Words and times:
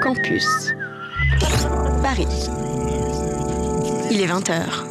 Campus. 0.00 0.74
Paris. 2.02 2.26
Il 4.10 4.20
est 4.20 4.26
20h. 4.26 4.89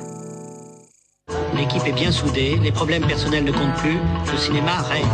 L'équipe 1.60 1.86
est 1.86 1.92
bien 1.92 2.12
soudée, 2.12 2.58
les 2.64 2.72
problèmes 2.72 3.06
personnels 3.06 3.44
ne 3.44 3.52
comptent 3.52 3.76
plus, 3.76 3.98
le 4.32 4.38
cinéma 4.38 4.78
règne. 4.90 5.06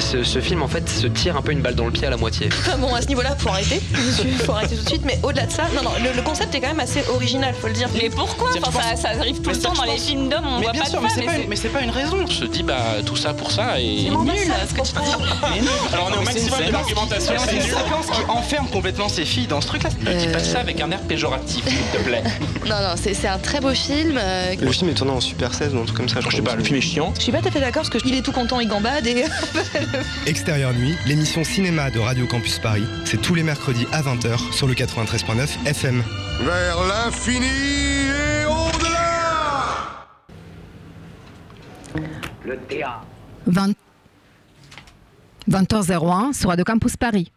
Ce, 0.00 0.40
film 0.40 0.62
en 0.62 0.68
fait 0.68 0.86
se 0.88 1.06
tire 1.06 1.36
un 1.36 1.42
peu 1.42 1.52
une 1.52 1.62
balle 1.62 1.74
dans 1.74 1.86
le 1.86 1.90
pied 1.92 2.06
à 2.06 2.10
la 2.10 2.16
moitié. 2.18 2.48
Enfin 2.52 2.76
bon, 2.78 2.94
à 2.94 3.00
ce 3.00 3.08
niveau-là, 3.08 3.34
faut 3.38 3.48
arrêter. 3.48 3.80
Faut 4.44 4.52
arrêter 4.52 4.76
tout 4.76 4.82
de 4.84 4.88
suite. 4.88 5.02
Mais 5.06 5.18
au-delà 5.22 5.46
de 5.46 5.52
ça, 5.52 5.64
non, 5.74 5.82
non, 5.82 5.90
le, 6.02 6.14
le 6.14 6.22
concept 6.22 6.54
est 6.54 6.60
quand 6.60 6.68
même 6.68 6.80
assez 6.80 7.02
original, 7.08 7.54
faut 7.58 7.68
le 7.68 7.72
dire. 7.72 7.88
Mais 7.94 8.10
pourquoi 8.10 8.50
enfin, 8.66 8.80
ça, 8.94 8.96
ça 8.96 9.08
arrive 9.18 9.40
tout 9.40 9.50
le 9.50 9.56
temps 9.58 9.72
dans 9.72 9.84
les 9.84 9.92
pense- 9.92 10.02
films 10.06 10.28
d'hommes, 10.28 10.44
on 10.46 10.56
Mais 10.58 10.64
voit 10.64 10.72
bien 10.72 10.82
pas 10.82 10.90
sûr, 10.90 11.00
de 11.00 11.04
mais 11.16 11.24
pas, 11.24 11.36
une- 11.36 11.48
mais 11.48 11.56
c'est 11.56 11.68
pas 11.68 11.80
une 11.80 11.90
raison. 11.90 12.18
On 12.22 12.26
se 12.26 12.44
dit, 12.44 12.62
bah, 12.62 12.76
tout 13.06 13.16
ça 13.16 13.32
pour 13.32 13.50
ça 13.50 13.80
et. 13.80 14.04
C'est 14.04 14.10
nul. 14.10 14.52
ce 14.68 14.74
que 14.74 14.80
tu 14.82 14.92
dis. 14.92 15.68
Alors 15.92 16.10
on 16.10 16.14
est 16.14 16.18
au 16.18 16.22
maximum 16.22 16.66
de 16.66 16.72
l'argumentation, 16.72 17.32
C'est 17.46 17.56
une 17.56 17.62
séquence 17.62 18.06
qui 18.12 18.20
enferme 18.28 18.68
complètement 18.68 19.08
ces 19.08 19.24
filles 19.24 19.46
dans 19.46 19.60
ce 19.60 19.68
truc-là. 19.68 19.90
Ne 20.02 20.12
dis 20.18 20.28
pas 20.28 20.40
ça 20.40 20.60
avec 20.60 20.80
un 20.80 20.90
air 20.90 21.00
péjoratif, 21.00 21.64
s'il 21.66 21.76
te 22.00 22.04
plaît. 22.04 22.22
Non, 22.66 22.76
non, 22.80 22.94
c'est 22.96 23.28
un 23.28 23.38
très 23.38 23.60
beau 23.60 23.70
film. 23.74 24.18
euh, 24.20 24.54
Le 24.60 24.72
film 24.72 24.90
est 24.90 24.94
tourné 24.94 25.12
en 25.12 25.20
Super 25.20 25.54
16 25.54 25.74
ou 25.74 25.78
comme 25.94 26.08
ça. 26.08 26.20
Je 26.20 26.36
sais 26.36 26.42
pas, 26.42 26.56
le 26.56 26.62
film 26.62 26.76
est 26.76 26.80
chiant. 26.80 27.12
Je 27.16 27.22
suis 27.22 27.32
pas 27.32 27.40
tout 27.40 27.48
à 27.48 27.50
fait 27.50 27.60
d'accord 27.60 27.84
parce 27.90 28.02
qu'il 28.02 28.14
est 28.14 28.22
tout 28.22 28.32
content, 28.32 28.60
il 28.60 28.68
gambade 28.68 29.06
et. 29.06 29.24
Extérieur 30.26 30.72
Nuit, 30.74 30.94
l'émission 31.06 31.44
cinéma 31.44 31.90
de 31.90 31.98
Radio 31.98 32.26
Campus 32.26 32.58
Paris, 32.58 32.84
c'est 33.04 33.20
tous 33.20 33.34
les 33.34 33.42
mercredis 33.42 33.86
à 33.92 34.02
20h 34.02 34.52
sur 34.52 34.66
le 34.66 34.74
93.9 34.74 35.66
FM. 35.66 36.02
Vers 36.40 36.76
l'infini 36.86 37.46
et 37.46 38.44
au-delà 38.46 38.94
20... 43.46 43.72
20h01 45.50 46.32
sur 46.32 46.48
Radio 46.48 46.64
Campus 46.64 46.96
Paris. 46.96 47.30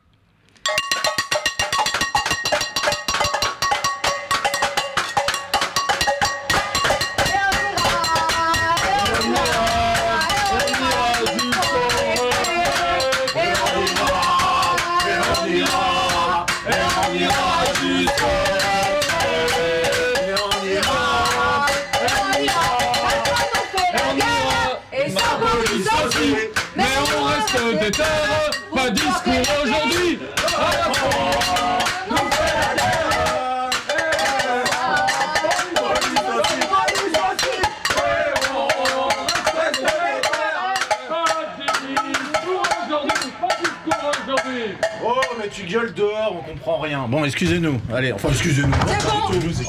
Dehors, 45.68 46.36
on 46.40 46.52
comprend 46.52 46.78
rien. 46.80 47.06
Bon, 47.08 47.26
excusez-nous. 47.26 47.80
Allez, 47.94 48.12
enfin, 48.14 48.30
excusez-nous. 48.30 48.74
Excusez. 48.90 49.66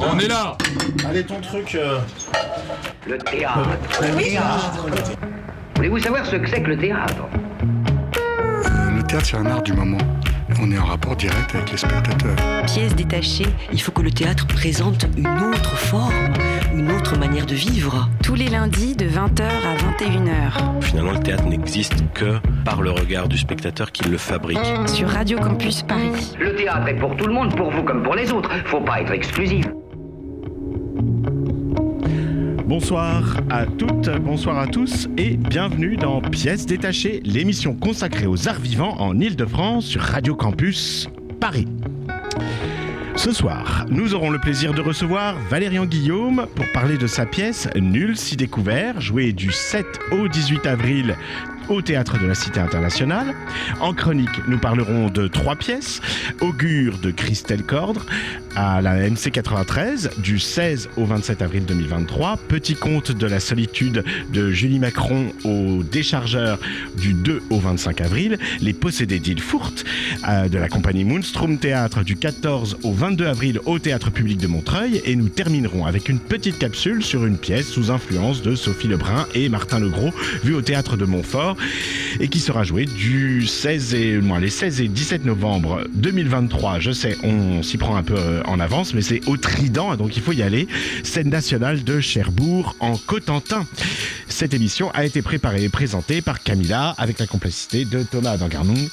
On 0.00 0.18
est 0.18 0.28
là. 0.28 0.56
Allez, 1.08 1.24
ton 1.24 1.40
truc. 1.40 1.74
euh, 1.74 1.98
Le 3.06 3.18
théâtre. 3.18 4.86
Voulez-vous 5.76 5.98
savoir 5.98 6.24
ce 6.26 6.36
que 6.36 6.48
c'est 6.48 6.62
que 6.62 6.68
le 6.68 6.78
théâtre? 6.78 7.14
Le 8.96 9.02
théâtre, 9.02 9.26
c'est 9.26 9.36
un 9.36 9.46
art 9.46 9.62
du 9.62 9.72
moment. 9.72 9.98
On 10.60 10.70
est 10.70 10.78
en 10.78 10.84
rapport 10.84 11.16
direct 11.16 11.54
avec 11.54 11.70
les 11.72 11.78
spectateurs. 11.78 12.36
pièce 12.66 12.94
détachée, 12.94 13.46
il 13.72 13.80
faut 13.80 13.90
que 13.92 14.02
le 14.02 14.10
théâtre 14.10 14.46
présente 14.46 15.06
une 15.16 15.26
autre 15.26 15.76
forme, 15.76 16.32
une 16.72 16.90
autre 16.90 17.18
manière 17.18 17.46
de 17.46 17.54
vivre. 17.54 18.08
Tous 18.22 18.34
les 18.34 18.48
lundis 18.48 18.96
de 18.96 19.04
20h 19.04 19.42
à 19.42 19.76
21h. 19.76 20.80
Finalement, 20.82 21.12
le 21.12 21.20
théâtre 21.20 21.44
n'existe 21.44 22.02
que 22.14 22.38
par 22.64 22.80
le 22.82 22.90
regard 22.90 23.28
du 23.28 23.36
spectateur 23.36 23.92
qui 23.92 24.08
le 24.08 24.16
fabrique. 24.16 24.58
Sur 24.86 25.08
Radio 25.08 25.38
Campus 25.38 25.82
Paris. 25.82 26.34
Le 26.38 26.54
théâtre 26.54 26.88
est 26.88 26.96
pour 26.98 27.14
tout 27.16 27.26
le 27.26 27.34
monde, 27.34 27.54
pour 27.54 27.70
vous 27.70 27.82
comme 27.82 28.02
pour 28.02 28.14
les 28.14 28.32
autres. 28.32 28.50
Faut 28.66 28.80
pas 28.80 29.02
être 29.02 29.12
exclusif. 29.12 29.66
Bonsoir 32.66 33.36
à 33.50 33.66
toutes, 33.66 34.08
bonsoir 34.20 34.58
à 34.58 34.66
tous 34.66 35.08
et 35.18 35.36
bienvenue 35.36 35.96
dans 35.96 36.22
Pièces 36.22 36.64
détachées, 36.64 37.20
l'émission 37.22 37.74
consacrée 37.74 38.26
aux 38.26 38.48
arts 38.48 38.60
vivants 38.60 38.96
en 38.98 39.18
Ile-de-France 39.20 39.84
sur 39.84 40.00
Radio 40.00 40.34
Campus 40.34 41.10
Paris. 41.38 41.66
Ce 43.24 43.30
soir, 43.30 43.86
nous 43.88 44.14
aurons 44.14 44.30
le 44.30 44.40
plaisir 44.40 44.74
de 44.74 44.80
recevoir 44.80 45.36
Valérian 45.48 45.86
Guillaume 45.86 46.48
pour 46.56 46.64
parler 46.72 46.98
de 46.98 47.06
sa 47.06 47.24
pièce 47.24 47.68
Nul 47.76 48.16
si 48.16 48.36
découvert, 48.36 49.00
jouée 49.00 49.32
du 49.32 49.52
7 49.52 49.86
au 50.10 50.26
18 50.26 50.66
avril 50.66 51.16
au 51.68 51.82
théâtre 51.82 52.18
de 52.18 52.26
la 52.26 52.34
Cité 52.34 52.60
internationale. 52.60 53.34
En 53.80 53.94
chronique, 53.94 54.46
nous 54.48 54.58
parlerons 54.58 55.08
de 55.08 55.28
trois 55.28 55.56
pièces. 55.56 56.00
Augure 56.40 56.98
de 56.98 57.10
Christelle 57.10 57.62
Cordre 57.62 58.06
à 58.54 58.82
la 58.82 59.08
MC 59.08 59.30
93 59.32 60.10
du 60.18 60.38
16 60.38 60.90
au 60.96 61.04
27 61.04 61.42
avril 61.42 61.64
2023, 61.64 62.36
Petit 62.48 62.74
conte 62.74 63.12
de 63.12 63.26
la 63.26 63.40
solitude 63.40 64.04
de 64.32 64.50
Julie 64.50 64.78
Macron 64.78 65.32
au 65.44 65.82
déchargeur 65.82 66.58
du 66.96 67.14
2 67.14 67.42
au 67.50 67.58
25 67.58 68.00
avril, 68.00 68.38
Les 68.60 68.72
possédés 68.72 69.18
d'Ilfurt 69.18 69.84
euh, 70.28 70.48
de 70.48 70.58
la 70.58 70.68
compagnie 70.68 71.04
Moonstrom 71.04 71.58
Théâtre 71.58 72.04
du 72.04 72.16
14 72.16 72.78
au 72.82 72.92
22 72.92 73.26
avril 73.26 73.60
au 73.64 73.78
théâtre 73.78 74.10
public 74.10 74.38
de 74.38 74.46
Montreuil. 74.46 75.00
Et 75.04 75.16
nous 75.16 75.28
terminerons 75.28 75.86
avec 75.86 76.08
une 76.08 76.18
petite 76.18 76.58
capsule 76.58 77.02
sur 77.02 77.24
une 77.24 77.38
pièce 77.38 77.68
sous 77.68 77.90
influence 77.90 78.42
de 78.42 78.54
Sophie 78.54 78.88
Lebrun 78.88 79.26
et 79.34 79.48
Martin 79.48 79.80
Legros 79.80 80.12
vue 80.44 80.54
au 80.54 80.62
théâtre 80.62 80.96
de 80.96 81.04
Montfort 81.04 81.51
et 82.20 82.28
qui 82.28 82.40
sera 82.40 82.64
jouée 82.64 82.84
du 82.84 83.46
16 83.46 83.94
et 83.94 84.20
les 84.40 84.50
16 84.50 84.80
et 84.80 84.88
17 84.88 85.24
novembre 85.24 85.84
2023. 85.94 86.80
Je 86.80 86.92
sais, 86.92 87.16
on 87.22 87.62
s'y 87.62 87.78
prend 87.78 87.96
un 87.96 88.02
peu 88.02 88.16
euh, 88.16 88.42
en 88.44 88.60
avance, 88.60 88.94
mais 88.94 89.02
c'est 89.02 89.20
au 89.26 89.36
Trident, 89.36 89.96
donc 89.96 90.16
il 90.16 90.22
faut 90.22 90.32
y 90.32 90.42
aller. 90.42 90.68
Scène 91.02 91.30
nationale 91.30 91.84
de 91.84 92.00
Cherbourg 92.00 92.76
en 92.80 92.96
Cotentin. 92.96 93.66
Cette 94.28 94.54
émission 94.54 94.90
a 94.92 95.04
été 95.04 95.22
préparée 95.22 95.64
et 95.64 95.68
présentée 95.68 96.22
par 96.22 96.42
Camilla 96.42 96.94
avec 96.98 97.18
la 97.18 97.26
complicité 97.26 97.84
de 97.84 98.02
Thomas 98.02 98.36
Dangarnung, 98.36 98.88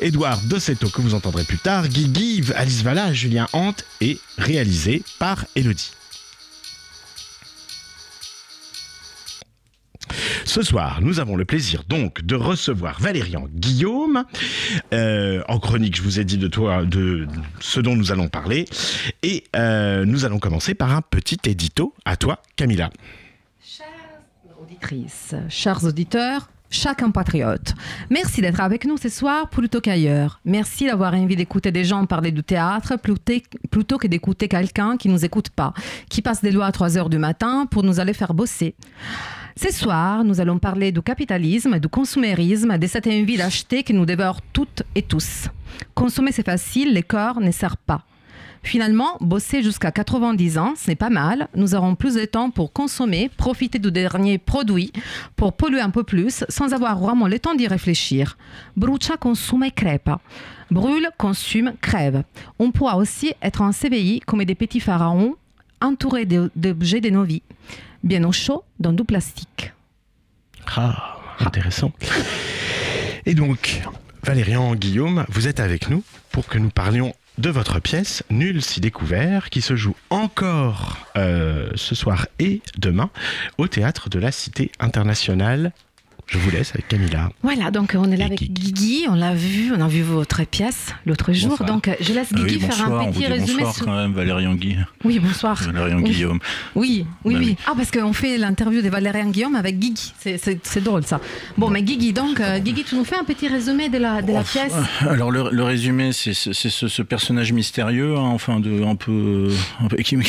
Edouard 0.00 0.40
Dossetto 0.42 0.88
que 0.88 1.00
vous 1.00 1.14
entendrez 1.14 1.44
plus 1.44 1.58
tard, 1.58 1.88
Guy 1.88 2.10
Give, 2.12 2.52
Alice 2.56 2.82
Valla, 2.82 3.12
Julien 3.12 3.46
Hant 3.52 3.74
et 4.00 4.18
réalisé 4.38 5.02
par 5.18 5.46
Elodie. 5.54 5.92
Ce 10.44 10.62
soir, 10.62 11.00
nous 11.00 11.20
avons 11.20 11.36
le 11.36 11.44
plaisir 11.44 11.84
donc 11.88 12.22
de 12.22 12.34
recevoir 12.34 13.00
Valérian 13.00 13.48
Guillaume. 13.52 14.24
Euh, 14.92 15.42
en 15.48 15.58
chronique, 15.58 15.96
je 15.96 16.02
vous 16.02 16.20
ai 16.20 16.24
dit 16.24 16.38
de 16.38 16.48
toi, 16.48 16.84
de 16.84 17.26
ce 17.60 17.80
dont 17.80 17.96
nous 17.96 18.12
allons 18.12 18.28
parler. 18.28 18.66
Et 19.22 19.44
euh, 19.56 20.04
nous 20.04 20.24
allons 20.24 20.38
commencer 20.38 20.74
par 20.74 20.94
un 20.94 21.02
petit 21.02 21.38
édito. 21.44 21.94
À 22.04 22.16
toi, 22.16 22.40
Camilla. 22.56 22.90
Auditrices, 24.60 25.34
chers 25.48 25.84
auditeurs, 25.84 26.48
chers 26.70 26.96
compatriotes, 26.96 27.74
merci 28.10 28.40
d'être 28.40 28.60
avec 28.60 28.84
nous 28.84 28.96
ce 28.96 29.08
soir 29.08 29.48
plutôt 29.48 29.80
qu'ailleurs. 29.80 30.40
Merci 30.44 30.86
d'avoir 30.86 31.14
envie 31.14 31.34
d'écouter 31.34 31.72
des 31.72 31.84
gens 31.84 32.06
parler 32.06 32.30
du 32.30 32.44
théâtre 32.44 32.96
plutôt, 32.96 33.32
plutôt 33.70 33.98
que 33.98 34.06
d'écouter 34.06 34.46
quelqu'un 34.48 34.96
qui 34.96 35.08
nous 35.08 35.24
écoute 35.24 35.50
pas, 35.50 35.74
qui 36.08 36.22
passe 36.22 36.42
des 36.42 36.52
lois 36.52 36.66
à 36.66 36.72
3 36.72 36.96
heures 36.96 37.10
du 37.10 37.18
matin 37.18 37.66
pour 37.70 37.82
nous 37.82 37.98
aller 37.98 38.12
faire 38.12 38.34
bosser. 38.34 38.76
Ce 39.54 39.70
soir, 39.70 40.24
nous 40.24 40.40
allons 40.40 40.58
parler 40.58 40.92
du 40.92 41.02
capitalisme, 41.02 41.78
du 41.78 41.88
consumérisme, 41.88 42.78
de 42.78 42.86
cette 42.86 43.06
envie 43.06 43.36
d'acheter 43.36 43.82
qui 43.82 43.92
nous 43.92 44.06
dévore 44.06 44.40
toutes 44.52 44.82
et 44.94 45.02
tous. 45.02 45.48
Consommer, 45.94 46.32
c'est 46.32 46.44
facile, 46.44 46.94
les 46.94 47.02
corps 47.02 47.40
ne 47.40 47.50
servent 47.50 47.76
pas. 47.86 48.02
Finalement, 48.62 49.16
bosser 49.20 49.62
jusqu'à 49.62 49.90
90 49.90 50.56
ans, 50.56 50.74
ce 50.76 50.88
n'est 50.88 50.96
pas 50.96 51.10
mal. 51.10 51.48
Nous 51.54 51.74
aurons 51.74 51.96
plus 51.96 52.14
de 52.14 52.24
temps 52.24 52.50
pour 52.50 52.72
consommer, 52.72 53.28
profiter 53.36 53.78
du 53.78 53.90
dernier 53.90 54.38
produit, 54.38 54.92
pour 55.36 55.52
polluer 55.52 55.80
un 55.80 55.90
peu 55.90 56.04
plus, 56.04 56.44
sans 56.48 56.72
avoir 56.72 56.98
vraiment 56.98 57.26
le 57.26 57.38
temps 57.38 57.54
d'y 57.54 57.66
réfléchir. 57.66 58.38
Brucia, 58.76 59.16
crepa. 59.74 60.20
Brûle, 60.70 61.10
consume, 61.18 61.74
crève. 61.80 62.22
On 62.58 62.70
pourra 62.70 62.96
aussi 62.96 63.34
être 63.42 63.60
en 63.60 63.72
CVI 63.72 64.20
comme 64.20 64.44
des 64.44 64.54
petits 64.54 64.80
pharaons, 64.80 65.34
entourés 65.82 66.24
d'objets 66.24 67.00
de 67.00 67.10
nos 67.10 67.24
vies, 67.24 67.42
bien 68.02 68.24
au 68.24 68.32
chaud 68.32 68.64
dans 68.78 68.92
du 68.92 69.04
plastique. 69.04 69.72
Ah, 70.76 71.18
intéressant. 71.40 71.92
Et 73.26 73.34
donc, 73.34 73.82
Valérian 74.22 74.74
Guillaume, 74.74 75.24
vous 75.28 75.48
êtes 75.48 75.60
avec 75.60 75.90
nous 75.90 76.02
pour 76.30 76.46
que 76.46 76.58
nous 76.58 76.70
parlions 76.70 77.14
de 77.38 77.50
votre 77.50 77.80
pièce 77.80 78.22
Nul 78.30 78.62
si 78.62 78.80
découvert 78.80 79.50
qui 79.50 79.62
se 79.62 79.74
joue 79.74 79.96
encore 80.10 80.98
euh, 81.16 81.70
ce 81.74 81.94
soir 81.94 82.26
et 82.38 82.60
demain 82.78 83.10
au 83.58 83.68
théâtre 83.68 84.08
de 84.10 84.18
la 84.18 84.32
Cité 84.32 84.70
internationale 84.78 85.72
je 86.26 86.38
vous 86.38 86.50
laisse 86.50 86.70
avec 86.74 86.88
Camilla. 86.88 87.28
Voilà, 87.42 87.70
donc 87.70 87.94
on 87.98 88.10
est 88.10 88.16
là 88.16 88.24
avec 88.26 88.50
Guigui, 88.52 89.04
on 89.08 89.14
l'a 89.14 89.34
vu, 89.34 89.70
on 89.76 89.80
a 89.80 89.88
vu 89.88 90.02
votre 90.02 90.44
pièce 90.46 90.94
l'autre 91.04 91.32
jour. 91.32 91.50
Bonsoir. 91.50 91.68
Donc 91.68 91.90
je 92.00 92.12
laisse 92.14 92.32
Guigui 92.32 92.42
Ah 92.48 92.52
oui, 92.54 92.60
faire 92.60 92.68
bonsoir, 92.70 93.00
un 93.00 93.04
on 93.04 93.06
petit 93.12 93.14
vous 93.14 93.20
dit 93.20 93.26
résumé. 93.32 93.52
Bonsoir 93.58 93.74
sur- 93.74 93.84
quand 93.86 93.96
même, 93.96 94.12
Valérian 94.12 94.54
Guy. 94.54 94.76
Oui, 95.04 95.18
bonsoir. 95.18 95.62
Valérian 95.62 95.98
Oui. 95.98 96.10
Guillaume. 96.10 96.38
Oui, 96.74 97.06
oui, 97.24 97.36
oui. 97.38 97.56
Ah, 97.66 97.72
parce 97.76 97.90
qu'on 97.90 98.12
fait 98.14 98.38
l'interview 98.38 98.80
de 98.82 98.88
Valérian 98.88 99.28
Guillaume 99.30 99.54
avec 99.56 99.78
Guigui. 99.78 100.12
C'est- 100.18 100.38
C'est 100.38 100.58
c'est 100.66 100.82
drôle 100.82 101.04
ça. 101.04 101.20
Bon, 101.58 101.68
mais 101.68 101.82
Guigui, 101.82 102.12
donc, 102.12 102.40
euh, 102.40 102.58
Guigui, 102.60 102.84
tu 102.84 102.94
nous 102.94 103.04
fais 103.04 103.16
un 103.16 103.24
petit 103.24 103.48
résumé 103.48 103.88
de 103.90 103.98
la, 103.98 104.22
de 104.22 104.32
la 104.32 104.42
pièce 104.42 104.72
Alors 105.00 105.30
le, 105.30 105.50
le 105.50 105.62
résumé, 105.64 106.12
c'est 106.12 106.32
ce, 106.34 106.52
ce 106.52 107.02
personnage 107.02 107.52
mystérieux, 107.52 108.16
hein, 108.16 108.22
enfin 108.32 108.60
de 108.60 108.82
un 108.84 108.94
peu, 108.96 109.48
un 109.80 109.88
peu- 109.88 109.96
qui, 109.98 110.16
me, 110.16 110.22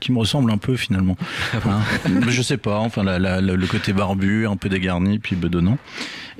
qui 0.00 0.12
me 0.12 0.18
ressemble 0.18 0.50
un 0.52 0.58
peu 0.58 0.76
finalement. 0.76 1.16
Hein. 1.54 1.80
Mais 2.08 2.30
je 2.32 2.42
sais 2.42 2.56
pas, 2.58 2.78
enfin 2.78 3.02
la- 3.02 3.18
la- 3.18 3.40
la- 3.40 3.54
le 3.54 3.66
côté 3.66 3.92
barbu, 3.92 4.46
un 4.46 4.56
peu 4.56 4.68
dégarni, 4.68 5.05
puis 5.18 5.36
bedonnant, 5.36 5.78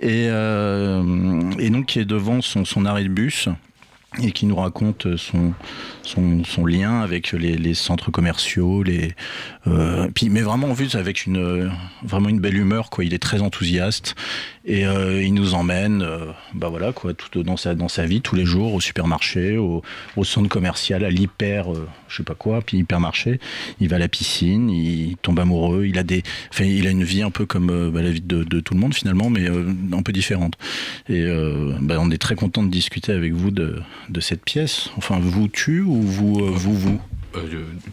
et, 0.01 0.27
euh, 0.29 1.51
et 1.59 1.71
donc 1.71 1.87
qui 1.87 1.99
est 1.99 2.05
devant 2.05 2.41
son 2.43 2.85
arrêt 2.85 3.05
de 3.05 3.09
bus 3.09 3.49
et 4.23 4.33
qui 4.33 4.47
nous 4.47 4.57
raconte 4.57 5.07
son, 5.17 5.53
lien 6.65 7.01
avec 7.01 7.33
les, 7.33 7.75
centres 7.75 8.11
commerciaux, 8.11 8.83
les, 8.83 9.15
euh, 9.67 10.09
puis, 10.15 10.29
mais 10.31 10.43
vraiment 10.43 10.69
en 10.69 10.77
avec 10.95 11.27
une, 11.27 11.71
vraiment 12.03 12.29
une 12.29 12.41
belle 12.41 12.57
humeur, 12.57 12.91
quoi. 12.91 13.05
Il 13.05 13.15
est 13.15 13.19
très 13.19 13.41
enthousiaste 13.41 14.15
et 14.65 14.87
euh, 14.87 15.23
il 15.23 15.35
nous 15.35 15.55
emmène, 15.55 16.03
euh, 16.03 16.27
bah 16.55 16.69
voilà, 16.69 16.93
quoi, 16.93 17.15
tout 17.15 17.43
dans 17.43 17.57
sa, 17.57 17.75
dans 17.75 17.89
sa 17.89 18.05
vie, 18.05 18.21
tous 18.21 18.37
les 18.37 18.45
jours, 18.45 18.75
au 18.75 18.81
supermarché, 18.81 19.59
au, 19.59 19.83
centre 20.23 20.49
commercial, 20.49 21.05
à 21.05 21.11
l'hyper, 21.11 21.67
je 22.09 22.17
sais 22.17 22.23
pas 22.23 22.35
quoi, 22.35 22.61
puis 22.61 22.79
hypermarché. 22.79 23.41
Il 23.81 23.89
va 23.89 23.97
à 23.97 23.99
la 23.99 24.09
piscine, 24.09 24.71
il 24.71 25.17
tombe 25.23 25.39
amoureux, 25.39 25.87
il 25.87 25.99
a 25.99 26.03
des, 26.03 26.23
il 26.61 26.87
a 26.87 26.91
une 26.91 27.05
vie 27.05 27.23
un 27.23 27.31
peu 27.31 27.47
comme 27.47 27.91
bah, 27.91 28.03
la 28.03 28.11
vie 28.11 28.21
de, 28.21 28.61
tout 28.61 28.75
le 28.75 28.81
monde 28.81 28.95
finalement, 28.95 29.31
mais 29.31 29.47
un 29.49 30.03
peu 30.03 30.13
différente. 30.13 30.55
Et 31.09 31.25
bah, 31.81 31.97
on 32.01 32.11
est 32.11 32.19
très 32.19 32.35
content 32.35 32.63
de 32.63 32.71
discuter 32.71 33.13
avec 33.13 33.33
vous 33.33 33.51
de, 33.51 33.81
de 34.09 34.21
cette 34.21 34.45
pièce. 34.45 34.91
Enfin, 34.97 35.19
vous 35.21 35.49
tu 35.49 35.81
ou 35.81 36.01
vous 36.03 36.41
euh, 36.41 36.51
vous 36.53 36.75
vous 36.75 37.01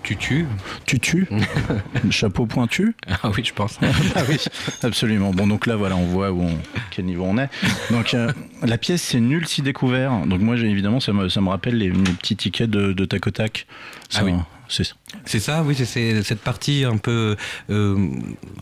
tu 0.04 0.16
tues 0.16 0.46
Tu 0.86 1.00
tues 1.02 1.28
Chapeau 2.12 2.46
pointu 2.46 2.96
Ah 3.22 3.30
oui, 3.36 3.44
je 3.44 3.52
pense. 3.54 3.78
ah 4.16 4.22
oui, 4.30 4.38
absolument. 4.84 5.32
Bon, 5.32 5.48
donc 5.48 5.66
là, 5.66 5.76
voilà, 5.76 5.98
on 5.98 6.06
voit 6.06 6.32
où 6.32 6.44
on- 6.44 6.58
quel 6.92 7.04
niveau 7.06 7.26
on 7.26 7.38
est. 7.38 7.50
Donc, 7.92 8.14
euh, 8.14 8.32
la 8.62 8.78
pièce, 8.78 9.02
c'est 9.02 9.20
nul 9.20 9.46
si 9.46 9.62
découvert. 9.62 10.26
Donc, 10.28 10.40
moi, 10.40 10.56
j'ai- 10.56 10.70
évidemment, 10.70 11.02
ça 11.02 11.12
me, 11.12 11.28
ça 11.28 11.42
me 11.42 11.50
rappelle 11.50 11.78
les, 11.78 11.90
les 11.90 12.12
petits 12.14 12.38
tickets 12.38 12.70
de, 12.70 12.94
de 12.94 13.06
tac 13.06 13.28
au 13.28 13.32
tac. 13.32 13.68
Ça, 14.10 14.20
Ah 14.22 14.26
oui. 14.26 14.34
C'est 14.76 14.84
ça. 14.86 14.96
C'est 15.26 15.40
ça, 15.40 15.62
oui, 15.64 15.76
c'est- 15.76 16.24
cette 16.24 16.40
partie 16.42 16.84
un 16.84 16.98
peu 16.98 17.36
euh, 17.70 18.08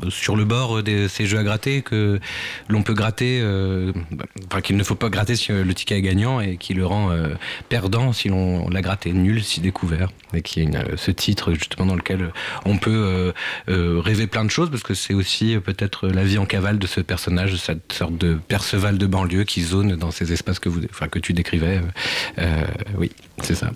sur 0.09 0.35
le 0.35 0.43
bord 0.43 0.83
de 0.83 1.07
ces 1.07 1.25
jeux 1.25 1.37
à 1.39 1.43
gratter 1.43 1.81
que 1.83 2.19
l'on 2.67 2.83
peut 2.83 2.93
gratter, 2.93 3.39
euh, 3.41 3.93
bah, 4.11 4.25
enfin 4.47 4.59
qu'il 4.59 4.75
ne 4.75 4.83
faut 4.83 4.95
pas 4.95 5.07
gratter 5.09 5.37
si 5.37 5.53
euh, 5.53 5.63
le 5.63 5.73
ticket 5.73 5.97
est 5.99 6.01
gagnant 6.01 6.41
et 6.41 6.57
qui 6.57 6.73
le 6.73 6.85
rend 6.85 7.11
perdant 7.69 8.11
si 8.11 8.27
l'on 8.27 8.67
l'a 8.69 8.81
gratté, 8.81 9.13
nul 9.13 9.41
si 9.41 9.61
découvert. 9.61 10.09
Et 10.33 10.41
qui 10.41 10.61
est 10.61 10.97
ce 10.97 11.11
titre 11.11 11.53
justement 11.53 11.85
dans 11.85 11.95
lequel 11.95 12.31
on 12.65 12.77
peut 12.77 13.33
rêver 13.67 14.27
plein 14.27 14.43
de 14.43 14.51
choses 14.51 14.69
parce 14.69 14.83
que 14.83 14.93
c'est 14.93 15.13
aussi 15.13 15.57
peut-être 15.63 16.07
la 16.09 16.23
vie 16.25 16.37
en 16.37 16.45
cavale 16.45 16.77
de 16.79 16.87
ce 16.87 16.99
personnage, 16.99 17.55
cette 17.55 17.93
sorte 17.93 18.17
de 18.17 18.37
Perceval 18.49 18.97
de 18.97 19.05
banlieue 19.07 19.43
qui 19.45 19.61
zone 19.61 19.95
dans 19.95 20.11
ces 20.11 20.33
espaces 20.33 20.59
que, 20.59 20.67
vous, 20.69 20.81
enfin, 20.89 21.07
que 21.07 21.19
tu 21.19 21.31
décrivais. 21.33 21.79
Oui, 22.97 23.11
c'est 23.43 23.55
ça. 23.55 23.71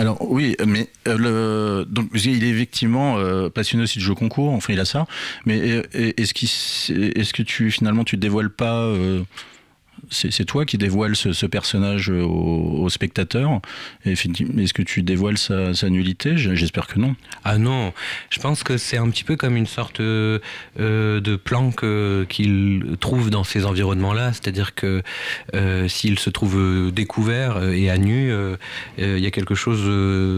Alors 0.00 0.16
oui, 0.30 0.56
mais 0.66 0.88
euh, 1.08 1.18
le, 1.18 1.84
donc 1.84 2.08
il 2.14 2.42
est 2.42 2.48
effectivement 2.48 3.18
euh, 3.18 3.50
passionné 3.50 3.82
aussi 3.84 3.98
de 3.98 4.02
jeux 4.04 4.14
concours. 4.14 4.48
Enfin, 4.54 4.72
il 4.72 4.80
a 4.80 4.86
ça. 4.86 5.06
Mais 5.44 5.58
est-ce 5.92 6.32
s- 6.46 6.90
est-ce 7.16 7.34
que 7.34 7.42
tu 7.42 7.70
finalement 7.70 8.02
tu 8.04 8.16
dévoiles 8.16 8.48
pas 8.48 8.78
euh, 8.84 9.20
c'est, 10.10 10.44
toi 10.44 10.64
qui 10.64 10.78
dévoile 10.78 11.16
ce, 11.16 11.46
personnage 11.46 12.10
au, 12.10 12.88
spectateur. 12.88 13.60
Est-ce 14.04 14.74
que 14.74 14.82
tu 14.82 15.02
dévoiles 15.02 15.38
sa, 15.38 15.88
nullité? 15.88 16.36
J'espère 16.36 16.86
que 16.86 16.98
non. 16.98 17.16
Ah 17.44 17.58
non, 17.58 17.92
je 18.30 18.38
pense 18.38 18.62
que 18.62 18.76
c'est 18.76 18.96
un 18.96 19.08
petit 19.10 19.24
peu 19.24 19.36
comme 19.36 19.56
une 19.56 19.66
sorte 19.66 20.00
euh, 20.00 20.40
de 20.78 21.36
euh, 21.82 22.24
qu'il 22.26 22.96
trouve 23.00 23.30
dans 23.30 23.44
ces 23.44 23.66
environnements-là, 23.66 24.32
c'est-à-dire 24.32 24.74
que 24.74 25.02
euh, 25.54 25.88
s'il 25.88 26.18
se 26.18 26.30
trouve 26.30 26.56
euh, 26.56 26.90
découvert 26.90 27.62
et 27.64 27.90
à 27.90 27.98
nu, 27.98 28.32
il 28.98 29.18
y 29.18 29.26
a 29.26 29.30
quelque 29.30 29.54
chose 29.54 29.82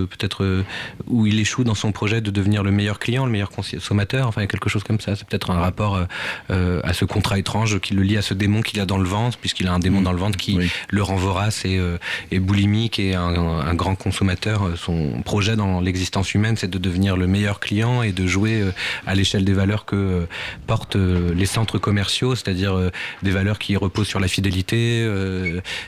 peut-être 0.09 0.65
où 1.07 1.27
il 1.27 1.39
échoue 1.39 1.65
dans 1.65 1.75
son 1.75 1.93
projet 1.93 2.21
de 2.21 2.31
devenir 2.31 2.63
le 2.63 2.71
meilleur 2.71 2.99
client, 2.99 3.25
le 3.27 3.33
meilleur 3.33 3.51
consommateur, 3.51 4.27
enfin 4.29 4.41
il 4.41 4.45
y 4.45 4.47
a 4.47 4.49
quelque 4.49 4.69
chose 4.69 4.85
comme 4.85 5.01
ça, 5.01 5.17
c'est 5.17 5.27
peut-être 5.27 5.51
un 5.51 5.61
rapport 5.61 6.07
à 6.49 6.93
ce 6.93 7.05
contrat 7.05 7.39
étrange 7.39 7.81
qui 7.81 7.95
le 7.95 8.03
lie 8.03 8.17
à 8.17 8.23
ce 8.23 8.35
démon 8.35 8.63
qu'il 8.63 8.81
a 8.81 8.87
dans 8.87 8.99
le 8.99 9.09
ventre, 9.09 9.39
puisqu'il 9.39 9.62
a 9.69 9.73
un 9.73 9.79
démon 9.79 10.03
dans 10.03 10.13
le 10.13 10.19
ventre 10.19 10.39
qui 10.39 10.59
le 10.89 11.03
rend 11.03 11.17
vorace 11.17 11.65
et, 11.65 11.79
euh, 11.79 11.99
et 12.31 12.39
boulimique 12.39 12.99
et 12.99 13.15
un, 13.15 13.23
un 13.23 13.75
grand 13.75 13.95
consommateur. 13.95 14.77
Son 14.77 15.23
projet 15.23 15.57
dans 15.57 15.81
l'existence 15.81 16.35
humaine, 16.35 16.57
c'est 16.57 16.71
de 16.71 16.79
devenir 16.79 17.17
le 17.17 17.27
meilleur 17.27 17.61
client 17.61 18.03
et 18.03 18.13
de 18.13 18.27
jouer 18.27 18.61
euh, 18.61 18.73
à 19.07 19.15
l'échelle 19.15 19.45
des 19.45 19.53
valeurs 19.53 19.85
que 19.85 19.97
euh, 19.97 20.27
portent 20.67 20.97
les 20.97 21.47
centres 21.47 21.79
commerciaux, 21.79 22.35
c'est-à-dire 22.35 22.91
des 23.23 23.31
valeurs 23.31 23.59
qui 23.59 23.77
reposent 23.77 24.09
sur 24.09 24.21
la 24.21 24.29
fidélité, 24.29 25.09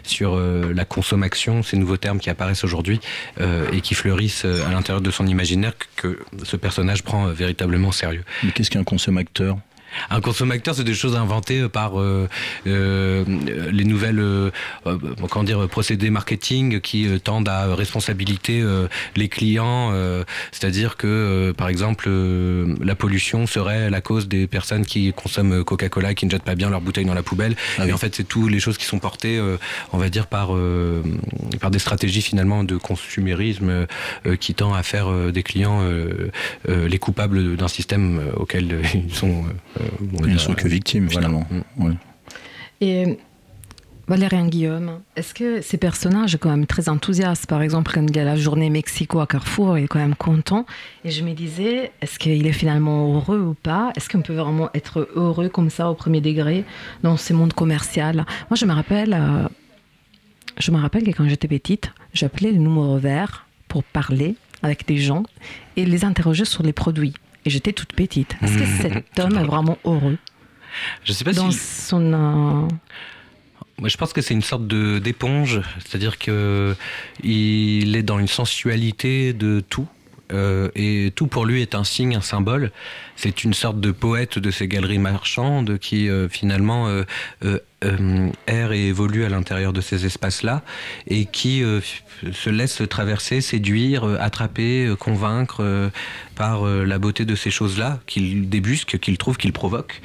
sur 0.02 0.36
la 0.36 0.84
consommation, 0.84 1.62
ces 1.62 1.76
nouveaux 1.76 1.96
termes 1.96 2.18
qui 2.18 2.30
apparaissent 2.30 2.64
aujourd'hui 2.64 3.00
et 3.72 3.80
qui 3.80 3.94
fleurissent 3.94 4.44
à 4.44 4.70
l'intérieur 4.70 5.00
de 5.00 5.10
son 5.10 5.26
imaginaire 5.26 5.72
que, 5.96 6.18
ce 6.42 6.56
personnage 6.56 7.02
prend 7.02 7.26
véritablement 7.26 7.88
au 7.88 7.92
sérieux. 7.92 8.24
Mais 8.42 8.52
qu'est-ce 8.52 8.70
qu'un 8.70 8.84
consommateur? 8.84 9.58
Un 10.10 10.20
consommateur, 10.20 10.74
c'est 10.74 10.84
des 10.84 10.94
choses 10.94 11.16
inventées 11.16 11.60
euh, 11.60 11.68
par 11.68 12.00
euh, 12.00 12.28
euh, 12.66 13.24
les 13.72 13.84
nouvelles, 13.84 14.20
euh, 14.20 14.50
euh, 14.86 14.98
comment 15.30 15.44
dire, 15.44 15.68
procédés 15.68 16.10
marketing 16.10 16.80
qui 16.80 17.06
euh, 17.06 17.18
tendent 17.18 17.48
à 17.48 17.74
responsabiliser 17.74 18.60
euh, 18.60 18.88
les 19.16 19.28
clients. 19.28 19.90
euh, 19.92 20.24
C'est-à-dire 20.52 20.96
que, 20.96 21.06
euh, 21.06 21.52
par 21.52 21.68
exemple, 21.68 22.06
euh, 22.08 22.74
la 22.80 22.94
pollution 22.94 23.46
serait 23.46 23.90
la 23.90 24.00
cause 24.00 24.28
des 24.28 24.46
personnes 24.46 24.84
qui 24.84 25.12
consomment 25.12 25.64
Coca-Cola 25.64 26.12
et 26.12 26.14
qui 26.14 26.26
ne 26.26 26.30
jettent 26.30 26.42
pas 26.42 26.54
bien 26.54 26.70
leur 26.70 26.80
bouteille 26.80 27.04
dans 27.04 27.14
la 27.14 27.22
poubelle. 27.22 27.56
et 27.84 27.92
en 27.92 27.98
fait, 27.98 28.14
c'est 28.14 28.24
toutes 28.24 28.50
les 28.50 28.60
choses 28.60 28.78
qui 28.78 28.84
sont 28.84 28.98
portées, 28.98 29.38
euh, 29.38 29.56
on 29.92 29.98
va 29.98 30.08
dire, 30.08 30.26
par 30.26 30.54
euh, 30.54 31.02
par 31.60 31.70
des 31.70 31.78
stratégies 31.78 32.22
finalement 32.22 32.64
de 32.64 32.76
consumérisme 32.76 33.86
qui 34.40 34.54
tend 34.54 34.74
à 34.74 34.82
faire 34.82 35.10
des 35.32 35.42
clients 35.42 35.80
euh, 35.82 36.30
euh, 36.68 36.88
les 36.88 36.98
coupables 36.98 37.56
d'un 37.56 37.68
système 37.68 38.20
auquel 38.36 38.82
ils 38.94 39.14
sont. 39.14 39.44
Euh, 39.84 40.18
on 40.20 40.26
ne 40.26 40.38
sont 40.38 40.54
que 40.54 40.68
victimes 40.68 41.06
voilà. 41.06 41.28
finalement. 41.28 41.46
Ouais. 41.78 41.92
Et 42.80 43.18
Valérien 44.06 44.48
Guillaume, 44.48 45.00
est-ce 45.16 45.32
que 45.32 45.62
ces 45.62 45.78
personnages 45.78 46.36
quand 46.36 46.50
même 46.50 46.66
très 46.66 46.90
enthousiastes 46.90 47.46
Par 47.46 47.62
exemple, 47.62 47.92
quand 47.94 48.06
il 48.06 48.14
y 48.14 48.18
a 48.18 48.24
la 48.24 48.36
journée 48.36 48.68
Mexico 48.68 49.20
à 49.20 49.26
Carrefour, 49.26 49.78
il 49.78 49.84
est 49.84 49.88
quand 49.88 49.98
même 49.98 50.14
content. 50.14 50.66
Et 51.04 51.10
je 51.10 51.24
me 51.24 51.32
disais, 51.32 51.90
est-ce 52.02 52.18
qu'il 52.18 52.46
est 52.46 52.52
finalement 52.52 53.14
heureux 53.14 53.40
ou 53.40 53.54
pas? 53.54 53.92
Est-ce 53.96 54.10
qu'on 54.10 54.20
peut 54.20 54.34
vraiment 54.34 54.68
être 54.74 55.08
heureux 55.14 55.48
comme 55.48 55.70
ça 55.70 55.90
au 55.90 55.94
premier 55.94 56.20
degré 56.20 56.64
dans 57.02 57.16
ce 57.16 57.32
monde 57.32 57.54
commercial? 57.54 58.26
Moi, 58.50 58.56
je 58.56 58.66
me 58.66 58.72
rappelle, 58.72 59.14
euh, 59.14 59.48
je 60.58 60.70
me 60.70 60.76
rappelle 60.78 61.04
que 61.04 61.12
quand 61.12 61.26
j'étais 61.26 61.48
petite, 61.48 61.90
j'appelais 62.12 62.52
le 62.52 62.58
numéro 62.58 62.98
vert 62.98 63.46
pour 63.68 63.84
parler 63.84 64.36
avec 64.62 64.86
des 64.86 64.98
gens 64.98 65.22
et 65.76 65.86
les 65.86 66.04
interroger 66.04 66.44
sur 66.44 66.62
les 66.62 66.74
produits. 66.74 67.14
Et 67.44 67.50
j'étais 67.50 67.72
toute 67.72 67.92
petite. 67.92 68.36
Est-ce 68.42 68.58
que 68.58 68.82
cet 68.82 69.18
homme 69.18 69.36
est 69.38 69.44
vraiment 69.44 69.78
heureux 69.84 70.16
Je 71.04 71.12
sais 71.12 71.24
pas 71.24 71.32
dans 71.32 71.50
si. 71.50 71.58
son 71.58 72.12
euh, 72.12 72.68
Moi, 73.78 73.88
je 73.88 73.96
pense 73.96 74.12
que 74.12 74.20
c'est 74.22 74.34
une 74.34 74.42
sorte 74.42 74.66
de 74.66 74.98
d'éponge, 74.98 75.60
c'est-à-dire 75.84 76.18
que 76.18 76.74
il 77.22 77.96
est 77.96 78.02
dans 78.02 78.18
une 78.18 78.28
sensualité 78.28 79.32
de 79.32 79.60
tout. 79.60 79.86
euh, 80.32 80.70
et 80.74 81.12
tout 81.14 81.26
pour 81.26 81.44
lui 81.44 81.60
est 81.60 81.74
un 81.74 81.84
signe, 81.84 82.16
un 82.16 82.22
symbole. 82.22 82.72
C'est 83.14 83.44
une 83.44 83.52
sorte 83.52 83.78
de 83.80 83.90
poète 83.92 84.38
de 84.38 84.50
ces 84.50 84.66
galeries 84.68 84.98
marchandes 84.98 85.78
qui 85.78 86.08
euh, 86.08 86.28
finalement 86.30 86.88
euh, 86.88 87.04
euh, 87.84 87.94
euh, 87.94 88.30
erre 88.46 88.72
et 88.72 88.88
évolue 88.88 89.24
à 89.24 89.28
l'intérieur 89.28 89.72
de 89.72 89.80
ces 89.80 90.06
espaces-là 90.06 90.62
et 91.06 91.26
qui 91.26 91.62
euh, 91.62 91.80
se 92.32 92.50
laisse 92.50 92.82
traverser, 92.88 93.40
séduire, 93.40 94.04
euh, 94.04 94.16
attraper, 94.20 94.94
convaincre 94.98 95.90
par 96.34 96.64
la 96.64 96.98
beauté 96.98 97.24
de 97.24 97.34
ces 97.34 97.50
choses-là 97.50 98.00
qu'il 98.06 98.48
débusque, 98.48 98.98
qu'il 98.98 99.18
trouve, 99.18 99.36
qu'il 99.36 99.52
provoque. 99.52 100.00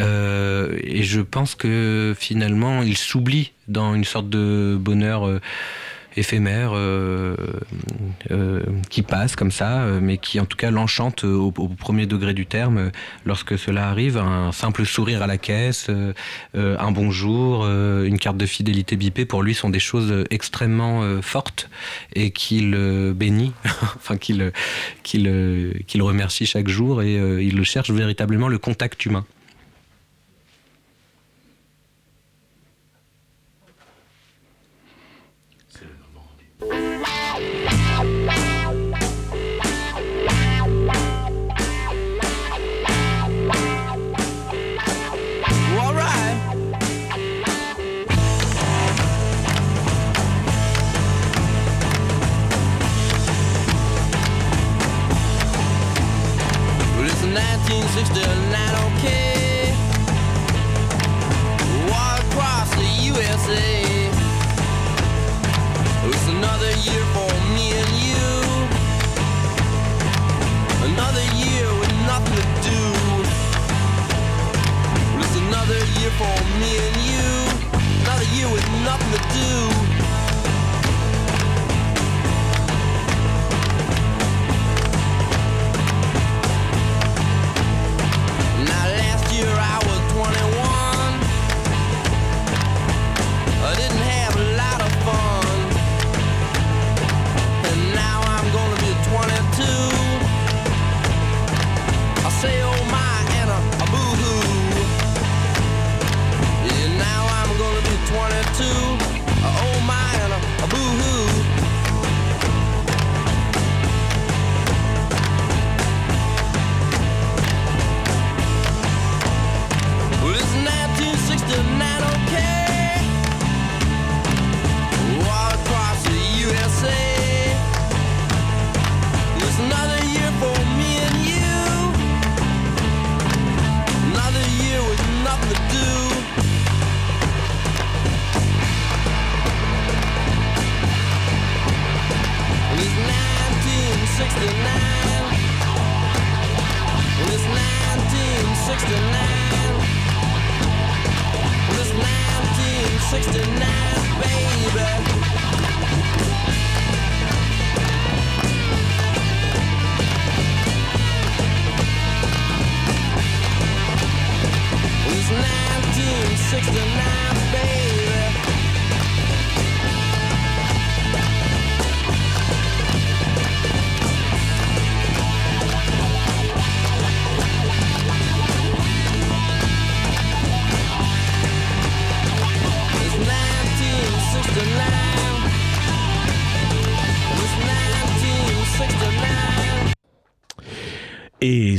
Euh, 0.00 0.76
et 0.82 1.02
je 1.02 1.20
pense 1.20 1.54
que 1.54 2.14
finalement, 2.18 2.82
il 2.82 2.96
s'oublie 2.96 3.52
dans 3.68 3.94
une 3.94 4.04
sorte 4.04 4.28
de 4.28 4.76
bonheur 4.80 5.40
éphémère 6.18 6.72
euh, 6.74 7.36
euh, 8.30 8.60
qui 8.90 9.02
passe 9.02 9.36
comme 9.36 9.50
ça, 9.50 9.82
euh, 9.82 10.00
mais 10.02 10.18
qui 10.18 10.40
en 10.40 10.46
tout 10.46 10.56
cas 10.56 10.70
l'enchante 10.70 11.24
au, 11.24 11.50
premier 11.52 12.06
degré 12.06 12.34
du 12.34 12.46
terme 12.46 12.90
lorsque 13.24 13.58
cela 13.58 13.88
arrive. 13.88 14.16
Un 14.18 14.52
simple 14.52 14.84
sourire 14.84 15.22
à 15.22 15.26
la 15.26 15.38
caisse, 15.38 15.90
un 16.54 16.90
bonjour, 16.90 17.66
une 17.66 18.18
carte 18.18 18.36
de 18.36 18.46
fidélité 18.46 18.96
bipée, 18.96 19.24
pour 19.24 19.42
lui 19.42 19.54
sont 19.54 19.70
des 19.70 19.78
choses 19.78 20.24
extrêmement 20.30 21.20
fortes 21.22 21.68
et 22.14 22.30
qu'il 22.30 22.76
bénit, 23.14 23.52
enfin 23.96 24.16
qu'il 24.16 24.52
remercie 26.00 26.46
chaque 26.46 26.68
jour 26.68 27.02
et 27.02 27.14
il 27.44 27.64
cherche 27.64 27.90
véritablement 27.90 28.48
le 28.48 28.58
contact 28.58 29.04
humain. 29.06 29.24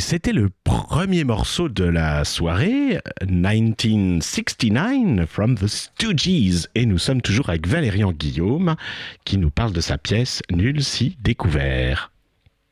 C'était 0.10 0.34
le 0.34 0.50
premier 0.64 1.24
morceau 1.24 1.70
de 1.70 1.84
la 1.84 2.26
soirée, 2.26 3.00
1969 3.28 5.30
from 5.30 5.54
the 5.54 5.68
Stooges. 5.68 6.68
Et 6.74 6.88
nous 6.88 6.98
sommes 6.98 7.22
toujours 7.22 7.50
avec 7.50 7.68
Valérian 7.68 8.12
Guillaume 8.12 8.76
qui 9.24 9.38
nous 9.38 9.52
parle 9.52 9.72
de 9.72 9.82
sa 9.82 10.00
pièce 10.00 10.42
Nul 10.50 10.84
si 10.84 11.16
découvert. 11.22 12.12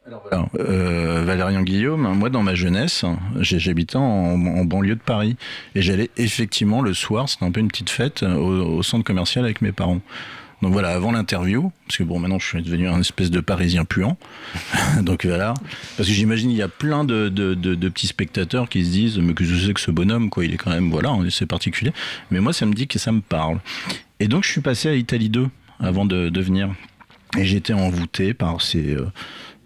Voilà. 0.10 0.48
Euh, 0.56 1.22
Valérian 1.25 1.62
Guillaume, 1.62 2.12
moi 2.17 2.32
dans 2.32 2.41
ma 2.41 2.56
jeunesse, 2.56 3.06
j'habitais 3.39 3.98
en, 3.98 4.01
en 4.01 4.65
banlieue 4.65 4.96
de 4.96 5.00
Paris 5.00 5.36
et 5.75 5.84
j'allais 5.84 6.10
effectivement 6.17 6.82
le 6.82 6.96
soir, 6.96 7.29
c'était 7.29 7.46
un 7.46 7.51
peu 7.51 7.60
une 7.60 7.67
petite 7.67 7.91
fête 7.91 8.24
au 8.24 8.82
centre 8.82 9.03
commercial 9.03 9.46
avec 9.46 9.62
mes 9.62 9.74
parents. 9.74 10.01
Donc 10.62 10.74
voilà, 10.74 10.90
avant 10.90 11.12
l'interview, 11.12 11.72
parce 11.86 11.98
que 11.98 12.04
bon, 12.04 12.20
maintenant 12.20 12.40
je 12.40 12.48
suis 12.48 12.62
devenu 12.62 12.88
un 12.88 13.00
espèce 13.00 13.30
de 13.30 13.40
Parisien 13.40 13.86
puant. 13.86 14.18
Donc 15.02 15.26
voilà, 15.26 15.54
parce 15.98 16.10
que 16.10 16.16
j'imagine 16.16 16.50
il 16.50 16.58
y 16.58 16.64
a 16.64 16.68
plein 16.68 17.04
de, 17.04 17.30
petits 17.90 18.08
spectateurs 18.08 18.68
qui 18.68 18.84
se 18.84 18.90
disent, 18.90 19.18
mais 19.20 19.34
que 19.34 19.44
je 19.44 19.68
sais 19.68 19.74
que 19.74 19.80
ce 19.80 19.92
bonhomme, 19.92 20.30
quoi, 20.30 20.46
il 20.46 20.54
est 20.54 20.58
quand 20.58 20.72
même, 20.72 20.90
voilà, 20.90 21.16
c'est 21.30 21.46
particulier. 21.46 21.94
Mais 22.32 22.40
moi, 22.40 22.54
ça 22.54 22.66
me 22.66 22.74
dit 22.74 22.88
que 22.88 22.98
ça 22.98 23.12
me 23.12 23.22
parle. 23.22 23.60
Et 24.20 24.28
donc 24.28 24.44
je 24.44 24.52
suis 24.52 24.62
passé 24.62 24.90
à 24.90 24.96
Italie 24.96 25.30
2 25.30 25.48
avant 25.80 26.06
de, 26.06 26.30
de 26.30 26.42
venir. 26.42 26.74
Et 27.38 27.46
j'étais 27.46 27.74
envoûté 27.74 28.34
par 28.34 28.62
ces 28.62 28.96
euh, 28.96 29.06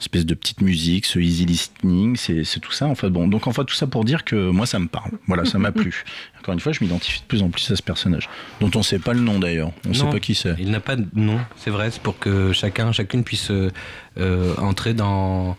espèces 0.02 0.26
de 0.26 0.34
petites 0.34 0.62
musiques, 0.62 1.06
ce 1.06 1.20
easy 1.20 1.46
listening, 1.46 2.16
c'est 2.16 2.60
tout 2.60 2.72
ça. 2.72 2.88
En 2.88 2.96
fait, 2.96 3.10
bon, 3.10 3.28
donc 3.28 3.48
en 3.48 3.54
fait 3.54 3.64
tout 3.66 3.76
ça 3.76 3.88
pour 3.88 4.04
dire 4.04 4.24
que 4.24 4.50
moi 4.50 4.66
ça 4.66 4.80
me 4.80 4.88
parle. 4.88 5.12
Voilà, 5.28 5.46
ça 5.46 5.60
m'a 5.60 5.72
plu. 5.72 6.04
Encore 6.40 6.54
une 6.54 6.60
fois, 6.60 6.72
je 6.72 6.84
m'identifie 6.84 7.22
de 7.22 7.26
plus 7.26 7.44
en 7.44 7.50
plus 7.50 7.70
à 7.72 7.76
ce 7.76 7.84
personnage, 7.84 8.28
dont 8.60 8.72
on 8.74 8.80
ne 8.80 8.84
sait 8.84 9.00
pas 9.00 9.14
le 9.14 9.20
nom 9.20 9.40
d'ailleurs. 9.40 9.72
On 9.86 9.90
ne 9.90 9.94
sait 9.94 10.10
pas 10.10 10.20
qui 10.20 10.36
c'est. 10.36 10.56
Il 10.60 10.72
n'a 10.72 10.80
pas 10.80 10.96
de 10.96 11.06
nom, 11.14 11.40
c'est 11.56 11.70
vrai, 11.70 11.92
c'est 11.92 12.02
pour 12.02 12.18
que 12.18 12.52
chacun, 12.52 12.92
chacune 12.92 13.24
puisse 13.24 13.52
euh, 13.52 13.70
euh, 14.18 14.56
entrer 14.58 14.94
dans, 14.94 15.56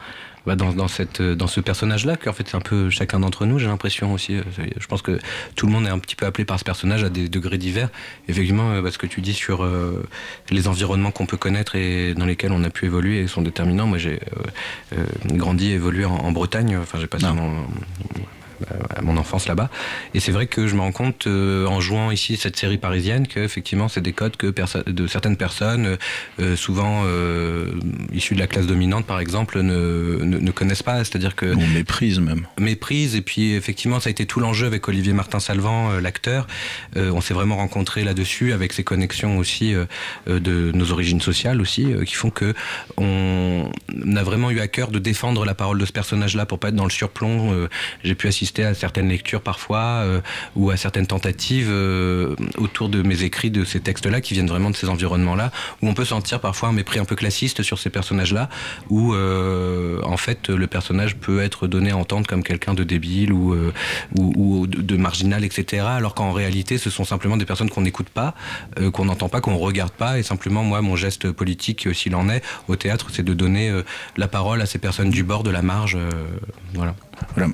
bah, 0.47 0.57
dans, 0.57 0.73
dans, 0.73 0.89
cette, 0.89 1.23
dans 1.23 1.47
ce 1.47 1.61
personnage-là, 1.61 2.17
qu'en 2.17 2.33
fait 2.33 2.49
c'est 2.49 2.57
un 2.57 2.61
peu 2.61 2.91
chacun 2.91 3.21
d'entre 3.21 3.47
nous, 3.47 3.59
j'ai 3.59 3.67
l'impression 3.67 4.13
aussi. 4.13 4.37
euh, 4.37 4.43
Je 4.79 4.87
pense 4.87 5.03
que 5.03 5.19
tout 5.57 5.67
le 5.67 5.73
monde 5.73 5.87
est 5.87 5.91
un 5.91 5.99
petit 5.99 6.17
peu 6.17 6.27
appelé 6.27 6.45
par 6.45 6.59
ce 6.59 6.65
personnage 6.65 7.05
à 7.05 7.09
des 7.09 7.29
degrés 7.29 7.59
divers. 7.59 7.89
Effectivement, 8.29 8.73
euh, 8.73 8.83
bah, 8.83 8.91
ce 8.91 8.99
que 8.99 9.07
tu 9.07 9.21
dis 9.21 9.35
sur 9.35 9.63
euh, 9.65 10.03
les 10.51 10.69
environnements 10.69 11.11
qu'on 11.11 11.27
peut 11.27 11.37
connaître 11.37 11.77
et 11.77 12.15
dans 12.15 12.27
lesquels 12.27 12.53
on 12.53 12.65
a 12.65 12.71
pu 12.71 12.87
évoluer 12.87 13.27
sont 13.27 13.43
déterminants. 13.43 13.87
Moi 13.87 13.99
j'ai 13.99 14.15
euh, 14.15 14.99
euh, 14.99 15.07
grandi 15.37 15.71
et 15.71 15.75
évolué 15.75 16.05
en, 16.05 16.15
en 16.15 16.33
Bretagne, 16.33 16.77
enfin 16.77 16.99
j'ai 17.01 17.07
passé 17.07 17.27
mon, 17.27 17.65
à 18.95 19.03
mon 19.03 19.17
enfance 19.17 19.49
là-bas. 19.49 19.71
Et 20.15 20.21
c'est 20.21 20.33
vrai 20.33 20.47
que 20.47 20.67
je 20.67 20.75
me 20.75 20.81
rends 20.81 20.93
compte 20.93 21.27
euh, 21.27 21.67
en 21.67 21.81
jouant 21.81 22.11
ici 22.11 22.37
cette 22.37 22.57
série 22.57 22.79
parisienne 22.79 23.27
que 23.27 23.41
effectivement 23.41 23.89
c'est 23.89 24.01
des 24.01 24.13
codes 24.13 24.37
que 24.37 24.53
de 24.91 25.07
certaines 25.07 25.37
personnes, 25.37 25.97
euh, 26.41 26.57
souvent 26.57 27.05
euh, 27.07 27.73
issues 28.13 28.35
de 28.35 28.41
la 28.41 28.47
classe 28.47 28.67
dominante 28.67 29.07
par 29.07 29.21
exemple, 29.21 29.61
ne, 29.61 30.19
ne, 30.23 30.39
ne 30.39 30.51
connaissent 30.51 30.83
pas. 30.83 30.99
C'est-à-dire 30.99 31.35
que 31.35 31.47
on 31.55 31.67
méprise 31.69 32.21
même. 32.21 32.47
Méprise. 32.59 33.15
Et 33.17 33.23
puis 33.23 33.55
effectivement 33.55 34.01
ça 34.01 34.09
a 34.09 34.11
été 34.11 34.27
tout 34.27 34.41
l'enjeu 34.41 34.67
avec 34.67 34.87
Olivier 34.89 35.13
Martin 35.13 35.41
Salvant, 35.41 35.93
l'acteur. 36.01 36.47
On 36.97 37.21
s'est 37.21 37.35
vraiment 37.35 37.57
rencontré 37.57 38.05
là-dessus 38.05 38.53
avec 38.53 38.73
ses 38.73 38.85
connexions 38.85 39.39
aussi 39.39 39.75
de 40.27 40.73
nos 40.73 40.93
origines 40.93 41.21
sociales 41.21 41.61
aussi, 41.61 41.89
qui 42.07 42.15
font 42.15 42.31
que 42.31 42.55
on 42.97 43.71
a 44.17 44.23
vraiment 44.23 44.51
eu 44.51 44.61
à 44.61 44.69
cœur 44.69 44.91
de 44.91 44.99
défendre 44.99 45.45
la 45.45 45.55
parole 45.55 45.79
de 45.79 45.87
ce 45.87 45.93
personnage-là 45.93 46.47
pour 46.47 46.59
pas 46.59 46.69
être 46.69 46.77
dans 46.77 46.85
le 46.85 46.91
surplomb. 46.91 47.69
J'ai 48.05 48.15
pu 48.15 48.29
assister 48.29 48.52
à 48.61 48.75
certaines 48.75 49.09
lectures 49.09 49.41
parfois 49.41 49.81
euh, 49.81 50.21
ou 50.57 50.71
à 50.71 50.77
certaines 50.77 51.07
tentatives 51.07 51.69
euh, 51.71 52.35
autour 52.59 52.89
de 52.89 53.03
mes 53.03 53.23
écrits 53.23 53.51
de 53.51 53.65
ces 53.65 53.81
textes-là 53.81 54.21
qui 54.21 54.35
viennent 54.35 54.49
vraiment 54.49 54.71
de 54.71 54.77
ces 54.77 54.89
environnements-là 54.89 55.51
où 55.81 55.89
on 55.89 55.95
peut 55.95 56.05
sentir 56.05 56.41
parfois 56.41 56.69
un 56.69 56.73
mépris 56.73 56.99
un 56.99 57.05
peu 57.05 57.17
classiste 57.17 57.63
sur 57.63 57.79
ces 57.79 57.91
personnages-là 57.91 58.49
où 58.91 59.15
euh, 59.15 60.01
en 60.03 60.17
fait 60.17 60.49
le 60.49 60.67
personnage 60.67 61.17
peut 61.17 61.41
être 61.43 61.67
donné 61.67 61.91
à 61.91 61.97
entendre 61.97 62.27
comme 62.27 62.43
quelqu'un 62.43 62.75
de 62.75 62.85
débile 62.85 63.33
ou, 63.33 63.57
de, 64.67 64.97
marginal, 64.97 65.45
etc. 65.45 65.85
Alors 65.89 66.15
qu'en 66.15 66.33
réalité 66.33 66.79
ce 66.79 66.91
sont 66.91 67.05
simplement 67.05 67.37
des 67.37 67.47
personnes 67.47 67.71
qu'on 67.71 67.83
n'écoute 67.83 68.09
pas, 68.09 68.35
qu'on 68.93 69.07
n'entend 69.07 69.29
pas, 69.29 69.41
qu'on 69.41 69.57
regarde 69.57 69.93
pas 69.93 70.19
et 70.19 70.23
simplement 70.23 70.63
moi 70.63 70.83
mon 70.83 70.97
geste 70.97 71.31
politique 71.33 71.95
s'il 71.95 72.15
en 72.15 72.29
est 72.29 72.43
au 72.69 72.77
théâtre 72.77 73.09
c'est 73.13 73.23
de 73.23 73.35
donner 73.35 73.73
la 74.17 74.29
parole 74.29 74.61
à 74.61 74.67
ces 74.67 74.79
personnes 74.79 75.11
du 75.11 75.25
bord 75.25 75.43
de 75.43 75.51
la 75.51 75.63
marge. 75.63 75.99
Voilà. 76.75 76.95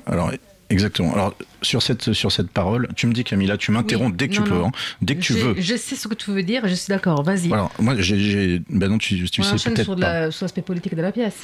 Alors, 0.05 0.31
Exactement. 0.69 1.13
Alors, 1.13 1.35
sur 1.63 1.81
cette, 1.81 2.13
sur 2.13 2.31
cette 2.31 2.51
parole, 2.51 2.87
tu 2.95 3.07
me 3.07 3.13
dis, 3.13 3.23
Camilla, 3.23 3.57
tu 3.57 3.71
m'interromps 3.71 4.11
Oui. 4.11 4.17
dès 4.17 4.27
que 4.29 4.35
Non, 4.37 4.43
tu 4.43 4.49
peux. 4.49 4.63
hein. 4.63 4.71
Dès 5.01 5.15
que 5.15 5.21
tu 5.21 5.33
veux. 5.33 5.55
Je 5.57 5.75
sais 5.75 5.95
ce 5.95 6.07
que 6.07 6.13
tu 6.13 6.29
veux 6.31 6.43
dire, 6.43 6.67
je 6.67 6.75
suis 6.75 6.89
d'accord, 6.89 7.23
vas-y. 7.23 7.51
Alors, 7.51 7.71
moi, 7.79 7.95
j'ai. 7.97 8.61
Ben 8.69 8.87
non, 8.89 8.97
tu, 8.99 9.27
tu 9.29 9.41
On 9.41 9.43
sais 9.57 9.69
peut-être 9.71 9.83
sur, 9.83 9.95
la- 9.95 10.29
sur 10.31 10.43
l'aspect 10.45 10.61
politique 10.61 10.95
de 10.95 11.01
la 11.01 11.11
pièce. 11.11 11.37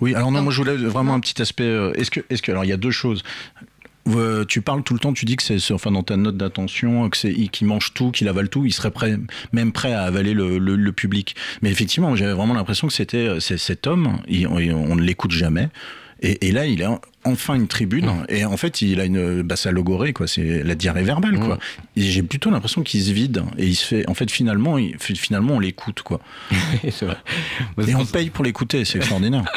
Oui, 0.00 0.14
alors 0.16 0.32
non, 0.32 0.42
moi 0.42 0.52
je 0.52 0.58
voulais 0.58 0.74
vraiment 0.76 1.14
un 1.14 1.20
petit 1.20 1.40
aspect. 1.40 1.62
euh, 1.62 1.92
Est-ce 1.94 2.10
que, 2.10 2.20
est-ce 2.28 2.42
que, 2.42 2.50
alors 2.50 2.64
il 2.64 2.68
y 2.68 2.72
a 2.72 2.76
deux 2.76 2.90
choses. 2.90 3.22
Euh, 4.08 4.44
tu 4.44 4.62
parles 4.62 4.82
tout 4.82 4.94
le 4.94 4.98
temps, 4.98 5.12
tu 5.12 5.24
dis 5.26 5.36
que 5.36 5.44
c'est, 5.44 5.70
enfin 5.72 5.92
dans 5.92 6.02
ta 6.02 6.16
note 6.16 6.36
d'attention, 6.36 7.08
que 7.08 7.16
c'est 7.16 7.32
qu'il 7.32 7.68
mange 7.68 7.94
tout, 7.94 8.10
qu'il 8.10 8.26
avale 8.26 8.48
tout, 8.48 8.64
il 8.66 8.72
serait 8.72 8.90
prêt, 8.90 9.16
même 9.52 9.70
prêt 9.70 9.92
à 9.92 10.02
avaler 10.02 10.34
le, 10.34 10.58
le- 10.58 10.74
le 10.74 10.92
public. 10.92 11.36
Mais 11.62 11.70
effectivement, 11.70 12.16
j'avais 12.16 12.32
vraiment 12.32 12.54
l'impression 12.54 12.88
que 12.88 12.92
c'était 12.92 13.28
euh, 13.28 13.38
cet 13.38 13.86
homme, 13.86 14.18
il- 14.26 14.48
on, 14.48 14.56
on 14.56 14.96
ne 14.96 15.02
l'écoute 15.02 15.30
jamais. 15.30 15.68
Et, 16.20 16.48
et 16.48 16.50
là, 16.50 16.66
il 16.66 16.82
a 16.82 17.00
enfin 17.24 17.54
une 17.54 17.68
tribune. 17.68 18.10
Et 18.28 18.44
en 18.44 18.56
fait, 18.56 18.82
il 18.82 19.00
a 19.00 19.04
une, 19.04 19.42
bah, 19.42 19.56
ça 19.56 19.70
logorée, 19.70 20.12
quoi. 20.12 20.26
C'est 20.26 20.62
la 20.62 20.74
diarrhée 20.74 21.02
verbale, 21.04 21.38
quoi. 21.38 21.58
Et 21.96 22.02
j'ai 22.02 22.22
plutôt 22.22 22.50
l'impression 22.50 22.82
qu'il 22.82 23.02
se 23.02 23.10
vide. 23.12 23.42
Et 23.58 23.66
il 23.66 23.74
se 23.74 23.86
fait, 23.86 24.08
en 24.08 24.14
fait, 24.14 24.30
finalement, 24.30 24.78
il, 24.78 24.96
finalement, 24.98 25.54
on 25.54 25.60
l'écoute, 25.60 26.02
quoi. 26.02 26.20
vrai. 27.06 27.16
Et 27.86 27.94
on 27.94 28.04
paye 28.06 28.30
pour 28.30 28.44
l'écouter, 28.44 28.84
c'est 28.84 28.98
extraordinaire. 28.98 29.44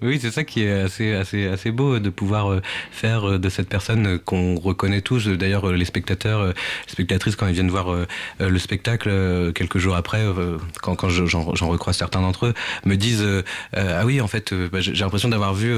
Oui, 0.00 0.18
c'est 0.22 0.30
ça 0.30 0.44
qui 0.44 0.62
est 0.62 0.72
assez, 0.82 1.12
assez, 1.14 1.48
assez 1.48 1.72
beau 1.72 1.98
de 1.98 2.08
pouvoir 2.08 2.52
euh, 2.52 2.62
faire 2.92 3.28
euh, 3.28 3.38
de 3.38 3.48
cette 3.48 3.68
personne 3.68 4.06
euh, 4.06 4.18
qu'on 4.18 4.54
reconnaît 4.54 5.00
tous. 5.00 5.26
D'ailleurs, 5.26 5.72
les 5.72 5.84
spectateurs, 5.84 6.46
les 6.46 6.52
spectatrices, 6.86 7.34
quand 7.34 7.48
ils 7.48 7.54
viennent 7.54 7.68
voir 7.70 7.88
le 8.38 8.58
spectacle 8.58 9.52
quelques 9.54 9.78
jours 9.78 9.96
après, 9.96 10.22
quand, 10.82 10.94
quand 10.94 11.08
je- 11.08 11.26
j'en 11.26 11.42
recroise 11.68 11.96
certains 11.96 12.20
d'entre 12.20 12.46
eux, 12.46 12.54
me 12.84 12.94
disent 12.96 13.26
Ah 13.72 14.06
oui, 14.06 14.20
en 14.20 14.28
fait, 14.28 14.54
bah, 14.54 14.80
j'ai 14.80 14.92
l'impression 14.94 15.28
d'avoir 15.28 15.52
vu 15.54 15.74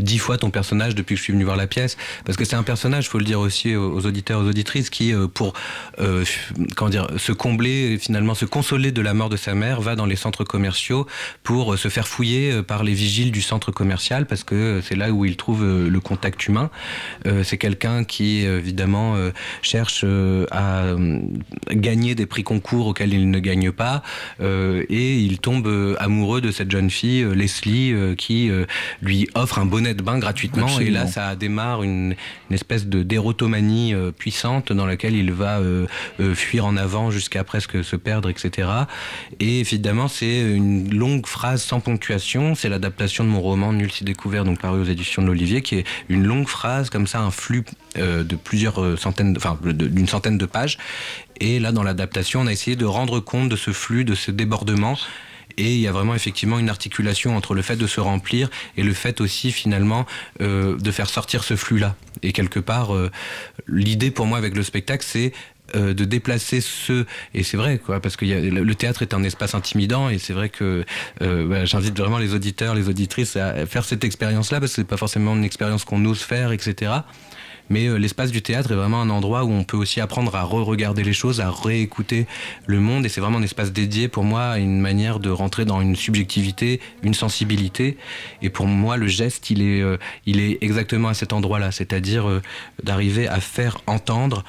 dix 0.00 0.18
fois 0.18 0.29
ton 0.38 0.50
personnage 0.50 0.94
depuis 0.94 1.14
que 1.14 1.18
je 1.18 1.24
suis 1.24 1.32
venu 1.32 1.44
voir 1.44 1.56
la 1.56 1.66
pièce. 1.66 1.96
Parce 2.24 2.36
que 2.36 2.44
c'est 2.44 2.56
un 2.56 2.62
personnage, 2.62 3.08
faut 3.08 3.18
le 3.18 3.24
dire 3.24 3.40
aussi 3.40 3.74
aux 3.76 4.06
auditeurs, 4.06 4.40
aux 4.40 4.48
auditrices, 4.48 4.90
qui, 4.90 5.12
euh, 5.12 5.26
pour 5.26 5.54
euh, 6.00 6.24
comment 6.76 6.90
dire, 6.90 7.08
se 7.16 7.32
combler, 7.32 7.98
finalement, 7.98 8.34
se 8.34 8.44
consoler 8.44 8.92
de 8.92 9.02
la 9.02 9.14
mort 9.14 9.28
de 9.28 9.36
sa 9.36 9.54
mère, 9.54 9.80
va 9.80 9.96
dans 9.96 10.06
les 10.06 10.16
centres 10.16 10.44
commerciaux 10.44 11.06
pour 11.42 11.74
euh, 11.74 11.76
se 11.76 11.88
faire 11.88 12.08
fouiller 12.08 12.62
par 12.62 12.84
les 12.84 12.94
vigiles 12.94 13.32
du 13.32 13.42
centre 13.42 13.72
commercial 13.72 14.26
parce 14.26 14.44
que 14.44 14.80
c'est 14.86 14.94
là 14.94 15.10
où 15.10 15.24
il 15.24 15.36
trouve 15.36 15.64
le 15.64 16.00
contact 16.00 16.46
humain. 16.46 16.70
C'est 17.42 17.58
quelqu'un 17.58 18.04
qui 18.04 18.44
évidemment 18.44 19.16
cherche 19.62 20.04
à 20.50 20.84
gagner 21.70 22.14
des 22.14 22.26
prix 22.26 22.42
concours 22.42 22.86
auxquels 22.86 23.12
il 23.12 23.30
ne 23.30 23.38
gagne 23.38 23.72
pas 23.72 24.02
et 24.40 25.16
il 25.18 25.38
tombe 25.38 25.68
amoureux 25.98 26.40
de 26.40 26.50
cette 26.50 26.70
jeune 26.70 26.90
fille 26.90 27.24
Leslie 27.34 27.94
qui 28.16 28.50
lui 29.02 29.28
offre 29.34 29.58
un 29.58 29.66
bonnet 29.66 29.94
de 29.94 30.02
bain 30.02 30.18
gratuitement. 30.20 30.66
Absolument. 30.66 30.90
et 30.90 30.92
là 30.92 31.06
ça 31.06 31.36
démarre 31.36 31.82
une, 31.82 32.14
une 32.48 32.54
espèce 32.54 32.86
de 32.86 33.02
d'érotomanie 33.02 33.94
euh, 33.94 34.12
puissante 34.12 34.72
dans 34.72 34.86
laquelle 34.86 35.14
il 35.14 35.32
va 35.32 35.58
euh, 35.58 35.86
euh, 36.20 36.34
fuir 36.34 36.66
en 36.66 36.76
avant 36.76 37.10
jusqu'à 37.10 37.44
presque 37.44 37.82
se 37.82 37.96
perdre 37.96 38.28
etc 38.28 38.68
et 39.38 39.60
évidemment 39.60 40.08
c'est 40.08 40.40
une 40.40 40.94
longue 40.94 41.26
phrase 41.26 41.62
sans 41.62 41.80
ponctuation. 41.80 42.54
C'est 42.54 42.68
l'adaptation 42.68 43.24
de 43.24 43.28
mon 43.28 43.40
roman 43.40 43.72
Nul 43.72 43.90
si 43.90 44.04
découvert 44.04 44.44
donc 44.44 44.60
paru 44.60 44.80
aux 44.80 44.84
éditions 44.84 45.22
de 45.22 45.26
l'Olivier 45.26 45.62
qui 45.62 45.76
est 45.76 45.84
une 46.08 46.24
longue 46.24 46.48
phrase 46.48 46.90
comme 46.90 47.06
ça 47.06 47.20
un 47.20 47.30
flux 47.30 47.64
de 47.96 48.36
plusieurs 48.36 48.98
centaines 48.98 49.36
enfin 49.36 49.58
d'une 49.64 50.06
centaine 50.06 50.38
de 50.38 50.46
pages. 50.46 50.78
Et 51.40 51.58
là 51.58 51.72
dans 51.72 51.82
l'adaptation 51.82 52.40
on 52.40 52.46
a 52.46 52.52
essayé 52.52 52.76
de 52.76 52.84
rendre 52.84 53.20
compte 53.20 53.48
de 53.48 53.56
ce 53.56 53.72
flux 53.72 54.04
de 54.04 54.14
ce 54.14 54.30
débordement 54.30 54.96
et 55.56 55.74
il 55.74 55.80
y 55.80 55.86
a 55.86 55.92
vraiment 55.92 56.14
effectivement 56.14 56.58
une 56.58 56.68
articulation 56.68 57.36
entre 57.36 57.54
le 57.54 57.62
fait 57.62 57.76
de 57.76 57.86
se 57.86 58.00
remplir 58.00 58.50
et 58.76 58.82
le 58.82 58.92
fait 58.92 59.20
aussi 59.20 59.52
finalement 59.52 60.06
euh, 60.40 60.76
de 60.76 60.90
faire 60.90 61.08
sortir 61.08 61.44
ce 61.44 61.56
flux-là. 61.56 61.94
Et 62.22 62.32
quelque 62.32 62.60
part, 62.60 62.94
euh, 62.94 63.10
l'idée 63.66 64.10
pour 64.10 64.26
moi 64.26 64.38
avec 64.38 64.54
le 64.54 64.62
spectacle, 64.62 65.04
c'est 65.06 65.32
euh, 65.76 65.94
de 65.94 66.04
déplacer 66.04 66.60
ce 66.60 67.06
et 67.32 67.44
c'est 67.44 67.56
vrai 67.56 67.78
quoi 67.78 68.00
parce 68.00 68.16
que 68.16 68.24
le 68.24 68.74
théâtre 68.74 69.02
est 69.02 69.14
un 69.14 69.22
espace 69.22 69.54
intimidant 69.54 70.10
et 70.10 70.18
c'est 70.18 70.32
vrai 70.32 70.48
que 70.48 70.84
bah, 71.20 71.64
j'invite 71.64 71.96
vraiment 71.96 72.18
les 72.18 72.34
auditeurs 72.34 72.74
les 72.74 72.88
auditrices 72.88 73.36
à 73.36 73.66
faire 73.66 73.84
cette 73.84 74.02
expérience 74.02 74.50
là 74.50 74.58
parce 74.58 74.72
que 74.72 74.76
c'est 74.82 74.88
pas 74.88 74.96
forcément 74.96 75.36
une 75.36 75.44
expérience 75.44 75.84
qu'on 75.84 76.04
ose 76.06 76.22
faire 76.22 76.50
etc 76.50 76.90
mais 77.70 77.86
euh, 77.86 77.96
l'espace 77.96 78.30
du 78.32 78.42
théâtre 78.42 78.72
est 78.72 78.74
vraiment 78.74 79.00
un 79.00 79.08
endroit 79.08 79.44
où 79.44 79.50
on 79.50 79.64
peut 79.64 79.76
aussi 79.76 80.00
apprendre 80.00 80.34
à 80.34 80.42
re-regarder 80.42 81.04
les 81.04 81.12
choses, 81.12 81.40
à 81.40 81.50
réécouter 81.50 82.26
le 82.66 82.80
monde. 82.80 83.06
Et 83.06 83.08
c'est 83.08 83.20
vraiment 83.20 83.38
un 83.38 83.42
espace 83.42 83.72
dédié 83.72 84.08
pour 84.08 84.24
moi 84.24 84.42
à 84.42 84.58
une 84.58 84.80
manière 84.80 85.20
de 85.20 85.30
rentrer 85.30 85.64
dans 85.64 85.80
une 85.80 85.96
subjectivité, 85.96 86.80
une 87.02 87.14
sensibilité. 87.14 87.96
Et 88.42 88.50
pour 88.50 88.66
moi, 88.66 88.96
le 88.96 89.06
geste, 89.06 89.50
il 89.50 89.62
est, 89.62 89.80
euh, 89.80 89.96
il 90.26 90.40
est 90.40 90.58
exactement 90.60 91.08
à 91.08 91.14
cet 91.14 91.32
endroit-là, 91.32 91.70
c'est-à-dire 91.70 92.28
euh, 92.28 92.42
d'arriver 92.82 93.28
à 93.28 93.40
faire 93.40 93.80
entendre 93.86 94.44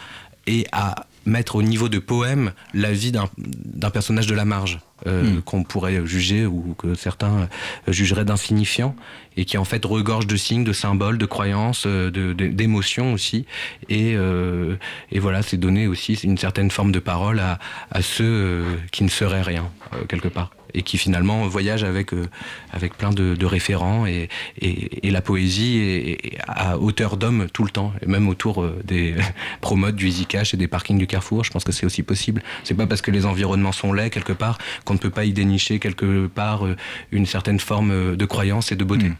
et 0.47 0.65
à 0.71 1.05
mettre 1.25 1.55
au 1.55 1.61
niveau 1.63 1.87
de 1.89 1.99
poème 1.99 2.51
la 2.73 2.91
vie 2.91 3.11
d'un 3.11 3.29
d'un 3.37 3.89
personnage 3.89 4.27
de 4.27 4.35
la 4.35 4.45
marge 4.45 4.79
euh, 5.07 5.41
qu'on 5.45 5.63
pourrait 5.63 6.05
juger 6.05 6.45
ou 6.45 6.75
que 6.77 6.93
certains 6.93 7.47
euh, 7.87 7.91
jugeraient 7.91 8.25
d'insignifiant 8.25 8.95
et 9.37 9.45
qui 9.45 9.57
en 9.57 9.63
fait 9.65 9.83
regorge 9.83 10.27
de 10.27 10.35
signes, 10.35 10.63
de 10.63 10.73
symboles, 10.73 11.17
de 11.17 11.25
croyances, 11.25 11.85
euh, 11.87 12.11
de- 12.11 12.33
de- 12.33 12.47
d'émotions 12.47 13.13
aussi. 13.13 13.45
Et, 13.89 14.13
euh, 14.15 14.75
et 15.11 15.19
voilà 15.19 15.41
c'est 15.41 15.57
donner 15.57 15.87
aussi 15.87 16.13
une 16.23 16.37
certaine 16.37 16.69
forme 16.69 16.91
de 16.91 16.99
parole 16.99 17.39
à, 17.39 17.57
à 17.91 18.01
ceux 18.01 18.23
euh, 18.25 18.75
qui 18.91 19.03
ne 19.03 19.09
seraient 19.09 19.41
rien 19.41 19.69
quelque 20.07 20.27
part 20.27 20.51
et 20.73 20.81
qui 20.83 20.97
finalement 20.97 21.47
voyagent 21.47 21.83
avec, 21.83 22.13
euh, 22.13 22.27
avec 22.71 22.97
plein 22.97 23.11
de, 23.11 23.45
référents 23.45 24.05
et, 24.05 24.29
et, 24.59 25.11
la 25.11 25.21
poésie 25.21 26.17
à 26.47 26.77
hauteur 26.77 27.17
d'homme 27.17 27.47
tout 27.51 27.63
le 27.63 27.69
temps, 27.69 27.91
et 28.01 28.05
même 28.05 28.29
autour 28.29 28.61
euh, 28.61 28.79
des 28.85 29.15
promotes 29.61 29.95
du 29.95 30.11
Cash 30.25 30.53
et 30.53 30.57
des 30.57 30.67
parkings 30.67 30.97
du 30.97 31.07
Carrefour. 31.07 31.43
Je 31.43 31.51
pense 31.51 31.63
que 31.63 31.71
c'est 31.71 31.85
aussi 31.85 32.03
possible. 32.03 32.41
C'est 32.63 32.75
pas 32.75 32.87
parce 32.87 33.01
que 33.01 33.11
les 33.11 33.25
environnements 33.25 33.71
sont 33.71 33.91
laids 33.91 34.09
quelque 34.09 34.33
part 34.33 34.57
qu'on 34.85 34.93
ne 34.93 34.99
peut 34.99 35.09
pas 35.09 35.25
y 35.25 35.33
dénicher 35.33 35.79
quelque 35.79 36.27
part 36.27 36.65
euh, 36.65 36.75
une 37.11 37.25
certaine 37.25 37.59
forme 37.59 38.15
de 38.15 38.25
croyance 38.25 38.71
et 38.71 38.75
de 38.75 38.83
beauté. 38.83 39.11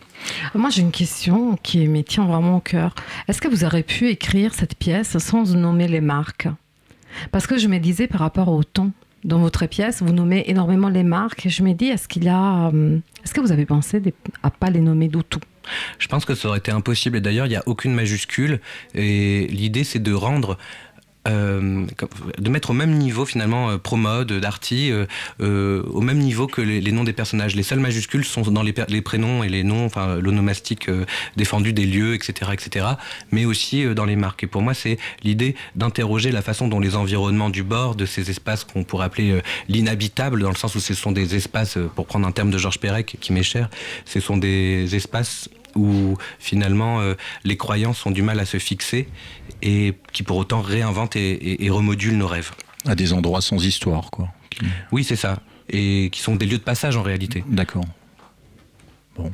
Moi, 0.53 0.69
j'ai 0.69 0.81
une 0.81 0.91
question 0.91 1.57
qui 1.61 1.87
me 1.87 2.03
tient 2.03 2.25
vraiment 2.25 2.57
au 2.57 2.59
cœur. 2.59 2.95
Est-ce 3.27 3.41
que 3.41 3.47
vous 3.47 3.63
aurez 3.63 3.83
pu 3.83 4.09
écrire 4.09 4.53
cette 4.53 4.75
pièce 4.75 5.17
sans 5.17 5.55
nommer 5.55 5.87
les 5.87 6.01
marques? 6.01 6.47
Parce 7.31 7.47
que 7.47 7.57
je 7.57 7.67
me 7.67 7.77
disais 7.79 8.07
par 8.07 8.21
rapport 8.21 8.49
au 8.49 8.63
ton. 8.63 8.91
Dans 9.23 9.39
votre 9.39 9.65
pièce, 9.67 10.01
vous 10.01 10.13
nommez 10.13 10.45
énormément 10.47 10.89
les 10.89 11.03
marques 11.03 11.47
je 11.47 11.63
me 11.63 11.73
dis, 11.73 11.85
est-ce 11.85 12.07
qu'il 12.07 12.23
y 12.23 12.29
a, 12.29 12.69
euh, 12.73 12.97
est-ce 13.23 13.33
que 13.33 13.41
vous 13.41 13.51
avez 13.51 13.65
pensé 13.65 14.01
à 14.41 14.49
pas 14.49 14.69
les 14.69 14.81
nommer 14.81 15.07
du 15.07 15.23
tout? 15.23 15.39
Je 15.99 16.07
pense 16.07 16.25
que 16.25 16.33
ça 16.33 16.47
aurait 16.47 16.57
été 16.57 16.71
impossible. 16.71 17.17
Et 17.17 17.21
d'ailleurs, 17.21 17.45
il 17.45 17.49
n'y 17.49 17.55
a 17.55 17.63
aucune 17.67 17.93
majuscule. 17.93 18.59
Et 18.95 19.47
l'idée, 19.47 19.83
c'est 19.83 19.99
de 19.99 20.13
rendre. 20.13 20.57
Euh, 21.27 21.85
de 22.39 22.49
mettre 22.49 22.71
au 22.71 22.73
même 22.73 22.97
niveau 22.97 23.25
finalement 23.25 23.69
euh, 23.69 23.77
Promode, 23.77 24.33
Darty, 24.33 24.91
euh, 25.39 25.83
au 25.83 26.01
même 26.01 26.17
niveau 26.17 26.47
que 26.47 26.61
les, 26.61 26.91
noms 26.91 27.03
des 27.03 27.13
personnages. 27.13 27.55
Les 27.55 27.63
seules 27.63 27.79
majuscules 27.79 28.25
sont 28.25 28.41
dans 28.41 28.63
les, 28.63 28.73
prénoms 29.01 29.43
et 29.43 29.49
les 29.49 29.63
noms, 29.63 29.85
enfin 29.85 30.15
l'onomastique 30.15 30.89
défendu 31.37 31.73
des 31.73 31.85
lieux, 31.85 32.15
etc., 32.15 32.51
etc., 32.53 32.85
mais 33.31 33.45
aussi 33.45 33.85
dans 33.93 34.05
les 34.05 34.15
marques. 34.15 34.43
Et 34.43 34.47
pour 34.47 34.63
moi, 34.63 34.73
c'est 34.73 34.97
l'idée 35.23 35.55
d'interroger 35.75 36.31
la 36.31 36.41
façon 36.41 36.67
dont 36.67 36.79
les 36.79 36.95
environnements 36.95 37.49
du 37.49 37.63
bord, 37.63 37.95
de 37.95 38.05
ces 38.05 38.29
espaces 38.31 38.63
qu'on 38.63 38.83
pourrait 38.83 39.05
appeler 39.05 39.41
l'inhabitable, 39.69 40.41
dans 40.41 40.49
le 40.49 40.55
sens 40.55 40.75
où 40.75 40.79
ce 40.79 40.93
sont 40.93 41.11
des 41.11 41.35
espaces, 41.35 41.77
pour 41.95 42.07
prendre 42.07 42.27
un 42.27 42.31
terme 42.31 42.49
de 42.49 42.57
Georges 42.57 42.79
Perec 42.79 43.17
qui 43.19 43.31
m'est 43.31 43.43
cher, 43.43 43.69
ce 44.05 44.19
sont 44.19 44.37
des 44.37 44.95
espaces 44.95 45.49
où 45.75 46.17
finalement 46.39 46.99
euh, 47.01 47.13
les 47.43 47.57
croyances 47.57 48.05
ont 48.05 48.11
du 48.11 48.21
mal 48.21 48.39
à 48.39 48.45
se 48.45 48.57
fixer 48.57 49.07
et 49.61 49.93
qui 50.13 50.23
pour 50.23 50.37
autant 50.37 50.61
réinventent 50.61 51.15
et, 51.15 51.31
et- 51.31 51.65
et 51.65 51.69
remodulent 51.69 52.17
nos 52.17 52.27
rêves. 52.27 52.51
À 52.87 52.95
des 52.95 53.13
endroits 53.13 53.41
sans 53.41 53.63
histoire, 53.63 54.09
quoi. 54.11 54.29
Oui, 54.91 55.03
c'est 55.03 55.15
ça. 55.15 55.39
Et 55.69 56.09
qui 56.11 56.19
sont 56.21 56.35
des 56.35 56.45
lieux 56.45 56.57
de 56.57 56.63
passage 56.63 56.97
en 56.97 57.03
réalité. 57.03 57.43
D'accord. 57.47 57.85
Down 59.17 59.31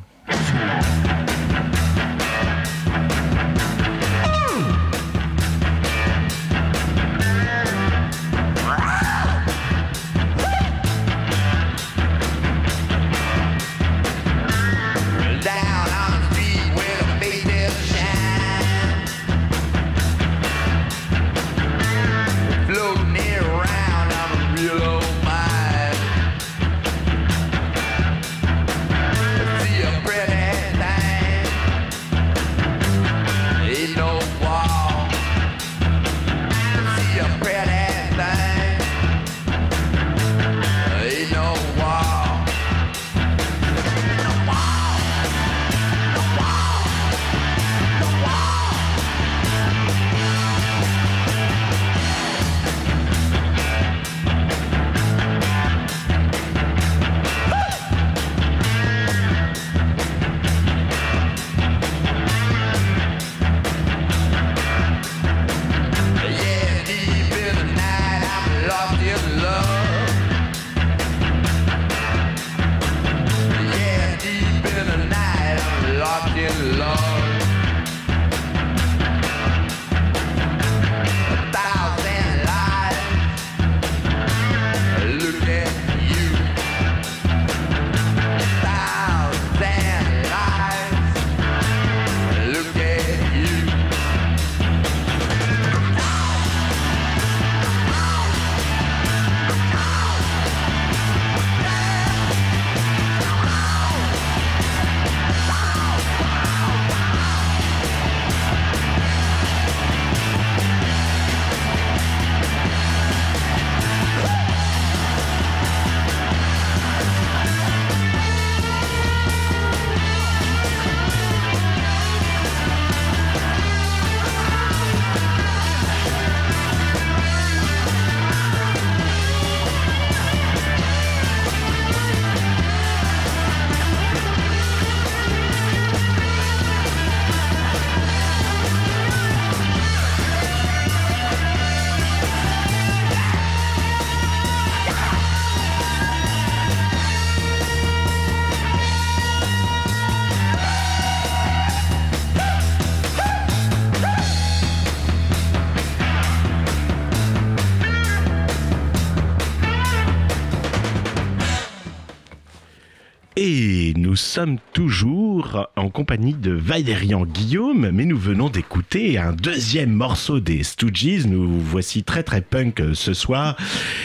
sommes 164.38 164.58
toujours 164.72 165.66
en 165.74 165.90
compagnie 165.90 166.32
de 166.32 166.52
Valérian 166.52 167.24
Guillaume, 167.26 167.90
mais 167.90 168.04
nous 168.04 168.16
venons 168.16 168.48
d'écouter 168.48 169.18
un 169.18 169.32
deuxième 169.32 169.90
morceau 169.90 170.38
des 170.38 170.62
Stooges. 170.62 171.26
Nous 171.26 171.58
voici 171.60 172.04
très 172.04 172.22
très 172.22 172.40
punk 172.40 172.78
euh, 172.80 172.94
ce 172.94 173.14
soir, 173.14 173.56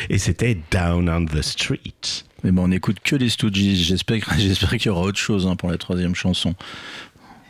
et 0.10 0.18
c'était 0.18 0.58
Down 0.72 1.08
on 1.08 1.26
the 1.26 1.44
Street. 1.44 1.78
Mais 2.44 2.50
bon, 2.52 2.64
on 2.64 2.68
n'écoute 2.70 2.98
que 3.04 3.16
les 3.16 3.30
Stooges. 3.30 3.76
J'espère, 3.76 4.22
j'espère 4.40 4.70
qu'il 4.72 4.88
y 4.88 4.90
aura 4.90 5.02
autre 5.02 5.20
chose 5.20 5.46
hein, 5.46 5.56
pour 5.56 5.70
la 5.70 5.78
troisième 5.78 6.16
chanson. 6.16 6.56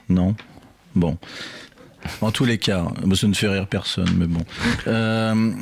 Non? 0.09 0.35
Bon. 0.93 1.17
En 2.19 2.31
tous 2.31 2.43
les 2.43 2.57
cas, 2.57 2.85
ça 3.15 3.27
ne 3.27 3.33
fait 3.33 3.47
rire 3.47 3.67
personne, 3.67 4.09
mais 4.17 4.27
bon. 4.27 4.43
Euh, 4.87 5.53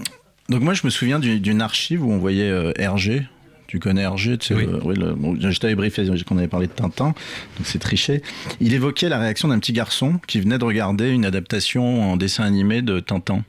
donc 0.50 0.62
moi, 0.64 0.74
je 0.74 0.82
me 0.86 0.90
souviens 0.90 1.20
du- 1.20 1.40
d'une 1.40 1.62
archive 1.62 2.04
où 2.04 2.12
on 2.12 2.18
voyait 2.18 2.50
euh, 2.50 2.72
Hergé. 2.78 3.28
Tu 3.72 3.80
connais 3.80 4.02
Hergé 4.02 4.38
tu 4.38 4.48
sais, 4.48 4.54
Oui. 4.54 4.96
le- 4.98 5.14
bon, 5.14 5.38
Je 5.40 5.58
t'avais 5.58 5.76
briefé 5.76 6.06
qu'on 6.28 6.38
avait 6.38 6.50
parlé 6.50 6.68
de 6.68 6.74
Tintin, 6.74 7.06
donc 7.06 7.16
c'est 7.64 7.80
triché. 7.80 8.22
Il 8.60 8.74
évoquait 8.74 9.08
la 9.08 9.18
réaction 9.18 9.48
d'un 9.48 9.60
petit 9.60 9.72
garçon 9.72 10.20
qui 10.28 10.42
venait 10.42 10.58
de 10.58 10.66
regarder 10.66 11.10
une 11.10 11.24
adaptation 11.24 12.12
en 12.12 12.18
dessin 12.18 12.44
animé 12.44 12.82
de 12.82 13.00
Tintin. 13.00 13.46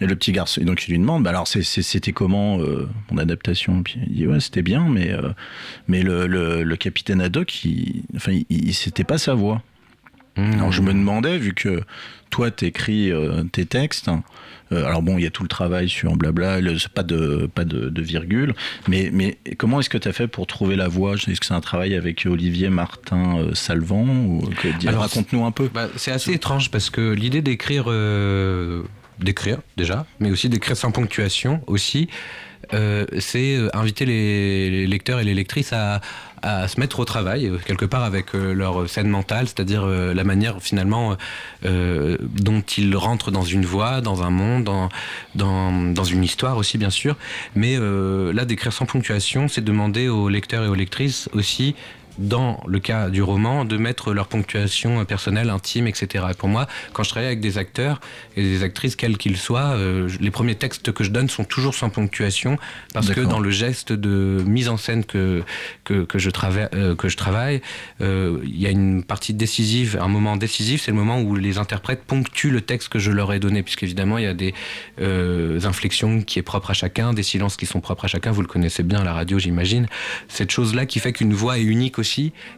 Et 0.00 0.06
le 0.06 0.14
petit 0.14 0.30
garçon, 0.30 0.60
et 0.60 0.64
donc 0.64 0.86
il 0.86 0.92
lui 0.92 0.98
demande, 1.00 1.24
bah 1.24 1.30
alors 1.30 1.48
c'était 1.48 2.12
comment 2.12 2.60
euh, 2.60 2.88
mon 3.10 3.18
adaptation? 3.18 3.82
Puis 3.82 3.98
il 4.06 4.14
dit 4.14 4.26
ouais 4.28 4.38
c'était 4.38 4.62
bien, 4.62 4.86
mais 4.88 5.10
euh, 5.12 5.30
mais 5.88 6.04
le, 6.04 6.28
le, 6.28 6.62
le 6.62 6.76
capitaine 6.76 7.20
Haddock, 7.20 7.64
il, 7.64 8.04
enfin 8.14 8.30
il, 8.30 8.46
il- 8.48 8.74
c'était 8.74 9.02
pas 9.02 9.18
sa 9.18 9.34
voix. 9.34 9.60
Alors 10.38 10.72
je 10.72 10.82
me 10.82 10.92
demandais, 10.92 11.36
vu 11.38 11.52
que 11.54 11.82
toi 12.30 12.50
t'écris 12.50 13.10
euh, 13.10 13.42
tes 13.44 13.66
textes, 13.66 14.08
euh, 14.70 14.84
alors 14.84 15.02
bon 15.02 15.16
il 15.18 15.24
y 15.24 15.26
a 15.26 15.30
tout 15.30 15.42
le 15.42 15.48
travail 15.48 15.88
sur 15.88 16.14
blabla, 16.16 16.60
le- 16.60 16.76
pas 16.94 17.02
de 17.02 17.48
pas 17.54 17.64
de, 17.64 17.88
de 17.88 18.02
virgule, 18.02 18.54
mais 18.86 19.10
mais 19.12 19.38
comment 19.56 19.80
est-ce 19.80 19.88
que 19.90 19.98
tu 19.98 20.06
as 20.08 20.12
fait 20.12 20.28
pour 20.28 20.46
trouver 20.46 20.76
la 20.76 20.88
voix 20.88 21.14
Est-ce 21.14 21.40
que 21.40 21.46
c'est 21.46 21.54
un 21.54 21.60
travail 21.60 21.94
avec 21.94 22.26
Olivier 22.26 22.68
Martin 22.68 23.38
euh, 23.38 23.54
Salvant 23.54 24.04
ou 24.06 24.42
que, 24.62 24.68
dis- 24.78 24.88
Alors, 24.88 25.00
raconte-nous 25.02 25.44
un 25.44 25.50
peu. 25.52 25.68
Bah, 25.72 25.88
c'est 25.96 26.12
assez 26.12 26.32
étrange 26.32 26.70
parce 26.70 26.90
que 26.90 27.12
l'idée 27.12 27.40
d'écrire, 27.42 27.84
euh, 27.88 28.82
d'écrire 29.20 29.58
déjà, 29.76 30.06
mais 30.20 30.30
aussi 30.30 30.48
d'écrire 30.48 30.76
sans 30.76 30.90
ponctuation 30.92 31.62
aussi, 31.66 32.08
euh, 32.74 33.06
c'est 33.18 33.56
euh, 33.56 33.68
inviter 33.74 34.04
les, 34.04 34.86
lecteurs 34.86 35.20
et 35.20 35.24
les 35.24 35.34
lectrices 35.34 35.72
à, 35.72 36.00
se 36.42 36.78
mettre 36.78 37.00
au 37.00 37.04
travail 37.04 37.46
euh, 37.46 37.58
quelque 37.64 37.84
part 37.84 38.04
avec 38.04 38.32
leur 38.32 38.88
scène 38.88 39.08
mentale, 39.08 39.48
c'est-à-dire 39.48 39.86
la 39.86 40.24
manière 40.24 40.62
finalement 40.62 41.16
dont 41.62 42.62
ils 42.76 42.94
rentrent 42.96 43.30
dans 43.30 43.42
une 43.42 43.64
voie, 43.64 44.00
dans 44.00 44.22
un 44.22 44.30
monde, 44.30 44.70
dans, 45.34 46.04
une 46.04 46.24
histoire 46.24 46.56
aussi 46.56 46.78
bien 46.78 46.90
sûr. 46.90 47.16
Mais 47.54 47.76
là, 47.76 48.44
d'écrire 48.44 48.72
sans 48.72 48.86
ponctuation, 48.86 49.48
c'est 49.48 49.64
demander 49.64 50.08
aux 50.08 50.28
lecteurs 50.28 50.64
et 50.64 50.68
aux 50.68 50.74
lectrices 50.74 51.28
aussi 51.32 51.74
dans 52.18 52.62
le 52.66 52.78
cas 52.80 53.08
du 53.08 53.22
roman, 53.22 53.64
de 53.64 53.76
mettre 53.76 54.12
leur 54.12 54.28
ponctuation 54.28 55.04
personnelle, 55.04 55.50
intime, 55.50 55.86
etc. 55.86 56.26
Et 56.30 56.34
pour 56.34 56.48
moi, 56.48 56.66
quand 56.92 57.02
je 57.02 57.10
travaille 57.10 57.28
avec 57.28 57.40
des 57.40 57.58
acteurs 57.58 58.00
et 58.36 58.42
des 58.42 58.62
actrices, 58.62 58.96
quels 58.96 59.16
qu'ils 59.16 59.36
soient, 59.36 59.74
euh, 59.76 60.08
les 60.20 60.30
premiers 60.30 60.54
textes 60.54 60.92
que 60.92 61.04
je 61.04 61.10
donne 61.10 61.28
sont 61.28 61.44
toujours 61.44 61.74
sans 61.74 61.90
ponctuation, 61.90 62.58
parce 62.92 63.10
que 63.10 63.20
dans 63.20 63.40
le 63.40 63.50
geste 63.50 63.92
de 63.92 64.42
mise 64.46 64.68
en 64.68 64.76
scène 64.76 65.04
que, 65.04 65.42
que, 65.84 66.04
que 66.04 66.18
je, 66.18 66.30
travaille, 66.30 66.68
euh, 66.74 66.94
que 66.94 67.08
je 67.08 67.16
travaille, 67.16 67.62
euh, 68.00 68.38
il 68.44 68.60
y 68.60 68.66
a 68.66 68.70
une 68.70 69.02
partie 69.02 69.34
décisive, 69.34 69.98
un 70.00 70.08
moment 70.08 70.36
décisif, 70.36 70.82
c'est 70.82 70.90
le 70.90 70.96
moment 70.96 71.20
où 71.20 71.36
les 71.36 71.58
interprètes 71.58 72.04
ponctuent 72.04 72.50
le 72.50 72.60
texte 72.60 72.88
que 72.88 72.98
je 72.98 73.10
leur 73.10 73.32
ai 73.32 73.38
donné, 73.38 73.62
puisqu'évidemment, 73.62 74.18
il 74.18 74.24
y 74.24 74.26
a 74.26 74.34
des 74.34 74.54
inflexions 75.64 76.22
qui 76.22 76.38
est 76.38 76.42
propre 76.42 76.70
à 76.70 76.74
chacun, 76.74 77.12
des 77.12 77.22
silences 77.22 77.56
qui 77.56 77.66
sont 77.66 77.80
propres 77.80 78.06
à 78.06 78.08
chacun, 78.08 78.30
vous 78.30 78.42
le 78.42 78.48
connaissez 78.48 78.82
bien 78.82 79.00
à 79.00 79.04
la 79.04 79.12
radio, 79.12 79.38
j'imagine. 79.38 79.86
Cette 80.28 80.50
chose-là 80.50 80.86
qui 80.86 80.98
fait 80.98 81.12
qu'une 81.12 81.34
voix 81.34 81.58
est 81.58 81.62
unique 81.62 81.98
aussi, 81.98 82.07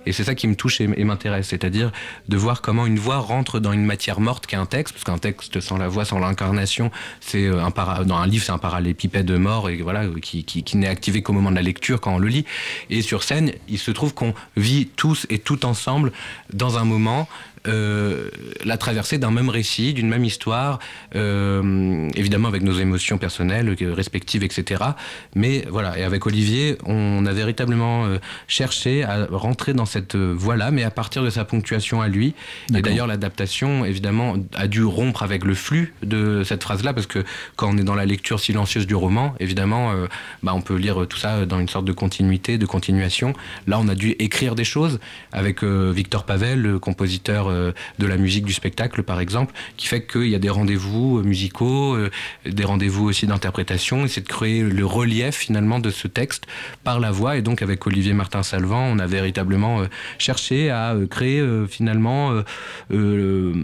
et 0.07 0.13
c'est 0.13 0.25
ça 0.25 0.35
qui 0.35 0.47
me 0.47 0.55
touche 0.55 0.81
et, 0.81 0.87
m'intéresse, 0.87 1.49
c'est-à-dire 1.49 1.91
de 2.29 2.37
voir 2.37 2.63
comment 2.63 2.87
une 2.87 2.99
voix 2.99 3.19
rentre 3.19 3.61
dans 3.61 3.73
une 3.73 3.85
matière 3.85 4.21
morte 4.21 4.47
qu'est 4.47 4.57
un 4.57 4.67
texte, 4.67 4.95
parce 4.95 5.05
qu'un 5.05 5.19
texte 5.19 5.61
sans 5.61 5.79
la 5.79 5.89
voix, 5.89 6.05
sans 6.05 6.19
l'incarnation, 6.19 6.91
c'est 7.21 7.47
euh, 7.47 7.65
un 7.65 7.71
dans 8.05 8.17
un 8.17 8.27
livre, 8.27 8.45
c'est 8.45 8.53
un 8.53 8.59
parallépipède 8.59 9.31
mort 9.31 9.71
et 9.71 9.79
voilà 9.79 10.05
qui 10.21 10.77
n'est 10.77 10.89
activé 10.89 11.23
qu'au 11.23 11.33
moment 11.33 11.51
de 11.51 11.57
la 11.57 11.63
lecture 11.63 12.01
quand 12.01 12.15
on 12.15 12.19
le 12.19 12.29
lit. 12.29 12.45
Et 12.91 13.03
sur 13.03 13.23
scène, 13.23 13.53
il 13.69 13.79
se 13.79 13.91
trouve 13.91 14.15
qu'on 14.15 14.35
vit 14.57 14.87
tous 14.87 15.27
et 15.31 15.39
tout 15.39 15.65
ensemble 15.65 16.13
dans 16.53 16.79
un 16.79 16.85
moment 16.85 17.29
euh, 17.67 18.31
la 18.65 18.77
traversée 18.77 19.19
d'un 19.19 19.31
même 19.31 19.49
récit, 19.49 19.93
d'une 19.95 20.09
même 20.09 20.25
histoire, 20.25 20.79
euh, 21.15 22.09
évidemment 22.15 22.49
avec 22.49 22.63
nos 22.63 22.73
émotions 22.73 23.19
personnelles, 23.19 23.75
euh, 23.81 23.95
respectives, 23.95 24.43
etc. 24.43 24.83
Mais 25.35 25.65
voilà, 25.69 25.99
et 25.99 26.05
avec 26.05 26.27
Olivier, 26.27 26.77
on 26.87 27.27
a 27.27 27.33
véritablement 27.33 28.07
euh, 28.07 28.19
cherché 28.49 29.05
à 29.05 29.27
rentrer 29.31 29.75
dans 29.75 29.87
cette 29.87 30.17
voie-là, 30.17 30.71
mais 30.71 30.85
à 30.85 30.91
partir 30.91 31.23
de 31.23 31.31
sa 31.31 31.45
ponctuation 31.45 32.01
à 32.01 32.09
lui. 32.09 32.35
Et 32.75 32.83
d'ailleurs, 32.83 33.07
l'adaptation, 33.07 33.85
évidemment, 33.85 34.37
a 34.55 34.67
dû 34.67 34.85
rompre 34.85 35.23
avec 35.23 35.45
le 35.45 35.55
flux 35.55 35.95
de 36.03 36.43
cette 36.45 36.63
phrase-là, 36.63 36.93
parce 36.93 37.07
que 37.07 37.25
quand 37.57 37.75
on 37.75 37.79
est 37.79 37.85
dans 37.85 37.95
la 37.95 38.07
lecture 38.07 38.41
silencieuse 38.41 38.87
du 38.87 38.95
roman, 38.95 39.35
évidemment, 39.41 39.93
bah, 40.43 40.53
on 40.55 40.61
peut 40.61 40.77
lire 40.77 41.07
tout 41.09 41.19
ça 41.19 41.47
dans 41.47 41.61
une 41.61 41.69
sorte 41.69 41.85
de 41.85 41.93
continuité, 41.93 42.59
de 42.59 42.67
continuation. 42.67 43.33
Là, 43.67 43.79
on 43.81 43.89
a 43.89 43.95
dû 43.95 44.15
écrire 44.19 44.55
des 44.55 44.65
choses 44.65 45.01
avec 45.33 45.63
Victor 45.63 46.25
Pavel, 46.25 46.61
le 46.61 46.79
compositeur 46.79 47.50
de 47.99 48.07
la 48.07 48.17
musique 48.17 48.45
du 48.45 48.53
spectacle, 48.53 49.03
par 49.03 49.21
exemple, 49.21 49.55
qui 49.77 49.87
fait 49.87 50.07
qu'il 50.07 50.29
y 50.29 50.35
a 50.35 50.39
des 50.39 50.51
rendez-vous 50.51 51.19
euh, 51.19 51.23
musicaux, 51.23 51.95
euh, 51.95 52.11
des 52.47 52.65
rendez-vous 52.65 53.05
aussi 53.09 53.27
d'interprétation, 53.27 54.05
et 54.05 54.09
c'est 54.09 54.23
de 54.23 54.29
créer 54.29 54.63
le 54.63 54.87
relief 54.87 55.37
finalement 55.37 55.79
de 55.79 55.91
ce 55.91 56.09
texte 56.09 56.47
par 56.85 57.01
la 57.01 57.11
voix. 57.11 57.37
Et 57.37 57.43
donc, 57.43 57.63
avec 57.63 57.87
Olivier 57.87 58.13
Martin 58.13 58.43
Salvant, 58.43 58.85
on 58.85 58.99
a 58.99 59.07
véritablement 59.07 59.81
euh, 59.81 59.87
cherché 60.19 60.71
à 60.71 60.95
euh, 60.95 61.07
créer 61.07 61.41
euh, 61.41 61.67
finalement, 61.67 62.33
euh, 62.33 62.43
euh, 62.93 63.55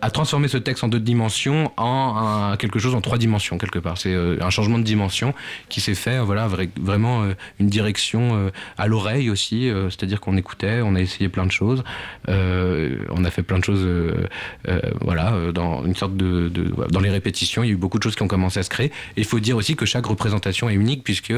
à, 0.00 0.10
transformer 0.10 0.48
ce 0.48 0.58
texte 0.58 0.84
en 0.84 0.88
deux 0.88 1.00
dimensions 1.00 1.70
en 1.76 2.56
quelque 2.58 2.78
chose 2.78 2.94
en 2.94 3.00
trois 3.00 3.18
dimensions, 3.18 3.58
quelque 3.58 3.78
part. 3.78 3.98
C'est 3.98 4.14
euh, 4.14 4.36
un 4.40 4.50
changement 4.50 4.78
de 4.78 4.84
dimension 4.84 5.34
qui 5.68 5.80
s'est 5.80 5.94
fait, 5.94 6.18
voilà, 6.18 6.48
vra- 6.48 6.68
vraiment 6.80 7.22
euh, 7.22 7.34
une 7.60 7.68
direction 7.68 8.36
euh, 8.36 8.50
à 8.78 8.86
l'oreille 8.86 9.30
aussi, 9.30 9.68
euh, 9.68 9.90
c'est-à-dire 9.90 10.20
qu'on 10.20 10.36
écoutait, 10.36 10.80
on 10.82 10.94
a 10.94 11.00
essayé 11.00 11.28
plein 11.28 11.46
de 11.46 11.52
choses, 11.52 11.84
euh, 12.28 12.97
on 13.10 13.24
a 13.24 13.30
fait 13.30 13.42
plein 13.42 13.58
de 13.58 13.64
choses, 13.64 13.84
euh, 13.84 14.26
euh, 14.68 14.80
voilà, 15.00 15.34
euh, 15.34 15.52
dans 15.52 15.84
une 15.84 15.94
sorte 15.94 16.16
de, 16.16 16.50
dans 16.90 17.00
les 17.00 17.10
répétitions, 17.10 17.62
il 17.62 17.66
y 17.66 17.70
a 17.70 17.72
eu 17.74 17.76
beaucoup 17.76 17.98
de 17.98 18.02
choses 18.02 18.16
qui 18.16 18.22
ont 18.22 18.28
commencé 18.28 18.60
à 18.60 18.62
se 18.62 18.70
créer. 18.70 18.88
Et 18.88 19.20
il 19.20 19.24
faut 19.24 19.40
dire 19.40 19.56
aussi 19.56 19.76
que 19.76 19.86
chaque 19.86 20.06
représentation 20.06 20.68
est 20.68 20.74
unique 20.74 21.04
puisque 21.04 21.34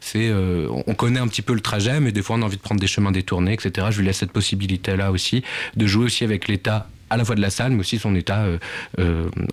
c'est, 0.00 0.32
on 0.32 0.94
connaît 0.94 1.20
un 1.20 1.28
petit 1.28 1.42
peu 1.42 1.54
le 1.54 1.60
trajet, 1.60 2.00
mais 2.00 2.12
des 2.12 2.22
fois 2.22 2.36
on 2.36 2.42
a 2.42 2.44
envie 2.44 2.56
de 2.56 2.62
prendre 2.62 2.80
des 2.80 2.86
chemins 2.86 3.12
détournés, 3.12 3.52
etc. 3.52 3.88
Je 3.90 3.98
lui 3.98 4.06
laisse 4.06 4.18
cette 4.18 4.32
possibilité-là 4.32 5.10
aussi 5.10 5.42
de 5.76 5.86
jouer 5.86 6.04
aussi 6.04 6.24
avec 6.24 6.48
l'état 6.48 6.88
à 7.08 7.16
la 7.16 7.24
fois 7.24 7.36
de 7.36 7.40
la 7.40 7.50
salle, 7.50 7.70
mais 7.70 7.80
aussi 7.80 7.98
son 7.98 8.16
état 8.16 8.46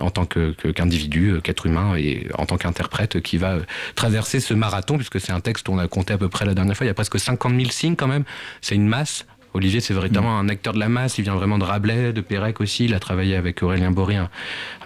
en 0.00 0.10
tant 0.10 0.26
qu'individu, 0.26 1.40
qu'être 1.42 1.66
humain 1.66 1.94
et 1.96 2.26
en 2.36 2.46
tant 2.46 2.56
qu'interprète 2.56 3.20
qui 3.20 3.36
va 3.36 3.58
traverser 3.94 4.40
ce 4.40 4.54
marathon, 4.54 4.96
puisque 4.96 5.20
c'est 5.20 5.32
un 5.32 5.40
texte 5.40 5.68
on 5.68 5.78
a 5.78 5.86
compté 5.86 6.14
à 6.14 6.18
peu 6.18 6.28
près 6.28 6.44
la 6.44 6.54
dernière 6.54 6.76
fois, 6.76 6.84
il 6.84 6.88
y 6.88 6.90
a 6.90 6.94
presque 6.94 7.18
50 7.18 7.54
000 7.56 7.70
signes 7.70 7.96
quand 7.96 8.08
même, 8.08 8.24
c'est 8.60 8.74
une 8.74 8.88
masse. 8.88 9.26
Olivier, 9.54 9.80
c'est 9.80 9.94
véritablement 9.94 10.36
un 10.36 10.48
acteur 10.48 10.72
de 10.72 10.80
la 10.80 10.88
masse, 10.88 11.18
il 11.18 11.22
vient 11.22 11.36
vraiment 11.36 11.58
de 11.58 11.64
Rabelais, 11.64 12.12
de 12.12 12.20
Pérec 12.20 12.60
aussi, 12.60 12.86
il 12.86 12.94
a 12.94 12.98
travaillé 12.98 13.36
avec 13.36 13.62
Aurélien 13.62 13.92
Bory, 13.92 14.16
un, 14.16 14.28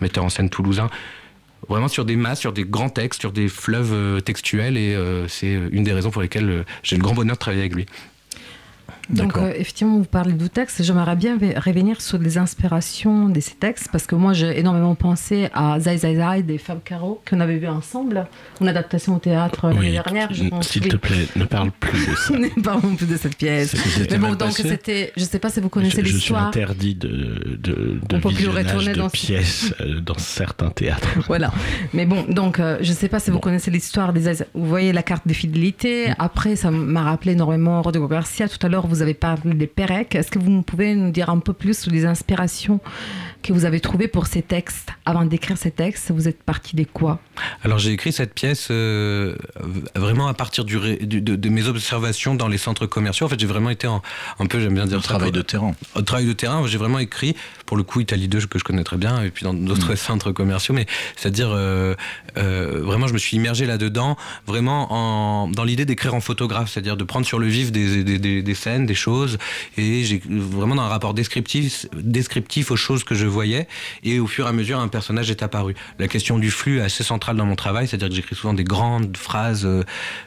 metteur 0.02 0.24
en 0.24 0.28
scène 0.28 0.50
toulousain. 0.50 0.88
Vraiment 1.68 1.88
sur 1.88 2.04
des 2.04 2.16
masses, 2.16 2.40
sur 2.40 2.52
des 2.52 2.64
grands 2.64 2.90
textes, 2.90 3.20
sur 3.20 3.32
des 3.32 3.48
fleuves 3.48 3.92
euh, 3.92 4.20
textuels, 4.20 4.76
et 4.76 4.94
euh, 4.94 5.26
c'est 5.26 5.54
une 5.72 5.84
des 5.84 5.92
raisons 5.92 6.10
pour 6.10 6.22
lesquelles 6.22 6.50
euh, 6.50 6.62
j'ai 6.82 6.96
le 6.96 7.02
grand 7.02 7.14
bonheur 7.14 7.36
de 7.36 7.40
travailler 7.40 7.62
avec 7.62 7.74
lui. 7.74 7.86
Donc, 9.10 9.36
euh, 9.38 9.52
effectivement, 9.56 9.96
vous 9.98 10.04
parlez 10.04 10.34
du 10.34 10.50
texte. 10.50 10.82
J'aimerais 10.82 11.16
bien 11.16 11.36
ve- 11.38 11.54
revenir 11.58 12.00
sur 12.00 12.18
les 12.18 12.36
inspirations 12.38 13.28
de 13.28 13.40
ces 13.40 13.54
textes 13.54 13.88
parce 13.90 14.06
que 14.06 14.14
moi, 14.14 14.32
j'ai 14.34 14.58
énormément 14.58 14.94
pensé 14.94 15.48
à 15.54 15.80
Zai 15.80 15.96
Zai 15.98 16.16
Zai 16.16 16.42
des 16.42 16.58
Fab 16.58 16.82
Caro 16.84 17.22
qu'on 17.28 17.40
avait 17.40 17.56
vu 17.58 17.66
ensemble, 17.68 18.26
une 18.60 18.68
adaptation 18.68 19.16
au 19.16 19.18
théâtre 19.18 19.68
l'année 19.68 19.92
dernière. 19.92 20.28
S'il 20.60 20.82
te 20.88 20.96
plaît, 20.96 21.26
ne 21.36 21.44
parle 21.44 21.70
plus 21.72 22.06
de 22.06 22.14
ça. 22.14 22.34
Ne 22.38 22.62
parlons 22.62 22.94
plus 22.96 23.06
de 23.06 23.16
cette 23.16 23.36
pièce. 23.36 23.74
Mais 24.10 24.18
bon, 24.18 24.34
donc 24.34 24.52
c'était. 24.52 25.12
Je 25.16 25.24
sais 25.24 25.38
pas 25.38 25.48
si 25.50 25.60
vous 25.60 25.68
connaissez 25.68 25.98
je, 26.02 26.06
je 26.06 26.08
suis 26.10 26.16
l'histoire. 26.18 26.48
interdit 26.48 26.94
de, 26.94 27.08
de, 27.08 27.56
de 27.56 28.00
On 28.16 28.20
peut 28.20 28.28
plus 28.28 28.36
visionnage 28.36 28.66
retourner 28.66 28.92
de 28.92 28.98
dans 28.98 29.08
ce- 29.08 29.12
pièces 29.26 29.74
euh, 29.80 30.00
dans 30.00 30.18
certains 30.18 30.70
théâtres. 30.70 31.08
Voilà. 31.26 31.52
Mais 31.94 32.06
bon, 32.06 32.24
donc, 32.28 32.58
euh, 32.60 32.78
je 32.80 32.90
ne 32.90 32.94
sais 32.96 33.08
pas 33.08 33.20
si 33.20 33.30
vous 33.30 33.38
connaissez 33.38 33.70
l'histoire 33.70 34.12
des. 34.12 34.32
Vous 34.54 34.66
voyez 34.66 34.92
la 34.92 35.02
carte 35.02 35.26
de 35.26 35.32
fidélité. 35.32 36.10
Après, 36.18 36.56
ça 36.56 36.70
m'a 36.70 37.02
rappelé 37.02 37.32
énormément 37.32 37.80
Rodrigo 37.82 38.06
Garcia. 38.08 38.48
Tout 38.48 38.64
à 38.66 38.68
l'heure, 38.68 38.86
vous 38.86 38.97
vous 38.98 39.02
avez 39.02 39.14
parlé 39.14 39.54
des 39.54 39.68
Pérec. 39.68 40.14
Est-ce 40.16 40.30
que 40.30 40.40
vous 40.40 40.62
pouvez 40.62 40.94
nous 40.96 41.10
dire 41.12 41.30
un 41.30 41.38
peu 41.38 41.52
plus 41.52 41.78
sur 41.78 41.92
les 41.92 42.04
inspirations 42.04 42.80
que 43.44 43.52
vous 43.52 43.64
avez 43.64 43.78
trouvées 43.78 44.08
pour 44.08 44.26
ces 44.26 44.42
textes? 44.42 44.88
Avant 45.06 45.24
d'écrire 45.24 45.56
ces 45.56 45.70
textes, 45.70 46.10
vous 46.10 46.26
êtes 46.26 46.42
parti 46.42 46.74
de 46.74 46.84
quoi? 46.84 47.20
Alors 47.62 47.78
j'ai 47.78 47.92
écrit 47.92 48.12
cette 48.12 48.34
pièce 48.34 48.68
euh, 48.72 49.36
vraiment 49.94 50.26
à 50.26 50.34
partir 50.34 50.64
du, 50.64 50.76
ré- 50.76 50.96
du- 50.96 51.20
de, 51.20 51.36
de 51.36 51.48
mes 51.48 51.66
observations 51.68 52.34
dans 52.34 52.48
les 52.48 52.58
centres 52.58 52.86
commerciaux. 52.86 53.26
En 53.26 53.28
fait, 53.28 53.38
j'ai 53.38 53.46
vraiment 53.46 53.70
été 53.70 53.86
en, 53.86 54.02
un 54.40 54.46
peu, 54.46 54.58
j'aime 54.58 54.74
bien 54.74 54.86
dire, 54.86 55.00
ça, 55.00 55.08
travail 55.10 55.30
de 55.30 55.42
terrain. 55.42 55.74
Au 55.94 56.02
travail 56.02 56.26
de 56.26 56.32
terrain, 56.32 56.66
j'ai 56.66 56.78
vraiment 56.78 56.98
écrit, 56.98 57.36
pour 57.66 57.76
le 57.76 57.84
coup, 57.84 58.00
Italie 58.00 58.26
2, 58.26 58.40
que 58.46 58.58
je 58.58 58.64
connais 58.64 58.82
très 58.84 58.96
bien, 58.96 59.22
et 59.22 59.30
puis 59.30 59.44
dans 59.44 59.54
d'autres 59.54 59.94
centres 59.94 60.32
commerciaux, 60.32 60.74
mais 60.74 60.86
c'est-à-dire, 61.16 61.50
euh, 61.52 61.94
euh, 62.36 62.80
vraiment, 62.82 63.06
je 63.06 63.12
me 63.12 63.18
suis 63.18 63.36
immergé 63.36 63.64
là-dedans, 63.66 64.16
vraiment 64.46 64.92
en, 64.92 65.48
dans 65.48 65.62
l'idée 65.64 65.84
d'écrire 65.84 66.14
en 66.14 66.20
photographe, 66.20 66.70
c'est-à-dire 66.70 66.96
de 66.96 67.04
prendre 67.04 67.24
sur 67.26 67.38
le 67.38 67.46
vif 67.46 67.70
des, 67.70 68.02
des, 68.02 68.18
des- 68.18 68.42
des 68.42 68.54
scènes, 68.54 68.86
des 68.88 69.00
choses, 69.06 69.38
et 69.76 70.02
j'ai 70.02 70.20
vraiment 70.26 70.74
dans 70.74 70.82
un 70.82 70.88
rapport 70.96 71.14
descriptif, 71.14 71.86
descriptif 71.94 72.72
aux 72.72 72.80
choses 72.86 73.04
que 73.04 73.14
je 73.14 73.26
voyais, 73.26 73.68
et 74.02 74.18
au 74.18 74.26
fur 74.26 74.46
et 74.46 74.48
à 74.48 74.52
mesure, 74.52 74.80
un 74.80 74.88
personnage 74.88 75.30
est 75.30 75.42
apparu. 75.42 75.74
La 76.00 76.08
question 76.08 76.38
du 76.38 76.50
flux 76.50 76.78
est 76.78 76.86
assez 76.90 77.04
centrale 77.04 77.36
dans 77.36 77.46
mon 77.46 77.56
travail, 77.56 77.86
c'est-à-dire 77.86 78.08
que 78.08 78.14
j'écris 78.14 78.34
souvent 78.34 78.54
des 78.54 78.64
grandes 78.64 79.16
phrases, 79.16 79.64
euh, 79.64 79.84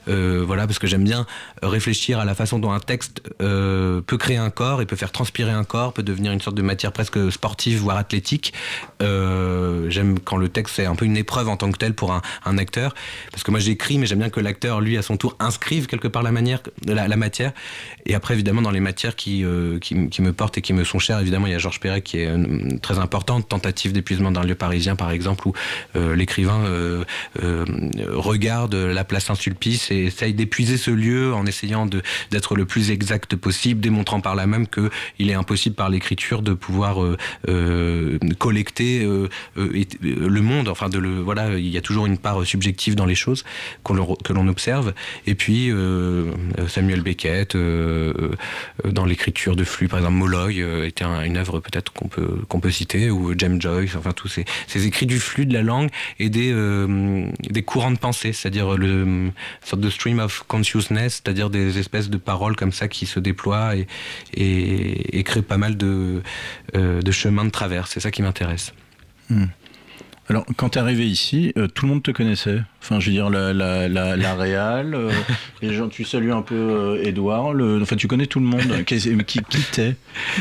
euh, 0.08 0.44
voilà, 0.46 0.68
parce 0.68 0.80
que 0.80 0.88
j'aime 0.88 1.04
bien 1.04 1.26
réfléchir 1.62 2.20
à 2.20 2.26
la 2.26 2.36
façon 2.36 2.60
dont 2.60 2.72
un 2.72 2.80
texte 2.80 3.22
euh, 3.42 4.02
peut 4.02 4.18
créer 4.18 4.38
un 4.38 4.50
corps 4.50 4.82
et 4.82 4.86
peut 4.86 4.96
faire 4.96 5.12
transpirer 5.12 5.52
un 5.52 5.66
corps, 5.66 5.92
peut 5.94 6.04
devenir 6.04 6.32
une 6.32 6.42
sorte 6.42 6.56
de 6.56 6.62
matière 6.62 6.92
presque 6.92 7.20
sportive, 7.32 7.80
voire 7.80 7.98
athlétique. 7.98 8.54
J'aime 9.00 10.20
quand 10.24 10.38
le 10.38 10.50
texte 10.50 10.80
est 10.80 10.86
un 10.86 10.96
peu 10.96 11.06
une 11.06 11.18
épreuve 11.18 11.50
en 11.50 11.58
tant 11.58 11.72
que 11.72 11.78
tel 11.78 11.94
pour 11.94 12.14
un, 12.14 12.22
un 12.46 12.58
acteur, 12.58 12.94
parce 13.32 13.44
que 13.44 13.52
moi 13.52 13.60
j'écris, 13.60 13.98
mais 13.98 14.06
j'aime 14.06 14.20
bien 14.20 14.30
que 14.30 14.40
l'acteur, 14.40 14.80
lui, 14.80 14.98
à 14.98 15.02
son 15.02 15.18
tour, 15.18 15.36
inscrive 15.40 15.88
quelque 15.88 16.08
part 16.08 16.24
la, 16.24 16.32
manière, 16.32 16.62
la, 16.86 17.08
la 17.08 17.18
matière. 17.18 17.52
Et 18.06 18.14
après, 18.16 18.36
évidemment, 18.42 18.64
dans 18.64 18.72
les 18.72 18.80
matières 18.80 19.16
qui, 19.16 19.46
euh, 19.46 19.78
qui, 19.78 20.10
qui 20.10 20.22
me 20.24 20.34
portent 20.34 20.58
et 20.58 20.62
qui 20.62 20.74
me 20.74 20.84
sont 20.84 20.98
chères, 20.98 21.20
évidemment, 21.20 21.46
il 21.46 21.54
y 21.54 21.56
a 21.56 21.60
Georges 21.60 21.80
Perret 21.80 22.02
qui 22.02 22.18
est 22.18 22.28
euh, 22.28 22.78
très 22.82 22.98
importante, 22.98 23.48
tentative 23.48 23.94
d'épuisement 23.94 24.32
d'un 24.32 24.42
lieu 24.42 24.56
parisien, 24.56 24.96
par 24.96 25.12
exemple, 25.12 25.48
où 25.48 25.54
euh, 25.96 26.16
l'écrivain 26.16 26.62
regarde 28.10 28.74
la 28.74 29.04
place 29.04 29.26
Saint-Sulpice 29.26 29.92
et 29.92 30.06
essaye 30.06 30.34
d'épuiser 30.34 30.78
ce 30.78 30.90
lieu 30.90 31.34
en 31.34 31.46
essayant 31.46 31.86
d'être 31.86 32.56
le 32.56 32.66
plus 32.66 32.90
exact 32.90 33.36
possible, 33.36 33.80
démontrant 33.80 34.22
par 34.22 34.36
là 34.36 34.48
même 34.48 34.66
qu'il 34.68 35.30
est 35.30 35.34
impossible 35.34 35.76
par 35.76 35.90
l'écriture 35.90 36.42
de 36.42 36.54
pouvoir 36.54 36.98
collecter 38.40 39.08
le 39.56 40.42
monde. 40.42 40.68
Enfin, 40.68 40.90
de 40.90 40.98
le 40.98 41.20
voilà, 41.20 41.58
il 41.58 41.68
y 41.68 41.78
a 41.78 41.82
toujours 41.82 42.06
une 42.06 42.18
part 42.18 42.44
subjective 42.46 42.96
dans 42.96 43.06
les 43.06 43.16
choses 43.16 43.44
que 43.84 44.34
l'on 44.34 44.48
observe. 44.48 44.94
Et 45.28 45.36
puis 45.36 45.72
Samuel 46.68 47.02
Beckett, 47.02 47.56
dans 48.86 49.06
l'écriture 49.06 49.56
de 49.56 49.64
flux, 49.64 49.88
par 49.88 50.00
exemple, 50.00 50.16
Molloy 50.18 50.62
euh, 50.62 50.86
était 50.88 51.04
un- 51.04 51.24
une 51.24 51.38
œuvre 51.38 51.60
peut-être 51.60 51.92
qu'on 51.94 52.08
peut 52.08 52.40
qu'on 52.48 52.60
peut 52.60 52.72
citer, 52.72 53.10
ou 53.12 53.34
James 53.38 53.62
Joyce, 53.62 53.96
enfin 53.96 54.12
tous 54.12 54.28
ces, 54.28 54.46
écrits 54.88 55.06
du 55.06 55.20
flux 55.20 55.46
de 55.46 55.54
la 55.54 55.62
langue 55.62 55.90
et 56.20 56.30
des 56.30 56.52
euh, 56.52 57.28
courants 57.66 57.92
de 57.92 57.98
pensée, 57.98 58.34
c'est-à-dire 58.34 58.78
le 58.78 59.32
sorte 59.64 59.82
de 59.82 59.90
stream 59.90 60.20
of 60.20 60.44
consciousness, 60.48 61.22
c'est-à-dire 61.24 61.50
des 61.50 61.78
espèces 61.78 62.10
de 62.10 62.18
paroles 62.18 62.56
comme 62.56 62.72
ça 62.72 62.88
qui 62.88 63.06
se 63.06 63.20
déploient 63.20 63.76
et 63.76 63.88
et, 64.34 65.24
créent 65.24 65.42
pas 65.44 65.58
mal 65.58 65.78
de 65.78 66.22
euh, 66.76 67.02
de 67.02 67.12
chemins 67.12 67.46
de 67.46 67.52
travers. 67.52 67.88
C'est 67.88 68.00
ça 68.00 68.12
qui 68.12 68.22
m'intéresse. 68.22 68.74
Hmm. 69.30 69.46
Alors, 70.32 70.46
quand 70.56 70.70
t'es 70.70 70.80
arrivé 70.80 71.06
ici, 71.06 71.52
euh, 71.58 71.68
tout 71.68 71.86
le 71.86 71.92
monde 71.92 72.04
te 72.04 72.12
connaissait. 72.12 72.62
Enfin, 72.82 73.02
je 73.02 73.08
veux 73.08 73.12
dire, 73.12 73.30
la, 73.30 73.52
la, 73.52 73.90
la, 73.90 74.16
la 74.16 74.34
réal, 74.36 74.96
euh, 74.96 75.12
les 75.62 75.74
gens, 75.74 75.90
tu 75.90 76.06
salues 76.06 76.32
un 76.32 76.42
peu 76.42 76.56
euh, 76.56 77.04
Edouard, 77.04 77.54
le, 77.54 77.82
enfin, 77.82 77.98
tu 77.98 78.08
connais 78.08 78.28
tout 78.28 78.40
le 78.40 78.46
monde. 78.46 78.84
qui, 78.86 78.98
qui, 78.98 79.42
qui 79.44 79.62
t'es? 79.74 79.96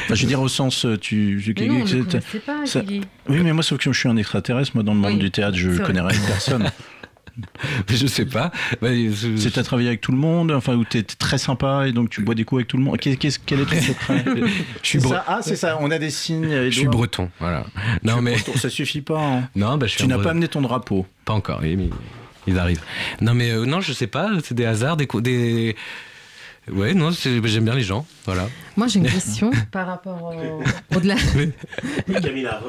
Enfin, 0.04 0.14
je 0.14 0.22
veux 0.22 0.28
dire, 0.28 0.40
au 0.40 0.46
sens, 0.46 0.84
euh, 0.86 0.96
tu. 0.96 1.40
je- 1.40 1.52
Mais 1.58 1.66
non, 1.66 1.74
on 1.74 1.84
ne 1.84 2.38
pas, 2.38 2.66
ça-. 2.66 2.82
Oui, 3.28 3.40
mais 3.42 3.52
moi, 3.52 3.64
sauf 3.64 3.78
que 3.78 3.92
je 3.92 3.98
suis 3.98 4.08
un 4.08 4.16
extraterrestre, 4.16 4.72
moi, 4.74 4.84
dans 4.84 4.94
le 4.94 5.00
monde 5.00 5.14
Oui, 5.14 5.18
du 5.18 5.30
théâtre, 5.32 5.56
je 5.56 5.70
vrai. 5.70 5.84
connais 5.84 6.00
rien 6.00 6.20
de 6.20 6.26
personne. 6.28 6.70
je 7.88 8.06
sais 8.06 8.24
pas. 8.24 8.50
C'est 9.36 9.52
t'as 9.52 9.62
travaillé 9.62 9.88
avec 9.88 10.00
tout 10.00 10.12
le 10.12 10.18
monde, 10.18 10.50
enfin, 10.52 10.74
où 10.74 10.84
t'es 10.84 11.02
t'es 11.02 11.14
très 11.16 11.38
sympa 11.38 11.86
et 11.88 11.92
donc 11.92 12.10
tu 12.10 12.22
bois 12.22 12.34
des 12.34 12.44
coups 12.44 12.58
avec 12.60 12.68
tout 12.68 12.76
le 12.76 12.82
monde. 12.82 12.98
Qu'est- 12.98 13.16
qu'est-ce- 13.16 13.38
quel 13.44 13.60
est 13.60 13.64
ton 13.64 13.80
secret 13.80 14.24
Je 14.82 14.88
suis 14.88 15.00
ça 15.00 15.24
Ah, 15.26 15.40
c'est 15.42 15.56
ça, 15.56 15.78
on 15.80 15.90
a 15.90 15.98
des 15.98 16.10
signes. 16.10 16.64
Je 16.70 16.70
suis 16.70 16.86
breton, 16.86 17.30
voilà. 17.40 17.64
Non 18.02 18.20
mais 18.22 18.32
Breton, 18.34 18.56
ça 18.56 18.68
suffit 18.70 19.00
pas. 19.02 19.20
hein. 19.22 19.48
non, 19.56 19.76
bah, 19.78 19.86
je 19.86 19.92
suis 19.92 20.02
Tu 20.02 20.06
n'as 20.08 20.18
pas 20.18 20.30
amené 20.30 20.48
ton 20.48 20.60
drapeau. 20.60 21.06
Pas 21.24 21.32
encore, 21.34 21.60
oui, 21.62 21.76
mais 21.76 21.90
ils 22.46 22.58
arrivent. 22.58 22.82
Non, 23.20 23.34
mais 23.34 23.50
euh, 23.50 23.64
non, 23.66 23.80
je 23.80 23.92
sais 23.92 24.06
pas, 24.06 24.30
c'est 24.44 24.54
des 24.54 24.64
hasards, 24.64 24.96
des. 24.96 25.06
des... 25.20 25.76
Ouais, 26.70 26.94
non, 26.94 27.10
j'aime 27.10 27.64
bien 27.64 27.74
les 27.74 27.82
gens, 27.82 28.06
voilà. 28.26 28.48
Moi, 28.76 28.86
j'ai 28.86 29.00
une 29.00 29.06
question 29.10 29.50
par 29.72 29.86
rapport 29.88 30.22
au- 30.22 30.94
au-delà. 30.96 31.16
Camilla, 32.22 32.60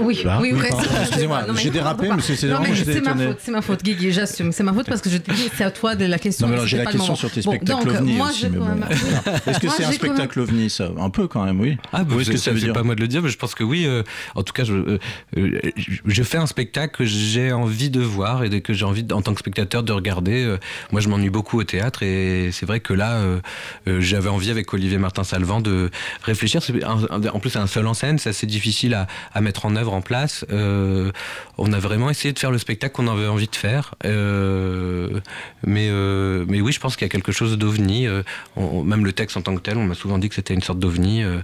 Oui, 0.00 0.20
Bah, 0.24 0.38
oui, 0.40 0.52
oui, 0.54 0.60
ça, 0.68 1.02
excusez-moi, 1.02 1.44
j'ai 1.56 1.70
dérapé, 1.70 2.08
mais 2.14 2.20
c'est- 2.22 2.46
vraiment 2.48 2.64
c'est 2.74 2.86
ma 3.00 3.10
étonné. 3.10 3.26
faute, 3.26 3.38
c'est 3.40 3.50
ma 3.52 3.62
faute, 3.62 3.82
Guigui, 3.84 4.12
j'assume. 4.12 4.50
C'est 4.50 4.62
ma 4.64 4.72
faute 4.72 4.86
parce 4.86 5.00
que 5.00 5.10
je 5.10 5.18
te 5.18 5.30
dis, 5.30 5.48
c'est 5.56 5.62
à 5.62 5.70
toi 5.70 5.94
de 5.94 6.04
la 6.04 6.18
question. 6.18 6.48
Non, 6.48 6.56
mais 6.62 6.66
j'ai 6.66 6.78
la 6.78 6.86
question 6.86 7.14
sur 7.14 7.30
tes 7.30 7.42
Bon, 7.42 7.52
spectacles 7.52 7.86
donc, 7.86 7.94
ovni 8.00 8.14
moi, 8.14 8.28
aussi. 8.30 8.40
je- 8.42 8.46
mais 8.48 8.58
bon. 8.58 8.64
moi, 8.64 8.88
Est-ce 9.46 9.60
que 9.60 9.68
c'est 9.68 9.84
un 9.84 9.92
spectacle 9.92 10.40
ovni, 10.40 10.68
ça? 10.70 10.90
Un 10.98 11.10
peu 11.10 11.28
quand 11.28 11.44
même, 11.44 11.60
oui. 11.60 11.76
Ah, 11.92 12.02
bah, 12.02 12.16
que 12.16 12.24
c'est 12.24 12.36
ça 12.38 12.50
veut 12.50 12.58
dire 12.58 12.72
pas 12.72 12.82
moi 12.82 12.94
de 12.96 13.00
le 13.00 13.08
dire, 13.08 13.22
mais 13.22 13.28
je 13.28 13.38
pense 13.38 13.54
que 13.54 13.62
oui. 13.62 13.84
euh, 13.86 14.02
en 14.34 14.42
tout 14.42 14.52
cas, 14.52 14.64
je, 14.64 14.72
euh, 15.36 15.60
je 16.06 16.22
fais 16.22 16.38
un 16.38 16.46
spectacle 16.46 16.96
que 16.96 17.04
j'ai 17.04 17.52
envie 17.52 17.90
de 17.90 18.00
voir 18.00 18.42
et 18.42 18.60
que 18.62 18.72
j'ai 18.72 18.84
envie, 18.84 19.06
en 19.12 19.22
tant 19.22 19.32
que 19.34 19.40
spectateur, 19.40 19.82
de 19.84 19.92
regarder. 19.92 20.42
Euh, 20.44 20.58
Moi, 20.92 21.00
je 21.00 21.08
m'ennuie 21.08 21.30
beaucoup 21.30 21.58
au 21.60 21.64
théâtre 21.64 22.02
et 22.02 22.50
c'est 22.52 22.66
vrai 22.66 22.80
que 22.80 22.92
là, 22.92 23.20
j'avais 23.86 24.28
envie 24.28 24.50
avec 24.50 24.72
Olivier 24.74 24.98
Martin-Salvant 24.98 25.60
de 25.60 25.90
réfléchir. 26.22 26.60
En 27.32 27.38
plus, 27.40 27.50
c'est 27.50 27.58
un 27.58 27.66
seul 27.66 27.86
en 27.86 27.94
scène, 27.94 28.18
c'est 28.18 28.30
assez 28.30 28.46
difficile 28.46 28.94
à, 28.94 29.06
à 29.32 29.40
mettre 29.40 29.66
en 29.66 29.76
œuvre, 29.76 29.92
en 29.92 30.00
place. 30.00 30.44
Euh, 30.50 31.10
on 31.58 31.72
a 31.72 31.78
vraiment 31.78 32.10
essayé 32.10 32.32
de 32.32 32.38
faire 32.38 32.50
le 32.50 32.58
spectacle 32.58 32.94
qu'on 32.94 33.08
avait 33.08 33.26
envie 33.26 33.46
de 33.48 33.56
faire. 33.56 33.94
Euh, 34.04 35.20
mais, 35.66 35.88
euh, 35.90 36.44
mais 36.48 36.60
oui, 36.60 36.72
je 36.72 36.80
pense 36.80 36.96
qu'il 36.96 37.04
y 37.04 37.10
a 37.10 37.10
quelque 37.10 37.32
chose 37.32 37.56
d'ovni. 37.58 38.06
Euh, 38.06 38.22
même 38.56 39.04
le 39.04 39.12
texte 39.12 39.36
en 39.36 39.42
tant 39.42 39.54
que 39.54 39.60
tel, 39.60 39.76
on 39.76 39.84
m'a 39.84 39.94
souvent 39.94 40.18
dit 40.18 40.28
que 40.28 40.34
c'était 40.34 40.54
une 40.54 40.62
sorte 40.62 40.78
d'ovni. 40.78 41.22
Euh, 41.22 41.38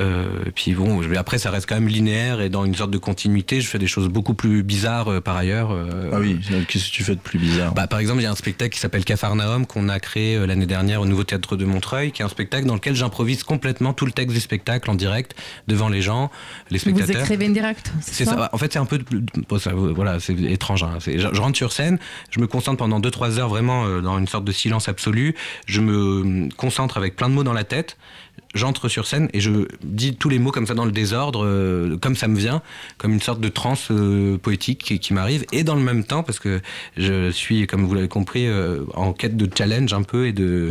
euh, 0.00 0.26
et 0.46 0.50
puis 0.50 0.74
bon, 0.74 1.00
après, 1.16 1.38
ça 1.38 1.50
reste 1.50 1.68
quand 1.68 1.74
même 1.74 1.88
linéaire 1.88 2.40
et 2.40 2.48
dans 2.48 2.64
une 2.64 2.74
sorte 2.74 2.90
de 2.90 2.98
continuité. 2.98 3.60
Je 3.60 3.66
fais 3.68 3.78
des 3.78 3.86
choses 3.86 4.08
beaucoup 4.08 4.34
plus 4.34 4.62
bizarres 4.62 5.08
euh, 5.12 5.20
par 5.20 5.36
ailleurs. 5.36 5.70
euh, 5.72 6.10
Ah 6.12 6.18
oui, 6.20 6.38
qu'est-ce 6.68 6.86
que 6.88 6.92
tu 6.92 7.04
fais 7.04 7.14
de 7.14 7.20
plus 7.20 7.38
bizarre? 7.38 7.72
Bah, 7.74 7.86
par 7.86 7.98
exemple, 7.98 8.20
il 8.20 8.24
y 8.24 8.26
a 8.26 8.30
un 8.30 8.36
spectacle 8.36 8.72
qui 8.74 8.80
s'appelle 8.80 9.04
Capharnaüm 9.04 9.66
qu'on 9.66 9.88
a 9.88 9.98
créé 10.00 10.36
euh, 10.36 10.46
l'année 10.46 10.66
dernière 10.66 11.00
au 11.00 11.06
Nouveau 11.06 11.24
Théâtre 11.28 11.56
de 11.56 11.64
Montreuil, 11.64 12.10
qui 12.12 12.22
est 12.22 12.24
un 12.24 12.28
spectacle 12.28 12.66
dans 12.66 12.74
lequel 12.74 12.94
j'improvise 12.94 13.42
complètement 13.44 13.92
tout 13.92 14.04
le 14.06 14.12
texte 14.12 14.34
du 14.34 14.40
spectacle 14.40 14.90
en 14.90 14.94
direct 14.94 15.34
devant 15.68 15.88
les 15.88 16.02
gens, 16.02 16.30
les 16.70 16.78
Vous 16.78 16.90
spectateurs. 16.90 17.22
écrivez 17.22 17.46
en 17.46 17.52
direct 17.52 17.92
C'est 18.00 18.24
ça. 18.24 18.48
En 18.52 18.58
fait, 18.58 18.72
c'est 18.72 18.78
un 18.78 18.84
peu, 18.86 18.98
de- 18.98 19.04
bon, 19.48 19.58
ça, 19.58 19.72
voilà, 19.74 20.18
c'est 20.20 20.34
étrange. 20.34 20.82
hein. 20.82 20.98
Je 21.06 21.40
rentre 21.40 21.56
sur 21.56 21.72
scène, 21.72 21.98
je 22.30 22.40
me 22.40 22.46
concentre 22.46 22.78
pendant 22.78 23.00
2-3 23.00 23.38
heures 23.38 23.48
vraiment 23.48 23.86
euh, 23.86 24.00
dans 24.00 24.18
une 24.18 24.26
sorte 24.26 24.44
de 24.44 24.52
silence 24.52 24.88
absolu. 24.88 25.34
Je 25.66 25.80
me 25.80 26.46
euh, 26.46 26.48
concentre 26.56 26.96
avec 26.96 27.14
plein 27.16 27.28
de 27.28 27.34
mots 27.34 27.44
dans 27.44 27.52
la 27.52 27.64
tête. 27.64 27.96
J'entre 28.54 28.88
sur 28.88 29.06
scène 29.06 29.28
et 29.34 29.40
je 29.40 29.50
dis 29.84 30.16
tous 30.16 30.30
les 30.30 30.38
mots 30.38 30.50
comme 30.52 30.66
ça 30.66 30.72
dans 30.74 30.86
le 30.86 30.90
désordre, 30.90 31.44
euh, 31.44 31.98
comme 32.00 32.16
ça 32.16 32.28
me 32.28 32.36
vient, 32.38 32.62
comme 32.96 33.12
une 33.12 33.20
sorte 33.20 33.40
de 33.40 33.48
transe 33.50 33.88
euh, 33.90 34.38
poétique 34.38 34.78
qui, 34.82 34.98
qui 34.98 35.12
m'arrive. 35.12 35.44
Et 35.52 35.64
dans 35.64 35.74
le 35.74 35.82
même 35.82 36.02
temps, 36.02 36.22
parce 36.22 36.38
que 36.38 36.60
je 36.96 37.30
suis, 37.30 37.66
comme 37.66 37.84
vous 37.84 37.94
l'avez 37.94 38.08
compris, 38.08 38.46
euh, 38.46 38.84
en 38.94 39.12
quête 39.12 39.36
de 39.36 39.48
challenge 39.54 39.92
un 39.92 40.02
peu 40.02 40.26
et 40.26 40.32
de 40.32 40.70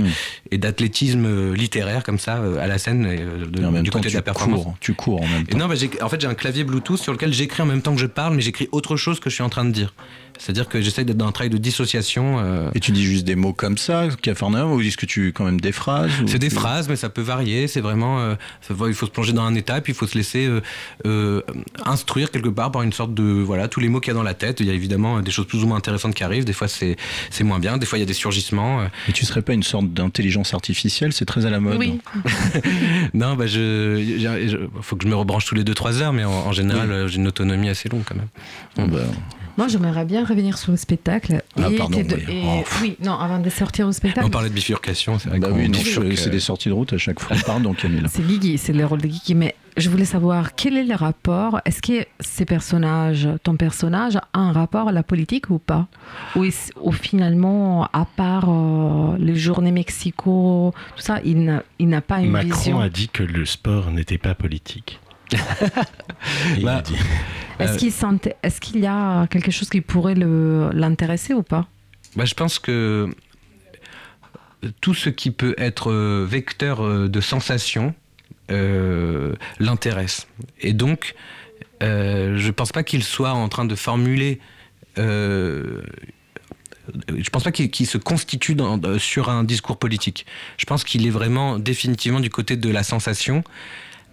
et 0.50 0.58
d'athlétisme 0.58 1.26
euh, 1.26 1.54
littéraire 1.56 2.04
comme 2.04 2.18
ça 2.18 2.38
euh, 2.38 2.58
à 2.60 2.66
la 2.66 2.80
scène 2.80 3.06
euh, 3.08 3.46
de- 3.46 3.64
en 3.64 3.72
même 3.72 3.84
du 3.84 3.92
temps, 3.92 4.00
côté 4.00 4.10
de 4.10 4.16
la 4.16 4.22
performance. 4.24 4.64
cours, 4.64 4.76
tu 4.80 4.94
cours 4.96 5.22
en 5.22 5.28
même 5.28 5.44
Et 5.50 5.56
non, 5.56 5.68
bah, 5.68 5.76
en 6.02 6.10
fait, 6.10 6.20
j'ai 6.20 6.28
un 6.28 6.34
clavier 6.34 6.64
Bluetooth 6.64 6.98
sur 7.00 7.14
lequel 7.14 7.32
j'écris 7.32 7.62
en 7.62 7.68
même 7.68 7.84
temps 7.84 7.94
que 7.94 8.02
je 8.02 8.08
parle, 8.08 8.36
mais 8.36 8.42
j'écris 8.42 8.68
autre 8.72 8.98
chose 8.98 9.20
que 9.20 9.30
je 9.30 9.36
suis 9.36 9.44
en 9.44 9.50
train 9.50 9.66
de 9.66 9.72
dire. 9.72 9.94
C'est-à-dire 10.40 10.68
que 10.70 10.82
j'essaye 10.82 11.04
d'être 11.06 11.18
dans 11.18 11.28
un 11.28 11.32
travail 11.32 11.50
de 11.50 11.58
dissociation. 11.58 12.38
euh, 12.40 12.70
Et 12.76 12.80
tu 12.80 12.92
dis 12.92 13.04
juste 13.04 13.26
des 13.26 13.36
mots 13.36 13.54
comme 13.54 13.78
ça, 13.78 14.08
Capharnaüm, 14.22 14.72
ou 14.72 14.82
est-ce 14.82 14.98
que 14.98 15.06
tu 15.06 15.34
quand 15.34 15.46
même 15.46 15.60
des 15.60 15.72
phrases 15.72 16.12
ou- 16.24 16.28
C'est 16.28 16.40
des 16.40 16.50
phrases, 16.50 16.88
mais 16.90 16.96
ça 16.96 17.10
peut 17.10 17.22
varier. 17.22 17.68
C'est 17.68 17.82
vraiment, 17.82 18.20
euh, 18.20 18.36
ça 18.62 18.74
il 18.88 18.94
faut 18.94 19.06
se 19.06 19.12
plonger 19.12 19.34
dans 19.34 19.44
un 19.44 19.56
état, 19.56 19.80
puis 19.82 19.94
il 19.94 19.96
faut 19.96 20.08
se 20.08 20.18
laisser 20.18 20.46
euh, 20.48 20.62
euh, 21.06 21.42
instruire 21.86 22.32
quelque 22.32 22.50
part 22.50 22.72
par 22.72 22.82
une 22.84 22.94
sorte 22.94 23.14
de 23.14 23.24
voilà 23.24 23.68
tous 23.68 23.80
les 23.80 23.90
mots 23.90 24.00
qu'il 24.00 24.10
y 24.10 24.16
a 24.16 24.16
dans 24.16 24.24
la 24.24 24.34
tête. 24.34 24.60
Il 24.60 24.68
y 24.68 24.70
a 24.70 24.74
évidemment 24.74 25.20
des 25.22 25.32
choses 25.32 25.48
plus 25.48 25.64
ou 25.64 25.68
moins 25.68 25.78
intéressantes 25.78 26.14
qui 26.16 26.24
arrivent. 26.24 26.46
Des 26.46 26.54
fois 26.54 26.68
c'est 26.68 26.96
c'est 27.30 27.44
moins 27.44 27.60
bien. 27.60 27.78
Des 27.78 27.86
fois 27.86 27.98
il 27.98 28.02
y 28.02 28.04
a 28.04 28.08
des 28.08 28.14
surgissements. 28.14 28.82
euh. 28.82 28.88
Et 29.10 29.12
tu 29.14 29.26
serais 29.26 29.42
pas 29.42 29.54
une 29.54 29.64
sorte 29.64 29.92
d'intelligence 29.94 30.54
artificielle 30.54 31.14
C'est 31.14 31.26
très 31.26 31.46
à 31.46 31.50
la 31.50 31.60
mode. 31.60 31.78
Oui. 31.78 32.00
non, 33.14 33.36
bah 33.36 33.48
je, 33.48 34.16
j'ai- 34.20 34.50
je- 34.50 34.58
faut 34.82 34.96
que 34.96 35.04
je 35.04 35.10
me 35.10 35.16
rebranche 35.16 35.46
tous 35.46 35.56
les 35.56 35.64
2-3 35.64 36.02
heures, 36.02 36.14
mais 36.14 36.24
en, 36.24 36.32
en 36.32 36.52
général 36.52 37.08
j'ai 37.08 37.18
une 37.18 37.28
autonomie 37.28 37.70
assez 37.70 37.90
longue 37.90 38.04
quand 38.06 38.16
même. 38.16 38.28
Bon, 38.76 38.88
bah, 38.96 39.04
Moi, 39.58 39.68
j'aimerais 39.68 40.06
bien 40.06 40.24
revenir 40.24 40.58
sur 40.58 40.72
le 40.72 40.78
spectacle. 40.78 41.42
Ah, 41.58 41.70
Et 41.72 41.76
pardon, 41.78 41.98
oui. 41.98 42.24
et- 42.30 42.44
Oh. 42.46 42.64
oui, 42.82 42.96
non, 43.04 43.14
avant 43.14 43.40
de 43.40 43.50
sortir 43.50 43.88
au 43.88 43.92
spectacle. 43.92 44.28
On 44.28 44.30
parlait 44.30 44.50
de 44.50 44.54
bifurcation, 44.54 45.18
c'est 45.20 45.30
vrai 45.30 45.40
bah 45.40 45.48
oui, 45.52 45.72
c'est 46.16 46.30
des 46.30 46.40
sorties 46.40 46.70
de 46.70 46.74
route 46.74 46.94
à 46.94 46.98
chaque 46.98 47.20
fois. 47.20 47.36
Pardon, 47.46 47.74
Camille. 47.74 48.04
C'est 48.08 48.26
Guigui, 48.26 48.58
c'est 48.58 48.74
le 48.74 48.86
rôle 48.86 49.02
de 49.02 49.08
Guigui. 49.08 49.34
Mais 49.36 49.56
je 49.76 49.90
voulais 49.90 50.06
savoir 50.06 50.54
quel 50.56 50.78
est 50.78 50.84
le 50.84 50.94
rapport. 50.96 51.60
Est-ce 51.66 51.82
que 51.82 52.06
ces 52.20 52.46
personnages, 52.46 53.28
ton 53.44 53.56
personnage, 53.58 54.18
a 54.18 54.24
un 54.34 54.52
rapport 54.52 54.90
à 54.90 54.92
la 54.92 55.04
politique 55.04 55.50
ou 55.50 55.58
pas? 55.58 55.88
Ou, 56.36 56.44
est- 56.46 56.72
ou 56.82 56.92
finalement, 56.92 57.86
à 57.94 58.06
part 58.06 58.46
euh, 58.50 59.16
les 59.20 59.36
journées 59.36 59.72
Mexico, 59.72 60.74
tout 60.96 61.02
ça, 61.02 61.20
il 61.26 61.44
n'a 61.46 61.64
il 61.80 61.90
n'a 61.90 62.02
pas 62.02 62.20
une 62.20 62.32
Macron 62.32 62.50
vision? 62.54 62.80
a 62.80 62.90
dit 62.90 63.10
que 63.10 63.24
le 63.24 63.46
sport 63.46 63.92
n'était 63.92 64.18
pas 64.20 64.36
politique. 64.36 65.00
Bah, 66.62 66.78
a 66.78 66.82
dit. 66.82 66.96
Est-ce 67.60 68.60
qu'il 68.62 68.80
y 68.80 68.86
a 68.88 69.28
quelque 69.28 69.52
chose 69.52 69.70
qui 69.70 69.82
pourrait 69.82 70.16
l'intéresser 70.16 71.34
ou 71.34 71.44
pas? 71.44 71.68
Bah, 72.16 72.26
je 72.26 72.34
pense 72.34 72.60
que 72.60 73.10
tout 74.82 74.94
ce 74.94 75.10
qui 75.10 75.32
peut 75.32 75.56
être 75.58 75.92
euh, 75.92 76.26
vecteur 76.30 76.82
euh, 76.84 77.08
de 77.08 77.22
sensation 77.22 77.94
euh, 78.52 79.36
l'intéresse. 79.60 80.28
Et 80.62 80.74
donc, 80.74 81.16
euh, 81.84 82.38
je 82.38 82.52
pense 82.52 82.72
pas 82.72 82.84
qu'il 82.84 83.04
soit 83.04 83.34
en 83.34 83.50
train 83.50 83.66
de 83.66 83.76
formuler. 83.76 84.40
euh, 84.98 85.82
je 87.16 87.30
pense 87.30 87.44
pas 87.44 87.52
qu'il 87.52 87.86
se 87.86 87.98
constitue 87.98 88.56
dans- 88.56 88.80
euh, 88.84 88.98
sur 88.98 89.30
un 89.30 89.44
discours 89.44 89.78
politique. 89.78 90.26
Je 90.58 90.66
pense 90.66 90.84
qu'il 90.86 91.06
est 91.06 91.10
vraiment 91.12 91.60
définitivement 91.60 92.22
du 92.22 92.30
côté 92.30 92.56
de 92.56 92.70
la 92.70 92.82
sensation. 92.84 93.44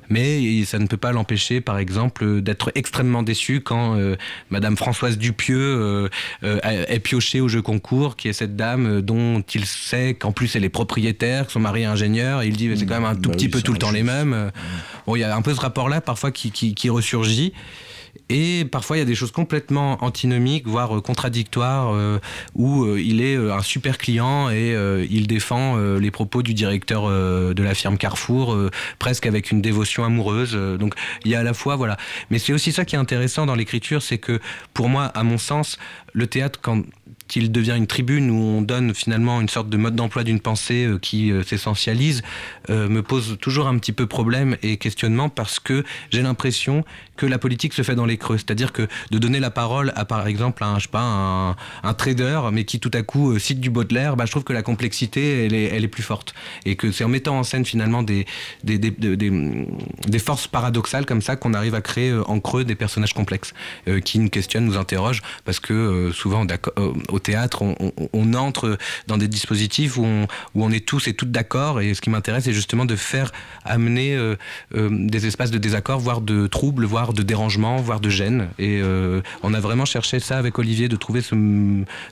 Mais 0.09 0.65
ça 0.65 0.79
ne 0.79 0.87
peut 0.87 0.97
pas 0.97 1.13
l'empêcher, 1.13 1.61
par 1.61 1.79
exemple, 1.79 2.41
d'être 2.41 2.73
extrêmement 2.75 3.23
déçu 3.23 3.61
quand 3.61 3.97
euh, 3.99 4.17
Madame 4.51 4.77
Françoise 4.77 5.19
Dupieux 5.19 5.59
euh, 5.59 6.09
euh, 6.43 6.59
est 6.89 7.01
piochée 7.01 7.41
au 7.41 7.49
jeu 7.49 7.63
concours, 7.63 8.17
qui 8.17 8.29
est 8.29 8.33
cette 8.33 8.57
dame 8.57 8.87
euh, 8.87 9.03
dont 9.03 9.43
il 9.55 9.65
sait 9.65 10.15
qu'en 10.15 10.33
plus 10.33 10.55
elle 10.57 10.65
est 10.65 10.69
propriétaire, 10.69 11.47
que 11.47 11.53
son 11.53 11.61
mari 11.61 11.83
est 11.83 11.87
ingénieur, 11.87 12.43
et 12.43 12.49
il 12.49 12.57
dit 12.57 12.71
c'est 12.77 12.87
quand 12.87 12.95
même 12.95 13.05
un 13.05 13.15
tout 13.15 13.31
Bah 13.31 13.37
petit 13.37 13.47
oui, 13.47 13.51
peu 13.51 13.63
tout 13.63 13.73
le 13.73 13.79
temps 13.79 13.91
les 13.91 14.03
mêmes. 14.03 14.33
Euh, 14.33 14.51
Bon, 15.07 15.17
il 15.17 15.21
y 15.21 15.25
a 15.25 15.37
un 15.37 15.43
peu 15.43 15.55
ce 15.55 15.61
rapport-là 15.61 16.01
parfois 16.01 16.31
qui, 16.31 16.51
qui, 16.51 16.75
qui 16.75 16.89
ressurgit. 16.89 17.53
Et 18.29 18.65
parfois, 18.65 18.97
il 18.97 19.01
y 19.01 19.03
a 19.03 19.07
des 19.07 19.15
choses 19.15 19.33
complètement 19.33 20.03
antinomiques, 20.03 20.67
voire 20.67 20.97
euh, 20.97 21.01
contradictoires, 21.01 21.95
euh, 21.95 22.19
où 22.55 22.85
euh, 22.85 23.01
il 23.01 23.21
est 23.21 23.37
un 23.37 23.63
super 23.63 23.99
client 23.99 24.51
et 24.51 24.75
il 25.11 25.27
défend 25.27 25.77
les 25.77 26.11
propos 26.11 26.43
du 26.43 26.55
directeur 26.55 27.09
de 27.09 27.63
la 27.63 27.75
firme 27.75 27.97
Carrefour, 27.97 28.57
presque 28.99 29.27
avec 29.27 29.51
une 29.51 29.61
dévotion 29.61 30.05
amoureuse. 30.05 30.55
Donc, 30.79 30.95
il 31.25 31.31
y 31.31 31.35
a 31.35 31.41
à 31.41 31.43
la 31.43 31.55
fois, 31.55 31.77
voilà. 31.77 31.97
Mais 32.31 32.39
c'est 32.39 32.53
aussi 32.53 32.73
ça 32.73 32.85
qui 32.85 32.97
est 32.97 32.99
intéressant 32.99 33.47
dans 33.47 33.55
l'écriture, 33.55 34.03
c'est 34.03 34.19
que, 34.19 34.41
pour 34.73 34.89
moi, 34.89 35.05
à 35.05 35.23
mon 35.23 35.39
sens, 35.39 35.79
le 36.13 36.27
théâtre, 36.27 36.61
quand 36.63 36.83
il 37.35 37.51
devient 37.51 37.75
une 37.77 37.87
tribune 37.87 38.31
où 38.31 38.37
on 38.37 38.63
donne 38.63 38.95
finalement 38.95 39.41
une 39.41 39.49
sorte 39.49 39.69
de 39.69 39.77
mode 39.77 39.97
d'emploi 39.97 40.25
d'une 40.25 40.41
pensée 40.41 40.89
qui 41.01 41.33
s'essentialise, 41.47 42.23
me 42.69 43.01
pose 43.01 43.39
toujours 43.41 43.67
un 43.67 43.79
petit 43.79 43.93
peu 43.93 44.07
problème 44.07 44.57
et 44.63 44.77
questionnement 44.77 45.29
parce 45.29 45.61
que 45.61 45.85
j'ai 46.11 46.23
l'impression 46.23 46.85
que 47.17 47.27
la 47.27 47.39
politique 47.39 47.73
se 47.75 47.83
fait 47.83 47.95
dans 47.95 48.07
les 48.07 48.17
creux. 48.17 48.39
C'est-à-dire 48.39 48.73
que 48.73 48.89
de 49.11 49.19
donner 49.19 49.41
la 49.41 49.51
parole 49.51 49.93
à, 49.97 50.05
par 50.05 50.27
exemple, 50.27 50.65
un, 50.65 50.79
je 50.79 50.85
sais 50.85 50.89
pas, 50.89 51.57
un, 51.83 51.95
trader, 51.95 52.41
mais 52.53 52.65
qui 52.65 52.81
tout 52.81 52.91
à 52.93 53.03
coup 53.03 53.33
euh, 53.33 53.39
cite 53.39 53.61
du 53.61 53.71
Baudelaire, 53.71 54.17
bah, 54.17 54.27
je 54.27 54.31
trouve 54.31 54.45
que 54.45 54.53
la 54.53 54.63
complexité, 54.63 55.47
elle 55.47 55.85
est, 55.85 55.89
plus 55.89 56.03
forte. 56.03 56.35
Et 56.65 56.77
que 56.77 56.91
c'est 56.91 57.05
en 57.05 57.09
mettant 57.09 57.39
en 57.39 57.45
scène 57.45 57.65
finalement 57.65 58.03
des, 58.03 58.27
forces 60.19 60.49
paradoxales 60.49 61.07
comme 61.07 61.23
ça 61.23 61.37
qu'on 61.37 61.55
arrive 61.55 61.75
à 61.75 61.83
créer 61.83 62.11
euh, 62.11 62.29
en 62.29 62.41
creux 62.41 62.65
des 62.65 62.75
personnages 62.75 63.13
complexes 63.13 63.53
euh, 63.87 64.01
qui 64.01 64.19
nous 64.19 64.31
questionnent, 64.31 64.65
nous 64.65 64.79
interrogent, 64.79 65.23
parce 65.45 65.61
que 65.61 66.11
souvent 66.13 66.47
au 67.11 67.19
théâtre, 67.19 67.63
on, 67.63 68.35
entre 68.35 68.79
dans 69.07 69.19
des 69.19 69.29
dispositifs 69.29 69.97
où 69.97 70.05
on, 70.05 70.27
où 70.55 70.65
on 70.65 70.71
est 70.71 70.85
tous 70.85 71.07
et 71.07 71.15
toutes 71.15 71.31
d'accord. 71.31 71.81
Et 71.81 71.95
ce 71.95 72.01
qui 72.01 72.11
m'intéresse, 72.11 72.45
c'est 72.45 72.53
justement 72.53 72.85
de 72.85 72.97
faire 72.97 73.31
amener 73.65 74.19
des 74.73 75.27
espaces 75.27 75.51
de 75.51 75.59
désaccord, 75.59 76.01
voire 76.01 76.21
de 76.21 76.47
troubles, 76.47 76.85
voire 76.85 77.04
de 77.13 77.23
dérangement, 77.23 77.77
voire 77.77 78.01
de 78.01 78.09
gêne. 78.09 78.49
Et 78.59 78.81
euh, 78.83 79.21
on 79.43 79.53
a 79.55 79.61
vraiment 79.61 79.85
cherché 79.85 80.21
ça 80.21 80.39
avec 80.39 80.59
Olivier, 80.59 80.89
de 80.89 80.97
trouver 80.97 81.21
ce, 81.21 81.35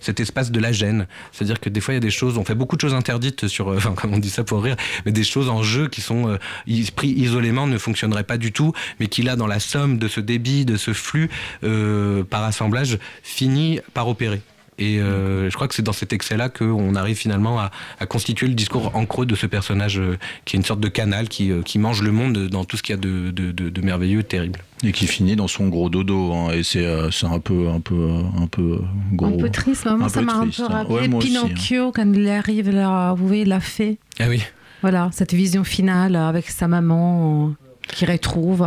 cet 0.00 0.20
espace 0.20 0.50
de 0.50 0.60
la 0.60 0.72
gêne. 0.72 1.06
C'est-à-dire 1.32 1.60
que 1.60 1.68
des 1.68 1.80
fois, 1.80 1.94
il 1.94 1.96
y 1.96 1.98
a 1.98 2.00
des 2.00 2.10
choses, 2.10 2.36
on 2.38 2.44
fait 2.44 2.54
beaucoup 2.54 2.76
de 2.76 2.80
choses 2.80 2.94
interdites 2.94 3.48
sur, 3.48 3.70
euh, 3.70 3.76
enfin, 3.78 3.94
comme 3.94 4.12
on 4.14 4.18
dit 4.18 4.30
ça 4.30 4.44
pour 4.44 4.62
rire, 4.62 4.76
mais 5.06 5.12
des 5.12 5.24
choses 5.24 5.48
en 5.48 5.62
jeu 5.62 5.88
qui 5.88 6.00
sont 6.00 6.28
euh, 6.28 6.38
is- 6.66 6.90
pris 6.90 7.08
isolément 7.08 7.66
ne 7.66 7.78
fonctionneraient 7.78 8.24
pas 8.24 8.36
du 8.38 8.52
tout, 8.52 8.72
mais 9.00 9.06
qui 9.06 9.22
là, 9.22 9.36
dans 9.36 9.46
la 9.46 9.60
somme 9.60 9.98
de 9.98 10.08
ce 10.08 10.20
débit, 10.20 10.64
de 10.64 10.76
ce 10.76 10.92
flux 10.92 11.30
euh, 11.64 12.24
par 12.24 12.42
assemblage, 12.44 12.98
finit 13.22 13.80
par 13.94 14.08
opérer. 14.08 14.42
Et 14.78 14.98
euh, 15.00 15.50
je 15.50 15.54
crois 15.54 15.68
que 15.68 15.74
c'est 15.74 15.82
dans 15.82 15.92
cet 15.92 16.12
excès-là 16.12 16.48
qu'on 16.48 16.94
arrive 16.94 17.16
finalement 17.16 17.60
à, 17.60 17.70
à 18.00 18.06
constituer 18.06 18.48
le 18.48 18.54
discours 18.54 18.90
en 18.94 19.04
creux 19.04 19.26
de 19.26 19.34
ce 19.34 19.46
personnage 19.46 19.98
euh, 19.98 20.18
qui 20.44 20.56
est 20.56 20.58
une 20.58 20.64
sorte 20.64 20.80
de 20.80 20.88
canal 20.88 21.28
qui, 21.28 21.50
euh, 21.50 21.62
qui 21.62 21.78
mange 21.78 22.02
le 22.02 22.10
monde 22.10 22.48
dans 22.48 22.64
tout 22.64 22.76
ce 22.78 22.82
qu'il 22.82 22.94
y 22.94 22.98
a 22.98 23.00
de, 23.00 23.30
de, 23.30 23.52
de- 23.52 23.68
de 23.68 23.80
merveilleux, 23.82 24.22
de 24.22 24.26
terrible. 24.26 24.60
Et 24.82 24.92
qui 24.92 25.06
finit 25.06 25.36
dans 25.36 25.46
son 25.46 25.68
gros 25.68 25.88
dodo. 25.90 26.32
hein, 26.32 26.50
et 26.52 26.62
c'est 26.62 26.84
euh, 26.84 27.10
un 27.24 27.38
peu, 27.38 27.68
un 27.68 27.80
peu, 27.80 28.10
un 28.40 28.46
peu 28.46 28.80
gros. 29.12 29.26
Un 29.34 29.36
peu 29.36 29.50
triste, 29.50 29.84
mais 29.84 29.96
moi, 29.96 30.06
Un 30.06 30.08
ça 30.08 30.22
m'a 30.22 30.34
un 30.36 30.48
peu 30.48 30.62
hein. 30.62 30.68
rappelé 30.68 30.94
Ouais, 31.08 31.14
aussi, 31.14 31.36
hein. 31.36 31.42
Pinocchio 31.44 31.92
quand 31.92 32.12
il 32.14 32.28
arrive 32.28 32.70
là, 32.70 33.12
vous 33.12 33.26
voyez, 33.26 33.44
la 33.44 33.60
fée. 33.60 33.98
Ah 34.18 34.24
oui. 34.28 34.42
Voilà, 34.80 35.10
cette 35.12 35.34
vision 35.34 35.62
finale 35.64 36.16
avec 36.16 36.48
sa 36.50 36.66
maman 36.66 37.50
euh, 37.50 37.52
qui 37.88 38.04
retrouve. 38.06 38.66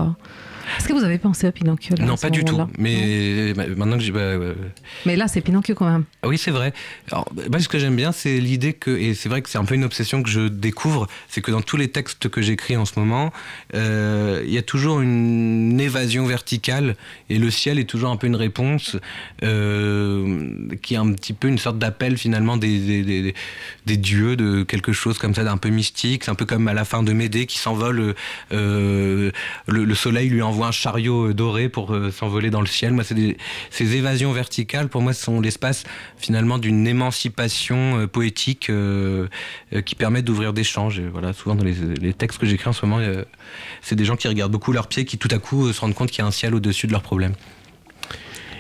Est-ce 0.78 0.88
que 0.88 0.94
vous 0.94 1.04
avez 1.04 1.18
pensé 1.18 1.48
à 1.48 1.52
Pinocchio 1.52 1.96
là, 1.98 2.06
non, 2.06 2.18
pas 2.18 2.30
du 2.30 2.44
tout. 2.44 2.58
Mais 2.78 3.54
bah, 3.54 3.64
maintenant 3.76 3.98
que 3.98 4.04
j'ai. 4.04 4.12
bah, 4.12 4.20
euh, 4.20 4.54
Mais 5.06 5.16
là, 5.16 5.28
c'est 5.28 5.42
Pinocchio 5.42 5.76
quand 5.76 5.90
même. 5.90 6.04
Ah 6.24 6.28
Oui, 6.28 6.38
c'est 6.38 6.52
vrai. 6.52 6.74
Alors, 7.12 7.28
moi, 7.50 7.60
ce 7.60 7.68
que 7.68 7.80
j'aime 7.80 7.96
bien, 7.96 8.12
c'est 8.12 8.40
l'idée 8.40 8.74
que, 8.74 8.92
et 8.92 9.14
c'est 9.14 9.30
vrai 9.30 9.42
que 9.42 9.50
c'est 9.50 9.58
un 9.58 9.66
peu 9.66 9.76
une 9.76 9.84
obsession 9.84 10.24
que 10.24 10.30
je 10.30 10.48
découvre, 10.48 11.08
c'est 11.28 11.42
que 11.42 11.52
dans 11.52 11.62
tous 11.62 11.78
les 11.78 11.90
textes 11.90 12.30
que 12.30 12.42
j'écris 12.42 12.78
en 12.78 12.86
ce 12.86 13.00
moment, 13.00 13.32
euh, 13.74 14.42
il 14.46 14.54
y 14.54 14.58
a 14.58 14.62
toujours 14.62 15.02
une 15.02 15.80
évasion 15.80 16.26
verticale, 16.26 16.96
et 17.30 17.38
le 17.38 17.50
ciel 17.52 17.80
est 17.80 17.90
toujours 17.90 18.10
un 18.12 18.18
peu 18.18 18.28
une 18.28 18.36
réponse, 18.36 18.98
euh, 19.44 20.50
qui 20.82 20.94
est 20.94 20.98
un 20.98 21.12
petit 21.14 21.34
peu 21.34 21.48
une 21.48 21.58
sorte 21.58 21.78
d'appel 21.80 22.18
finalement 22.18 22.58
des, 22.58 22.80
des, 22.80 23.04
des- 23.04 23.36
des 23.86 23.98
dieux, 23.98 24.36
de 24.36 24.64
quelque 24.64 24.92
chose 24.94 25.18
comme 25.18 25.34
ça 25.36 25.44
d'un 25.44 25.58
peu 25.58 25.70
mystique. 25.70 26.24
C'est 26.24 26.32
un 26.32 26.36
peu 26.36 26.46
comme 26.46 26.68
à 26.68 26.74
la 26.74 26.86
fin 26.86 27.04
de 27.04 27.14
Médée 27.14 27.46
qui 27.46 27.58
s'envole, 27.60 28.16
euh, 28.52 29.32
le, 29.68 29.86
le 29.86 29.96
soleil 29.96 30.30
lui 30.30 30.42
envoie 30.42 30.55
un 30.64 30.72
chariot 30.72 31.28
euh, 31.30 31.34
doré 31.34 31.68
pour 31.68 31.94
euh, 31.94 32.12
s'envoler 32.12 32.50
dans 32.50 32.62
le 32.62 32.68
ciel. 32.68 32.94
Moi, 32.94 33.04
c'est 33.04 33.16
des- 33.16 33.36
ces 33.70 33.96
évasions 33.96 34.32
verticales, 34.32 34.88
pour 34.88 35.02
moi, 35.02 35.12
sont 35.14 35.42
l'espace 35.42 35.84
finalement 36.18 36.58
d'une 36.58 36.88
émancipation 36.88 38.00
euh, 38.00 38.08
poétique 38.08 38.70
euh, 38.70 39.28
euh, 39.74 39.82
qui 39.82 39.96
permet 39.96 40.22
d'ouvrir 40.22 40.54
des 40.54 40.64
champs. 40.64 40.90
Et 40.92 41.02
Voilà, 41.12 41.34
souvent 41.34 41.56
dans 41.56 41.64
les, 41.66 41.76
les 42.00 42.14
textes 42.14 42.40
que 42.40 42.46
j'écris 42.46 42.70
en 42.70 42.74
ce 42.74 42.86
moment, 42.86 43.00
euh, 43.02 43.24
c'est 43.82 43.96
des 43.96 44.06
gens 44.06 44.16
qui 44.16 44.28
regardent 44.28 44.52
beaucoup 44.54 44.72
leurs 44.72 44.88
pieds, 44.88 45.04
qui 45.06 45.18
tout 45.18 45.30
à 45.32 45.38
coup 45.40 45.68
euh, 45.68 45.74
se 45.74 45.82
rendent 45.82 45.94
compte 45.96 46.10
qu'il 46.12 46.20
y 46.20 46.22
a 46.24 46.28
un 46.28 46.32
ciel 46.32 46.56
au-dessus 46.56 46.88
de 46.88 46.92
leurs 46.94 47.02
problèmes. 47.04 47.34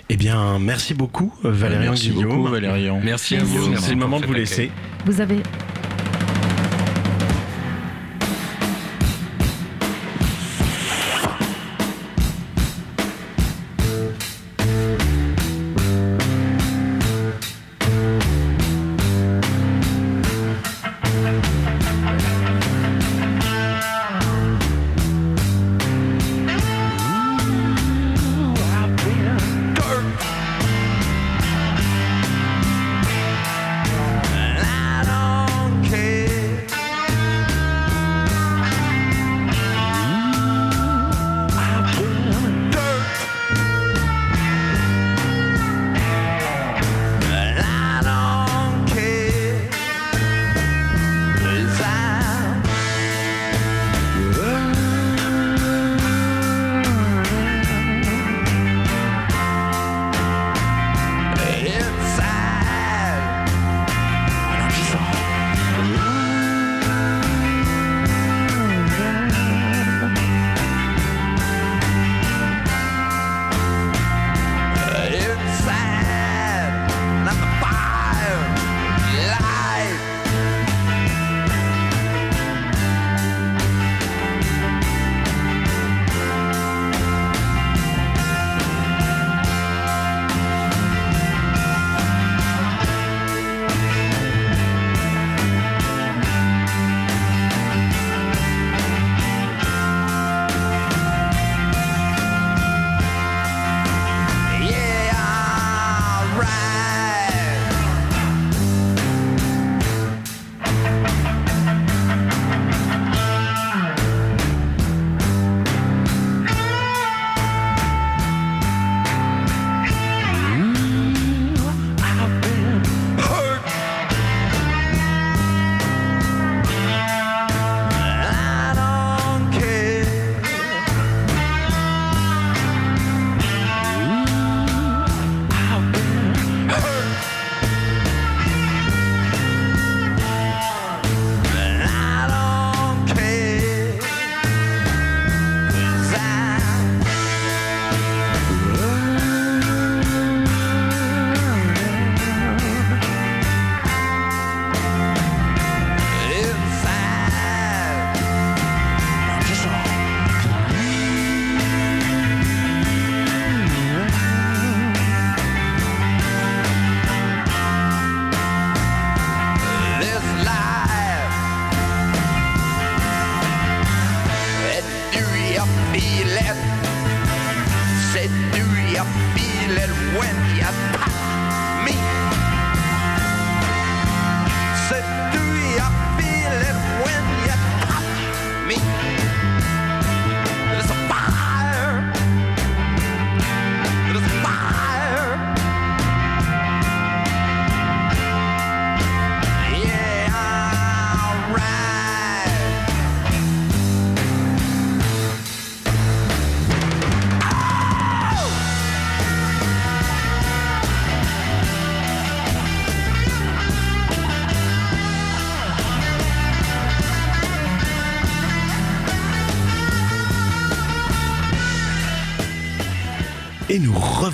Eh 0.10 0.18
bien, 0.18 0.60
merci 0.60 0.94
beaucoup, 0.94 1.34
Valérian 1.44 1.92
Merci 1.92 2.10
Guillaume. 2.12 2.30
beaucoup, 2.38 2.52
Valérian. 2.52 3.02
Merci 3.04 3.38
à 3.38 3.44
vous. 3.44 3.70
Merci 3.70 3.86
C'est 3.86 3.92
le 3.92 3.98
moment 3.98 4.20
de 4.20 4.26
vous 4.28 4.34
laisser. 4.34 4.70
Vous 5.06 5.20
avez. 5.20 5.42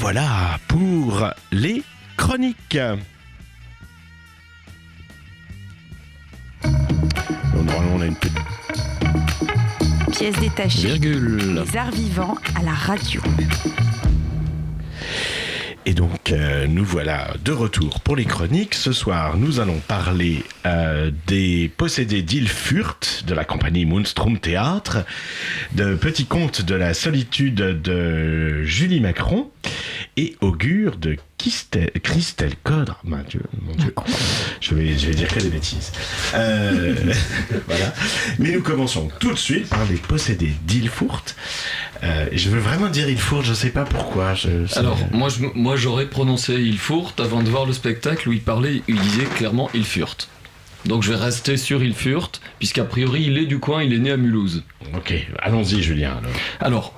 Revoilà 0.01 0.57
pour 0.67 1.29
les 1.51 1.83
chroniques. 2.17 2.79
Bon, 6.63 7.63
Normalement, 7.63 7.95
on 7.97 8.01
a 8.01 8.05
une 8.07 8.15
petite 8.15 8.33
Pièces 10.11 10.39
détachées. 10.39 10.87
virgule. 10.87 11.63
Les 11.63 11.77
arts 11.77 11.91
vivants 11.91 12.35
à 12.59 12.63
la 12.63 12.73
radio. 12.73 13.21
Et 15.85 15.93
donc, 15.93 16.31
euh, 16.31 16.65
nous 16.67 16.85
voilà 16.85 17.33
de 17.45 17.51
retour 17.51 18.01
pour 18.01 18.15
les 18.15 18.25
chroniques. 18.25 18.73
Ce 18.73 18.93
soir, 18.93 19.37
nous 19.37 19.59
allons 19.59 19.79
parler 19.87 20.43
euh, 20.65 21.11
des 21.27 21.71
possédés 21.77 22.23
d'Ilfurt, 22.23 23.23
de 23.27 23.35
la 23.35 23.45
compagnie 23.45 23.85
Moonstrom 23.85 24.39
Théâtre, 24.39 25.05
de 25.73 25.95
Petit 25.95 26.25
Conte 26.25 26.63
de 26.63 26.73
la 26.75 26.93
solitude 26.95 27.55
de 27.55 28.63
Julie 28.63 28.99
Macron 28.99 29.49
et 30.17 30.35
Augure 30.41 30.97
de 30.97 31.15
Christelle, 31.37 31.91
Christelle 32.03 32.55
Codre. 32.63 32.99
Mon 33.03 33.23
Dieu, 33.23 33.41
mon 33.61 33.73
Dieu. 33.75 33.93
Je 34.59 34.75
vais, 34.75 34.97
je 34.97 35.07
vais 35.07 35.13
dire 35.13 35.27
que 35.27 35.39
des 35.39 35.49
bêtises. 35.49 35.91
Euh, 36.35 36.95
voilà. 37.67 37.93
Mais 38.39 38.51
nous 38.51 38.61
commençons 38.61 39.09
tout 39.19 39.31
de 39.33 39.37
suite 39.37 39.67
par 39.69 39.85
les 39.85 39.95
possédés 39.97 40.53
d'Ilfurt. 40.63 41.35
Euh, 42.03 42.27
je 42.33 42.49
veux 42.49 42.59
vraiment 42.59 42.89
dire 42.89 43.07
Ilfurt, 43.09 43.43
je 43.43 43.53
sais 43.53 43.69
pas 43.69 43.85
pourquoi. 43.85 44.33
Je, 44.33 44.49
Alors, 44.77 44.97
moi, 45.11 45.29
je- 45.29 45.45
moi 45.55 45.75
j'aurais 45.75 46.07
prononcé 46.07 46.53
Ilfurt 46.55 47.19
avant 47.19 47.41
de 47.43 47.49
voir 47.49 47.65
le 47.65 47.73
spectacle 47.73 48.27
où 48.29 48.33
il 48.33 48.41
parlait, 48.41 48.81
il 48.87 48.99
disait 48.99 49.25
clairement 49.35 49.69
Ilfurt. 49.73 50.27
Donc 50.85 51.03
je 51.03 51.11
vais 51.13 51.17
rester 51.19 51.57
sur 51.57 51.83
Ilfurt, 51.83 52.41
puisqu'a 52.57 52.83
priori 52.83 53.23
il 53.25 53.37
est 53.37 53.45
du 53.45 53.59
coin, 53.59 53.83
il 53.83 53.93
est 53.93 53.99
né 53.99 54.09
à 54.11 54.17
Mulhouse. 54.17 54.63
Ok, 54.95 55.13
allons-y 55.39 55.81
Julien. 55.83 56.17
Alors. 56.19 56.31
Alors, 56.59 56.93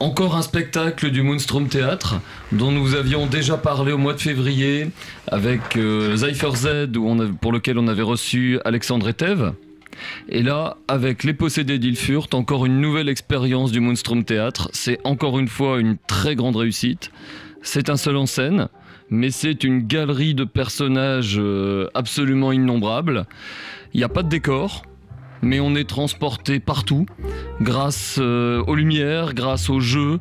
encore 0.00 0.34
un 0.34 0.42
spectacle 0.42 1.10
du 1.10 1.22
Moonstrom 1.22 1.68
Théâtre, 1.68 2.20
dont 2.52 2.72
nous 2.72 2.94
avions 2.94 3.26
déjà 3.26 3.58
parlé 3.58 3.92
au 3.92 3.98
mois 3.98 4.14
de 4.14 4.20
février, 4.20 4.90
avec 5.28 5.76
euh, 5.76 6.16
Cypher 6.16 6.56
Z, 6.56 6.68
pour 7.40 7.52
lequel 7.52 7.78
on 7.78 7.86
avait 7.86 8.02
reçu 8.02 8.58
Alexandre 8.64 9.10
Etev. 9.10 9.52
Et 10.30 10.42
là, 10.42 10.78
avec 10.88 11.22
Les 11.22 11.34
Possédés 11.34 11.78
d'Ilfurt, 11.78 12.28
encore 12.32 12.64
une 12.64 12.80
nouvelle 12.80 13.10
expérience 13.10 13.72
du 13.72 13.80
Moonstrom 13.80 14.24
Théâtre. 14.24 14.70
C'est 14.72 14.98
encore 15.04 15.38
une 15.38 15.48
fois 15.48 15.78
une 15.78 15.98
très 16.06 16.34
grande 16.34 16.56
réussite. 16.56 17.10
C'est 17.62 17.90
un 17.90 17.98
seul 17.98 18.16
en 18.16 18.24
scène, 18.24 18.68
mais 19.10 19.30
c'est 19.30 19.64
une 19.64 19.86
galerie 19.86 20.34
de 20.34 20.44
personnages 20.44 21.36
euh, 21.38 21.88
absolument 21.92 22.52
innombrables. 22.52 23.26
Il 23.92 23.98
n'y 23.98 24.04
a 24.04 24.08
pas 24.08 24.22
de 24.22 24.30
décor, 24.30 24.82
mais 25.42 25.60
on 25.60 25.74
est 25.74 25.88
transporté 25.88 26.58
partout 26.58 27.04
grâce 27.60 28.18
euh, 28.20 28.62
aux 28.66 28.74
lumières, 28.74 29.34
grâce 29.34 29.68
au 29.70 29.80
jeu. 29.80 30.18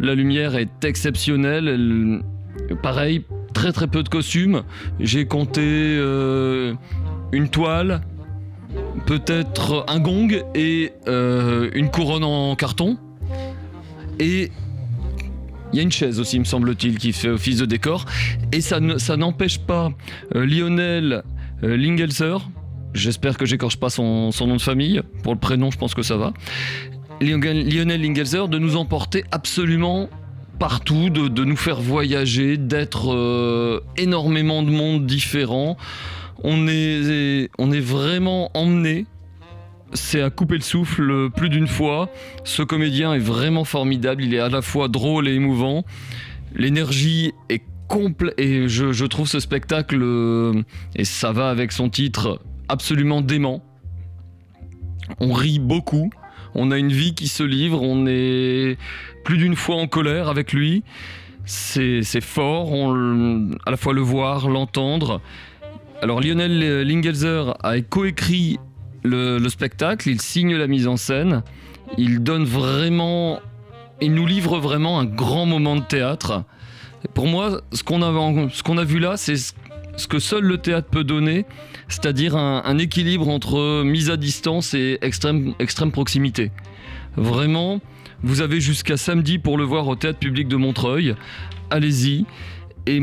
La 0.00 0.14
lumière 0.14 0.56
est 0.56 0.84
exceptionnelle. 0.84 1.68
Elle- 1.68 2.22
pareil, 2.82 3.24
très 3.54 3.72
très 3.72 3.86
peu 3.86 4.02
de 4.02 4.08
costumes. 4.08 4.62
J'ai 5.00 5.26
compté 5.26 5.62
euh, 5.64 6.74
une 7.32 7.48
toile, 7.48 8.00
peut-être 9.06 9.84
un 9.88 10.00
gong 10.00 10.28
et 10.54 10.92
euh, 11.08 11.70
une 11.74 11.90
couronne 11.90 12.24
en 12.24 12.54
carton. 12.56 12.98
Et 14.20 14.50
il 15.72 15.76
y 15.76 15.80
a 15.80 15.82
une 15.82 15.92
chaise 15.92 16.18
aussi, 16.18 16.38
me 16.38 16.44
semble-t-il, 16.44 16.98
qui 16.98 17.12
fait 17.12 17.28
office 17.28 17.58
de 17.58 17.66
décor. 17.66 18.04
Et 18.52 18.60
ça 18.60 18.80
ne- 18.80 18.98
ça 18.98 19.16
n'empêche 19.16 19.58
pas 19.58 19.90
Lionel 20.34 21.22
Lingelser, 21.62 22.36
j'espère 22.94 23.36
que 23.36 23.46
j'écorche 23.46 23.76
pas 23.76 23.90
son, 23.90 24.30
son 24.32 24.46
nom 24.46 24.56
de 24.56 24.60
famille, 24.60 25.02
pour 25.22 25.32
le 25.32 25.38
prénom 25.38 25.70
je 25.70 25.78
pense 25.78 25.94
que 25.94 26.02
ça 26.02 26.16
va, 26.16 26.32
Lionel 27.20 28.00
Lingelser 28.00 28.48
de 28.48 28.58
nous 28.58 28.76
emporter 28.76 29.24
absolument 29.32 30.08
partout, 30.58 31.10
de, 31.10 31.28
de 31.28 31.44
nous 31.44 31.56
faire 31.56 31.80
voyager, 31.80 32.56
d'être 32.56 33.12
euh, 33.12 33.80
énormément 33.96 34.62
de 34.62 34.70
mondes 34.70 35.06
différents. 35.06 35.76
On 36.44 36.68
est, 36.68 37.48
on 37.58 37.72
est 37.72 37.80
vraiment 37.80 38.50
emmené 38.54 39.06
c'est 39.94 40.20
à 40.20 40.30
couper 40.30 40.56
le 40.56 40.60
souffle 40.60 41.30
plus 41.30 41.48
d'une 41.48 41.66
fois. 41.66 42.10
Ce 42.44 42.62
comédien 42.62 43.14
est 43.14 43.20
vraiment 43.20 43.64
formidable. 43.64 44.22
Il 44.22 44.34
est 44.34 44.38
à 44.38 44.48
la 44.48 44.62
fois 44.62 44.88
drôle 44.88 45.28
et 45.28 45.32
émouvant. 45.32 45.84
L'énergie 46.54 47.32
est 47.48 47.62
complète. 47.88 48.34
Et 48.38 48.68
je, 48.68 48.92
je 48.92 49.06
trouve 49.06 49.26
ce 49.26 49.40
spectacle, 49.40 50.00
euh, 50.02 50.62
et 50.94 51.04
ça 51.04 51.32
va 51.32 51.48
avec 51.48 51.72
son 51.72 51.88
titre, 51.88 52.40
absolument 52.68 53.20
dément. 53.20 53.62
On 55.20 55.32
rit 55.32 55.58
beaucoup. 55.58 56.10
On 56.54 56.70
a 56.70 56.78
une 56.78 56.92
vie 56.92 57.14
qui 57.14 57.28
se 57.28 57.42
livre. 57.42 57.82
On 57.82 58.06
est 58.06 58.78
plus 59.24 59.38
d'une 59.38 59.56
fois 59.56 59.76
en 59.76 59.86
colère 59.86 60.28
avec 60.28 60.52
lui. 60.52 60.84
C'est 61.44 62.20
fort. 62.20 62.72
On, 62.72 63.50
à 63.66 63.70
la 63.70 63.76
fois 63.76 63.92
le 63.92 64.02
voir, 64.02 64.48
l'entendre. 64.48 65.20
Alors 66.00 66.20
Lionel 66.20 66.82
Lingelser 66.82 67.52
a 67.62 67.80
coécrit 67.80 68.58
le, 69.02 69.38
le 69.38 69.48
spectacle, 69.48 70.08
il 70.08 70.20
signe 70.20 70.54
la 70.54 70.68
mise 70.68 70.86
en 70.86 70.96
scène, 70.96 71.42
il 71.96 72.22
donne 72.22 72.44
vraiment, 72.44 73.40
il 74.00 74.14
nous 74.14 74.26
livre 74.26 74.58
vraiment 74.58 75.00
un 75.00 75.04
grand 75.04 75.44
moment 75.46 75.74
de 75.74 75.82
théâtre. 75.82 76.44
Pour 77.14 77.26
moi, 77.26 77.62
ce 77.72 77.82
qu'on 77.82 78.02
a 78.78 78.84
vu 78.84 78.98
là, 78.98 79.16
c'est 79.16 79.36
ce 79.98 80.06
que 80.06 80.18
seul 80.20 80.44
le 80.44 80.58
théâtre 80.58 80.88
peut 80.88 81.04
donner, 81.04 81.44
c'est-à-dire 81.88 82.36
un, 82.36 82.78
équilibre 82.78 83.28
entre 83.28 83.82
mise 83.82 84.10
à 84.10 84.16
distance 84.16 84.72
et 84.72 84.98
extrême, 85.02 85.54
extrême 85.58 85.90
proximité. 85.90 86.52
Vraiment, 87.16 87.80
vous 88.22 88.40
avez 88.40 88.60
jusqu'à 88.60 88.96
samedi 88.96 89.38
pour 89.38 89.58
le 89.58 89.64
voir 89.64 89.88
au 89.88 89.96
théâtre 89.96 90.20
public 90.20 90.46
de 90.48 90.56
Montreuil. 90.56 91.14
Allez-y. 91.70 92.24
Et 92.86 93.00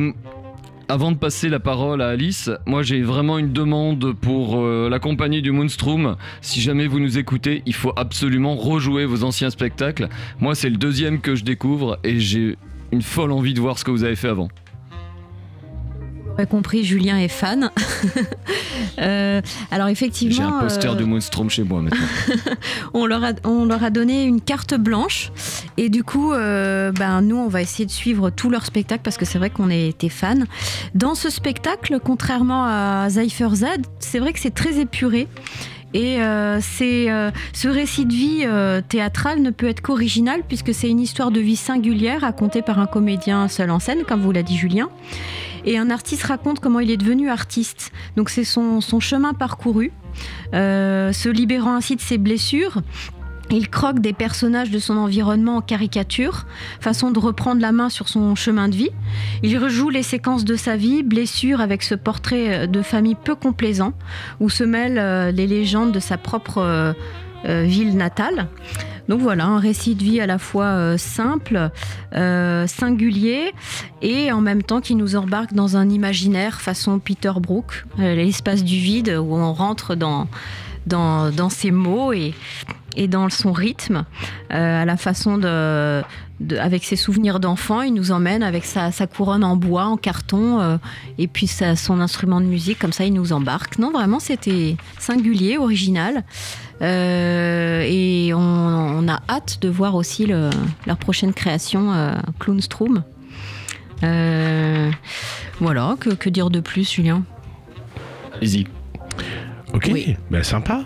avant 0.88 1.12
de 1.12 1.18
passer 1.18 1.50
la 1.50 1.60
parole 1.60 2.02
à 2.02 2.10
Alice, 2.10 2.50
moi 2.66 2.82
j'ai 2.82 3.02
vraiment 3.02 3.38
une 3.38 3.52
demande 3.52 4.14
pour 4.14 4.58
euh, 4.58 4.90
la 4.90 5.00
compagnie 5.00 5.42
du 5.42 5.52
Moonstrom. 5.52 6.16
Si 6.42 6.62
jamais 6.62 6.88
vous 6.88 7.00
nous 7.00 7.18
écoutez, 7.18 7.62
il 7.66 7.74
faut 7.74 7.92
absolument 7.98 8.56
rejouer 8.56 9.06
vos 9.06 9.24
anciens 9.24 9.50
spectacles. 9.50 10.08
Moi 10.40 10.56
c'est 10.56 10.70
le 10.70 10.78
deuxième 10.78 11.20
que 11.20 11.36
je 11.36 11.44
découvre 11.44 12.00
et 12.04 12.20
j'ai 12.20 12.56
une 12.92 13.02
folle 13.02 13.32
envie 13.32 13.54
de 13.54 13.60
voir 13.60 13.78
ce 13.78 13.84
que 13.84 13.92
vous 13.92 14.04
avez 14.04 14.16
fait 14.16 14.30
avant. 14.30 14.48
Avez 16.38 16.48
compris, 16.48 16.84
Julien 16.84 17.18
est 17.18 17.28
fan. 17.28 17.72
Euh, 19.00 19.42
alors 19.72 19.90
effectivement, 19.90 20.36
J'ai 20.36 20.42
un 20.42 20.60
poster 20.60 20.94
euh, 20.94 20.96
de 20.96 21.04
Moonstrom 21.04 21.50
chez 21.50 21.64
moi 21.64 21.82
maintenant. 21.82 22.00
on, 22.94 23.06
leur 23.06 23.24
a, 23.26 23.34
on 23.44 23.66
leur 23.66 23.84
a 23.84 23.90
donné 23.90 24.24
une 24.24 24.40
carte 24.40 24.74
blanche 24.76 25.34
et 25.76 25.90
du 25.90 26.06
coup, 26.06 26.32
euh, 26.32 26.94
ben, 26.94 27.22
nous, 27.22 27.36
on 27.36 27.50
va 27.50 27.62
essayer 27.62 27.86
de 27.86 27.92
suivre 27.92 28.30
tout 28.30 28.50
leur 28.50 28.66
spectacle 28.66 29.02
parce 29.04 29.18
que 29.18 29.26
c'est 29.26 29.38
vrai 29.38 29.50
qu'on 29.50 29.70
était 29.70 30.08
fans. 30.08 30.36
Dans 30.94 31.14
ce 31.14 31.30
spectacle, 31.30 32.00
contrairement 32.02 32.66
à 32.66 33.08
Cypher 33.10 33.50
Z, 33.54 33.66
c'est 34.00 34.20
vrai 34.20 34.32
que 34.32 34.40
c'est 34.40 34.54
très 34.54 34.80
épuré. 34.80 35.28
Et 35.96 36.22
euh, 36.22 36.60
euh, 36.82 37.32
ce 37.54 37.68
récit 37.70 38.06
de 38.06 38.14
vie 38.14 38.44
euh, 38.46 38.82
théâtral 38.82 39.42
ne 39.42 39.50
peut 39.50 39.70
être 39.70 39.80
qu'original 39.80 40.42
puisque 40.46 40.74
c'est 40.74 40.90
une 40.90 41.00
histoire 41.00 41.32
de 41.32 41.40
vie 41.40 41.56
singulière 41.56 42.22
racontée 42.22 42.62
par 42.62 42.80
un 42.80 42.86
comédien 42.86 43.48
seul 43.48 43.72
en 43.72 43.80
scène, 43.80 44.04
comme 44.06 44.20
vous 44.20 44.34
l'a 44.34 44.44
dit 44.44 44.58
Julien. 44.58 44.90
Et 45.64 45.78
un 45.78 45.90
artiste 45.90 46.24
raconte 46.24 46.60
comment 46.60 46.82
il 46.82 46.92
est 46.92 46.98
devenu 46.98 47.30
artiste. 47.30 47.94
Donc 48.18 48.30
c'est 48.30 48.44
son, 48.44 48.82
son 48.82 49.00
chemin 49.00 49.34
parcouru, 49.34 49.94
euh, 50.54 51.14
se 51.14 51.30
libérant 51.30 51.76
ainsi 51.76 51.96
de 51.96 52.02
ses 52.02 52.18
blessures. 52.18 52.82
Il 53.52 53.70
croque 53.70 54.00
des 54.00 54.14
personnages 54.14 54.72
de 54.72 54.80
son 54.80 54.98
environnement 54.98 55.58
en 55.58 55.62
caricature, 55.62 56.46
façon 56.80 57.12
de 57.12 57.20
reprendre 57.20 57.62
la 57.62 57.72
main 57.72 57.90
sur 57.90 58.08
son 58.08 58.36
chemin 58.36 58.70
de 58.70 58.76
vie. 58.76 58.90
Il 59.44 59.58
rejoue 59.58 59.90
les 59.90 60.04
séquences 60.04 60.46
de 60.46 60.56
sa 60.56 60.76
vie, 60.76 61.04
blessures 61.04 61.62
avec 61.62 61.84
ce 61.84 61.96
portrait 61.96 62.68
de 62.68 62.82
famille 62.82 63.16
peu 63.16 63.36
complaisant, 63.36 63.94
où 64.40 64.50
se 64.50 64.64
mêlent 64.64 64.98
euh, 64.98 65.32
les 65.32 65.48
légendes 65.48 65.92
de 65.92 66.00
sa 66.00 66.18
propre 66.18 66.58
euh, 66.58 66.94
euh, 67.46 67.64
ville 67.64 67.96
natale. 67.96 68.48
Donc 69.08 69.22
voilà, 69.22 69.46
un 69.46 69.60
récit 69.60 69.94
de 69.94 70.04
vie 70.04 70.20
à 70.20 70.26
la 70.26 70.40
fois 70.40 70.66
euh, 70.66 70.98
simple, 70.98 71.70
euh, 72.16 72.66
singulier, 72.66 73.54
et 74.02 74.32
en 74.32 74.42
même 74.42 74.64
temps 74.64 74.82
qui 74.82 74.96
nous 74.96 75.16
embarque 75.16 75.54
dans 75.54 75.78
un 75.78 75.90
imaginaire 75.90 76.60
façon 76.60 76.98
Peter 76.98 77.34
Brook, 77.40 77.86
euh, 78.00 78.16
l'espace 78.16 78.64
du 78.64 78.78
vide, 78.78 79.10
où 79.10 79.36
on 79.36 79.54
rentre 79.54 79.94
dans, 79.96 80.28
dans, 80.88 81.30
dans 81.30 81.50
ses 81.50 81.70
mots 81.70 82.14
et, 82.14 82.34
et 82.96 83.08
dans 83.08 83.30
son 83.30 83.52
rythme, 83.52 84.06
euh, 84.52 84.82
à 84.82 84.86
la 84.86 84.98
façon 84.98 85.38
de, 85.38 86.02
de- 86.40 86.58
avec 86.58 86.84
ses 86.84 86.96
souvenirs 86.96 87.40
d'enfant, 87.40 87.82
il 87.82 87.94
nous 87.94 88.12
emmène 88.12 88.44
avec 88.44 88.66
sa, 88.66 88.92
sa 88.92 89.08
couronne 89.08 89.44
en 89.44 89.56
bois, 89.56 89.86
en 89.86 89.98
carton, 89.98 90.60
euh, 90.62 90.78
et 91.18 91.28
puis 91.28 91.48
sa- 91.48 91.76
son 91.76 92.00
instrument 92.02 92.42
de 92.42 92.46
musique, 92.46 92.80
comme 92.80 92.94
ça 92.94 93.06
il 93.06 93.14
nous 93.14 93.34
embarque. 93.34 93.78
Non, 93.80 93.92
vraiment 93.92 94.20
c'était 94.20 94.78
singulier, 95.00 95.58
original, 95.58 96.24
Euh, 96.82 97.86
et 97.88 98.34
on, 98.34 98.38
on 98.40 99.08
a 99.08 99.22
hâte 99.30 99.60
de 99.62 99.70
voir 99.70 99.96
aussi 99.96 100.26
le- 100.26 100.50
leur 100.86 100.98
prochaine 100.98 101.32
création, 101.34 101.94
euh, 101.94 102.14
Clownstrom. 102.40 103.02
Euh, 104.04 104.92
voilà, 105.62 105.96
que, 105.98 106.10
que 106.10 106.30
dire 106.30 106.50
de 106.50 106.60
plus, 106.60 106.92
Julien? 106.92 107.24
Allez-y. 108.36 108.68
Ok, 109.74 109.90
ben, 110.30 110.44
sympa. 110.44 110.84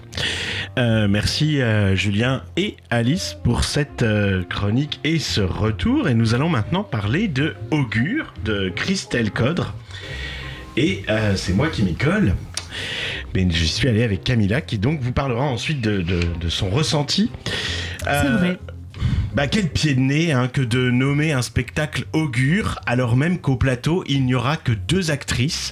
Euh, 0.79 1.07
merci 1.09 1.61
euh, 1.61 1.93
Julien 1.95 2.41
et 2.55 2.77
Alice 2.89 3.35
pour 3.43 3.65
cette 3.65 4.01
euh, 4.01 4.43
chronique 4.43 5.01
et 5.03 5.19
ce 5.19 5.41
retour. 5.41 6.07
Et 6.07 6.13
nous 6.13 6.35
allons 6.35 6.47
maintenant 6.47 6.83
parler 6.83 7.27
de 7.27 7.53
Augure 7.71 8.33
de 8.45 8.69
Christelle 8.73 9.31
Codre. 9.31 9.73
Et 10.77 11.03
c'est 11.35 11.51
moi 11.53 11.67
qui 11.67 11.83
m'y 11.83 11.95
colle. 11.95 12.35
Mais 13.35 13.45
je 13.49 13.65
suis 13.65 13.89
allé 13.89 14.03
avec 14.03 14.23
Camilla 14.23 14.61
qui 14.61 14.77
donc 14.77 15.01
vous 15.01 15.11
parlera 15.11 15.43
ensuite 15.43 15.81
de, 15.81 15.97
de- 16.01 16.21
de 16.39 16.49
son 16.49 16.69
ressenti. 16.69 17.29
C'est 18.01 18.29
vrai. 18.29 18.57
Bah 19.39 19.47
quel 19.47 19.69
pied 19.69 19.95
de 19.95 20.01
nez 20.01 20.33
hein, 20.33 20.49
que 20.49 20.59
de 20.59 20.91
nommer 20.91 21.31
un 21.31 21.41
spectacle 21.41 22.03
augure 22.11 22.77
alors 22.85 23.15
même 23.15 23.39
qu'au 23.39 23.55
plateau 23.55 24.03
il 24.05 24.25
n'y 24.25 24.35
aura 24.35 24.57
que 24.57 24.73
deux 24.73 25.11
actrices 25.11 25.71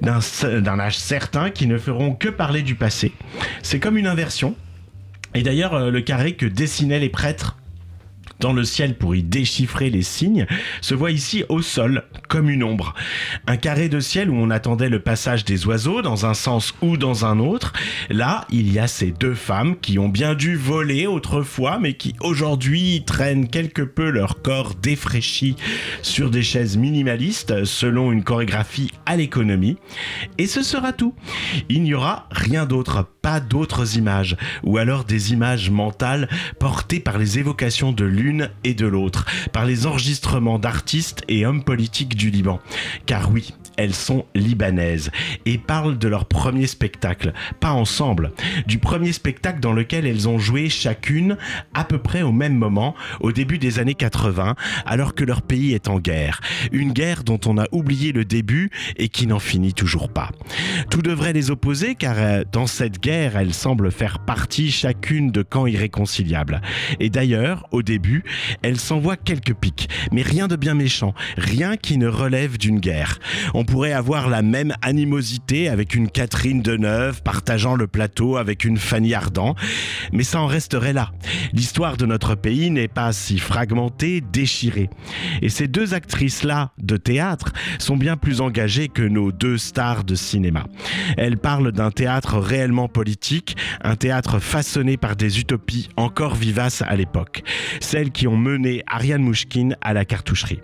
d'un 0.00 0.80
âge 0.80 0.96
certain 0.96 1.50
qui 1.50 1.66
ne 1.66 1.76
feront 1.76 2.14
que 2.14 2.30
parler 2.30 2.62
du 2.62 2.74
passé. 2.74 3.12
C'est 3.62 3.80
comme 3.80 3.98
une 3.98 4.06
inversion. 4.06 4.56
Et 5.34 5.42
d'ailleurs 5.42 5.74
euh, 5.74 5.90
le 5.90 6.00
carré 6.00 6.36
que 6.36 6.46
dessinaient 6.46 7.00
les 7.00 7.10
prêtres 7.10 7.58
dans 8.42 8.52
le 8.52 8.64
ciel 8.64 8.96
pour 8.96 9.14
y 9.14 9.22
déchiffrer 9.22 9.88
les 9.88 10.02
signes, 10.02 10.46
se 10.82 10.94
voit 10.94 11.12
ici 11.12 11.44
au 11.48 11.62
sol, 11.62 12.02
comme 12.28 12.50
une 12.50 12.64
ombre. 12.64 12.92
Un 13.46 13.56
carré 13.56 13.88
de 13.88 14.00
ciel 14.00 14.28
où 14.28 14.34
on 14.34 14.50
attendait 14.50 14.88
le 14.88 14.98
passage 14.98 15.44
des 15.44 15.64
oiseaux 15.64 16.02
dans 16.02 16.26
un 16.26 16.34
sens 16.34 16.74
ou 16.82 16.96
dans 16.96 17.24
un 17.24 17.38
autre. 17.38 17.72
Là, 18.10 18.46
il 18.50 18.72
y 18.72 18.80
a 18.80 18.88
ces 18.88 19.12
deux 19.12 19.34
femmes 19.34 19.76
qui 19.80 19.98
ont 20.00 20.08
bien 20.08 20.34
dû 20.34 20.56
voler 20.56 21.06
autrefois, 21.06 21.78
mais 21.78 21.94
qui 21.94 22.14
aujourd'hui 22.20 23.04
traînent 23.06 23.48
quelque 23.48 23.82
peu 23.82 24.10
leur 24.10 24.42
corps 24.42 24.74
défraîchi 24.74 25.54
sur 26.02 26.28
des 26.28 26.42
chaises 26.42 26.76
minimalistes 26.76 27.64
selon 27.64 28.10
une 28.10 28.24
chorégraphie 28.24 28.90
à 29.06 29.16
l'économie. 29.16 29.76
Et 30.38 30.48
ce 30.48 30.62
sera 30.62 30.92
tout. 30.92 31.14
Il 31.68 31.84
n'y 31.84 31.94
aura 31.94 32.26
rien 32.32 32.66
d'autre, 32.66 33.06
pas 33.22 33.38
d'autres 33.38 33.96
images, 33.96 34.36
ou 34.64 34.78
alors 34.78 35.04
des 35.04 35.32
images 35.32 35.70
mentales 35.70 36.28
portées 36.58 36.98
par 36.98 37.18
les 37.18 37.38
évocations 37.38 37.92
de 37.92 38.04
l'une 38.04 38.31
et 38.64 38.74
de 38.74 38.86
l'autre, 38.86 39.26
par 39.52 39.64
les 39.64 39.86
enregistrements 39.86 40.58
d'artistes 40.58 41.22
et 41.28 41.46
hommes 41.46 41.64
politiques 41.64 42.16
du 42.16 42.30
Liban. 42.30 42.60
Car 43.06 43.30
oui, 43.30 43.52
elles 43.76 43.94
sont 43.94 44.24
libanaises 44.34 45.10
et 45.46 45.58
parlent 45.58 45.98
de 45.98 46.08
leur 46.08 46.26
premier 46.26 46.66
spectacle, 46.66 47.32
pas 47.60 47.72
ensemble, 47.72 48.32
du 48.66 48.78
premier 48.78 49.12
spectacle 49.12 49.60
dans 49.60 49.72
lequel 49.72 50.06
elles 50.06 50.28
ont 50.28 50.38
joué 50.38 50.68
chacune 50.68 51.36
à 51.74 51.84
peu 51.84 51.98
près 51.98 52.22
au 52.22 52.32
même 52.32 52.54
moment, 52.54 52.94
au 53.20 53.32
début 53.32 53.58
des 53.58 53.78
années 53.78 53.94
80, 53.94 54.54
alors 54.86 55.14
que 55.14 55.24
leur 55.24 55.42
pays 55.42 55.72
est 55.72 55.88
en 55.88 55.98
guerre. 55.98 56.40
Une 56.72 56.92
guerre 56.92 57.24
dont 57.24 57.40
on 57.46 57.58
a 57.58 57.66
oublié 57.72 58.12
le 58.12 58.24
début 58.24 58.70
et 58.96 59.08
qui 59.08 59.26
n'en 59.26 59.38
finit 59.38 59.74
toujours 59.74 60.08
pas. 60.08 60.30
Tout 60.90 61.02
devrait 61.02 61.32
les 61.32 61.50
opposer 61.50 61.94
car 61.94 62.14
euh, 62.18 62.44
dans 62.50 62.66
cette 62.66 63.00
guerre, 63.00 63.36
elles 63.36 63.54
semblent 63.54 63.90
faire 63.90 64.20
partie 64.20 64.70
chacune 64.70 65.30
de 65.30 65.42
camps 65.42 65.66
irréconciliables. 65.66 66.60
Et 67.00 67.10
d'ailleurs, 67.10 67.66
au 67.70 67.82
début, 67.82 68.24
elles 68.62 68.80
s'envoient 68.80 69.16
quelques 69.16 69.54
pics, 69.54 69.88
mais 70.12 70.22
rien 70.22 70.48
de 70.48 70.56
bien 70.56 70.74
méchant, 70.74 71.14
rien 71.36 71.76
qui 71.76 71.98
ne 71.98 72.06
relève 72.06 72.58
d'une 72.58 72.80
guerre. 72.80 73.18
Pourrait 73.64 73.92
avoir 73.92 74.28
la 74.28 74.42
même 74.42 74.74
animosité 74.82 75.68
avec 75.68 75.94
une 75.94 76.08
Catherine 76.08 76.62
Deneuve 76.62 77.22
partageant 77.22 77.74
le 77.74 77.86
plateau 77.86 78.36
avec 78.36 78.64
une 78.64 78.76
Fanny 78.76 79.14
Ardant, 79.14 79.54
mais 80.12 80.24
ça 80.24 80.40
en 80.40 80.46
resterait 80.46 80.92
là. 80.92 81.12
L'histoire 81.52 81.96
de 81.96 82.06
notre 82.06 82.34
pays 82.34 82.70
n'est 82.70 82.88
pas 82.88 83.12
si 83.12 83.38
fragmentée, 83.38 84.20
déchirée. 84.20 84.90
Et 85.40 85.48
ces 85.48 85.68
deux 85.68 85.94
actrices-là 85.94 86.72
de 86.78 86.96
théâtre 86.96 87.52
sont 87.78 87.96
bien 87.96 88.16
plus 88.16 88.40
engagées 88.40 88.88
que 88.88 89.02
nos 89.02 89.32
deux 89.32 89.58
stars 89.58 90.04
de 90.04 90.14
cinéma. 90.14 90.66
Elles 91.16 91.38
parlent 91.38 91.72
d'un 91.72 91.90
théâtre 91.90 92.38
réellement 92.38 92.88
politique, 92.88 93.56
un 93.82 93.96
théâtre 93.96 94.38
façonné 94.38 94.96
par 94.96 95.16
des 95.16 95.40
utopies 95.40 95.88
encore 95.96 96.34
vivaces 96.34 96.82
à 96.82 96.96
l'époque, 96.96 97.42
celles 97.80 98.10
qui 98.10 98.26
ont 98.26 98.36
mené 98.36 98.82
Ariane 98.86 99.22
Mouchkine 99.22 99.76
à 99.80 99.92
la 99.92 100.04
cartoucherie. 100.04 100.60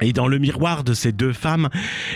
Et 0.00 0.12
dans 0.12 0.28
le 0.28 0.38
miroir 0.38 0.84
de 0.84 0.94
ces 0.94 1.12
deux 1.12 1.32
femmes, 1.32 1.68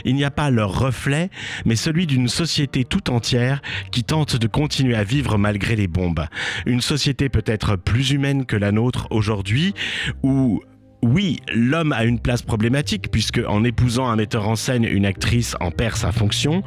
il 0.04 0.14
n'y 0.14 0.24
a 0.24 0.30
pas 0.30 0.50
leur 0.50 0.78
reflet, 0.78 1.30
mais 1.64 1.76
celui 1.76 2.06
d'une 2.06 2.28
société 2.28 2.84
tout 2.84 3.10
entière 3.10 3.62
qui 3.90 4.04
tente 4.04 4.36
de 4.36 4.46
continuer 4.46 4.96
à 4.96 5.04
vivre 5.04 5.38
malgré 5.38 5.76
les 5.76 5.88
bombes. 5.88 6.26
Une 6.66 6.80
société 6.80 7.28
peut-être 7.28 7.76
plus 7.76 8.10
humaine 8.10 8.46
que 8.46 8.56
la 8.56 8.72
nôtre 8.72 9.06
aujourd'hui, 9.10 9.74
où 10.22 10.62
oui, 11.06 11.40
l'homme 11.52 11.92
a 11.92 12.04
une 12.04 12.18
place 12.18 12.40
problématique 12.40 13.10
puisque 13.10 13.40
en 13.46 13.62
épousant 13.62 14.08
un 14.08 14.16
metteur 14.16 14.48
en 14.48 14.56
scène, 14.56 14.84
une 14.84 15.04
actrice 15.04 15.54
en 15.60 15.70
perd 15.70 15.96
sa 15.96 16.12
fonction. 16.12 16.62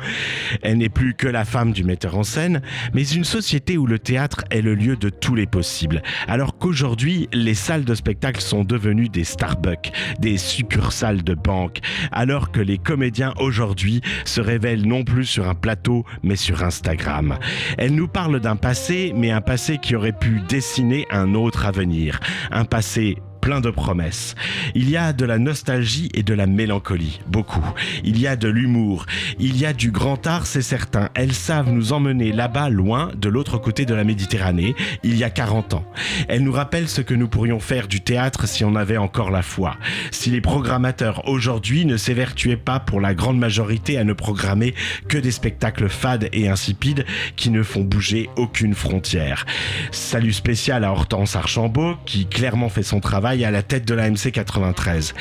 Elle 0.62 0.78
n'est 0.78 0.90
plus 0.90 1.16
que 1.16 1.28
la 1.28 1.44
femme 1.44 1.72
du 1.72 1.84
metteur 1.84 2.16
en 2.16 2.24
scène, 2.24 2.62
mais 2.94 3.04
une 3.08 3.24
société 3.24 3.78
où 3.78 3.88
le 3.88 3.98
théâtre 3.98 4.44
est 4.52 4.62
le 4.62 4.76
lieu 4.76 4.96
de 4.96 5.10
tous 5.10 5.34
les 5.34 5.48
possibles. 5.48 6.04
Alors 6.28 6.58
qu'aujourd'hui, 6.58 7.28
les 7.34 7.56
salles 7.56 7.84
de 7.84 7.96
spectacle 7.96 8.42
sont 8.42 8.64
devenues 8.64 9.10
des 9.10 9.24
Starbucks, 9.24 9.92
des 10.20 10.38
succursales 10.38 11.24
de 11.24 11.34
banque, 11.34 11.80
alors 12.12 12.52
que 12.52 12.62
les 12.62 12.78
comédiens 12.78 13.34
aujourd'hui 13.40 14.02
se 14.26 14.42
révèlent 14.42 14.88
non 14.88 15.04
plus 15.04 15.26
sur 15.26 15.50
un 15.50 15.56
plateau, 15.56 16.06
mais 16.22 16.36
sur 16.36 16.64
Instagram. 16.64 17.40
Elle 17.80 17.96
nous 17.96 18.08
parle 18.08 18.40
d'un 18.40 18.56
passé, 18.56 19.14
mais 19.16 19.32
un 19.32 19.42
passé 19.42 19.80
qui 19.80 19.96
aurait 19.96 20.12
pu 20.12 20.42
dessiner 20.48 21.08
un 21.10 21.34
autre 21.34 21.66
avenir. 21.66 22.20
Un 22.52 22.66
passé 22.66 23.18
plein 23.40 23.62
de 23.62 23.70
promesses. 23.70 24.36
Il 24.76 24.90
y 24.90 24.98
a 24.98 25.14
de 25.14 25.26
la 25.26 25.38
nostalgie 25.38 26.10
et 26.14 26.24
de 26.24 26.34
la 26.34 26.48
mélancolie, 26.48 27.20
beaucoup. 27.28 27.66
Il 28.04 28.20
y 28.20 28.28
a 28.28 28.36
de 28.36 28.48
l'humour, 28.48 29.06
il 29.40 29.58
y 29.58 29.66
a 29.66 29.74
du 29.74 29.92
grand 29.92 30.26
art, 30.28 30.46
c'est 30.46 30.62
certain. 30.62 31.10
Elles 31.14 31.34
savent 31.34 31.72
nous 31.72 31.94
emmener 31.94 32.32
là-bas, 32.32 32.70
loin, 32.70 33.12
de 33.16 33.30
l'autre 33.30 33.58
côté 33.58 33.86
de 33.86 33.94
la 33.94 34.04
Méditerranée, 34.04 34.76
il 35.04 35.18
y 35.18 35.24
a 35.24 35.30
40 35.30 35.76
ans. 35.76 35.86
Elles 36.28 36.44
nous 36.44 36.52
rappellent 36.52 36.90
ce 36.90 37.02
que 37.02 37.14
nous 37.14 37.28
pourrions 37.28 37.60
faire 37.60 37.88
du 37.88 38.02
théâtre 38.02 38.48
si 38.48 38.64
on 38.64 38.76
avait 38.76 38.98
encore 38.98 39.32
la 39.32 39.42
foi. 39.42 39.78
Si 40.12 40.30
les 40.30 40.42
programmateurs 40.42 41.28
aujourd'hui 41.28 41.86
ne 41.86 41.98
s'évertuaient 41.98 42.58
pas 42.58 42.80
pour 42.80 43.02
la 43.02 43.14
grande 43.14 43.38
majorité 43.38 43.98
à 43.98 44.04
ne 44.04 44.14
programmer 44.14 44.74
que 45.08 45.18
des 45.18 45.32
spectacles 45.32 45.90
fades 45.90 46.30
et 46.34 46.48
insipides 46.48 47.06
qui 47.36 47.50
ne 47.50 47.64
font 47.64 47.84
bouger 47.84 48.30
aucune 48.36 48.74
frontière. 48.74 49.46
Salut 49.92 50.34
spécial 50.34 50.84
à 50.84 50.92
Hortense 50.92 51.36
Archambault 51.36 51.96
qui 52.06 52.26
clairement 52.26 52.70
fait 52.70 52.84
son 52.84 53.00
travail 53.00 53.27
à 53.28 53.52
la 53.52 53.62
tête 53.62 53.88
de 53.88 53.94
la 53.94 54.10
MC 54.10 54.32
93. 54.32 55.14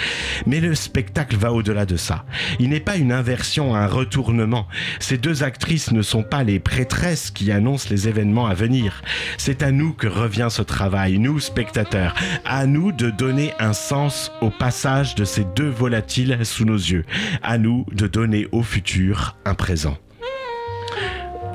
Mais 0.46 0.60
le 0.60 0.74
spectacle 0.74 1.36
va 1.36 1.52
au-delà 1.52 1.86
de 1.86 1.96
ça. 1.96 2.24
Il 2.58 2.70
n'est 2.70 2.80
pas 2.80 2.96
une 2.96 3.12
inversion, 3.12 3.74
un 3.74 3.86
retournement. 3.86 4.66
Ces 5.00 5.18
deux 5.18 5.42
actrices 5.42 5.92
ne 5.92 6.02
sont 6.02 6.22
pas 6.22 6.44
les 6.44 6.60
prêtresses 6.60 7.30
qui 7.30 7.50
annoncent 7.50 7.88
les 7.90 8.08
événements 8.08 8.46
à 8.46 8.54
venir. 8.54 9.02
C'est 9.38 9.62
à 9.62 9.72
nous 9.72 9.92
que 9.92 10.06
revient 10.06 10.48
ce 10.50 10.62
travail, 10.62 11.18
nous 11.18 11.40
spectateurs, 11.40 12.14
à 12.44 12.66
nous 12.66 12.92
de 12.92 13.10
donner 13.10 13.52
un 13.58 13.72
sens 13.72 14.30
au 14.40 14.50
passage 14.50 15.14
de 15.14 15.24
ces 15.24 15.44
deux 15.56 15.68
volatiles 15.68 16.38
sous 16.44 16.64
nos 16.64 16.76
yeux, 16.76 17.04
à 17.42 17.58
nous 17.58 17.84
de 17.92 18.06
donner 18.06 18.46
au 18.52 18.62
futur 18.62 19.36
un 19.44 19.54
présent. 19.54 19.98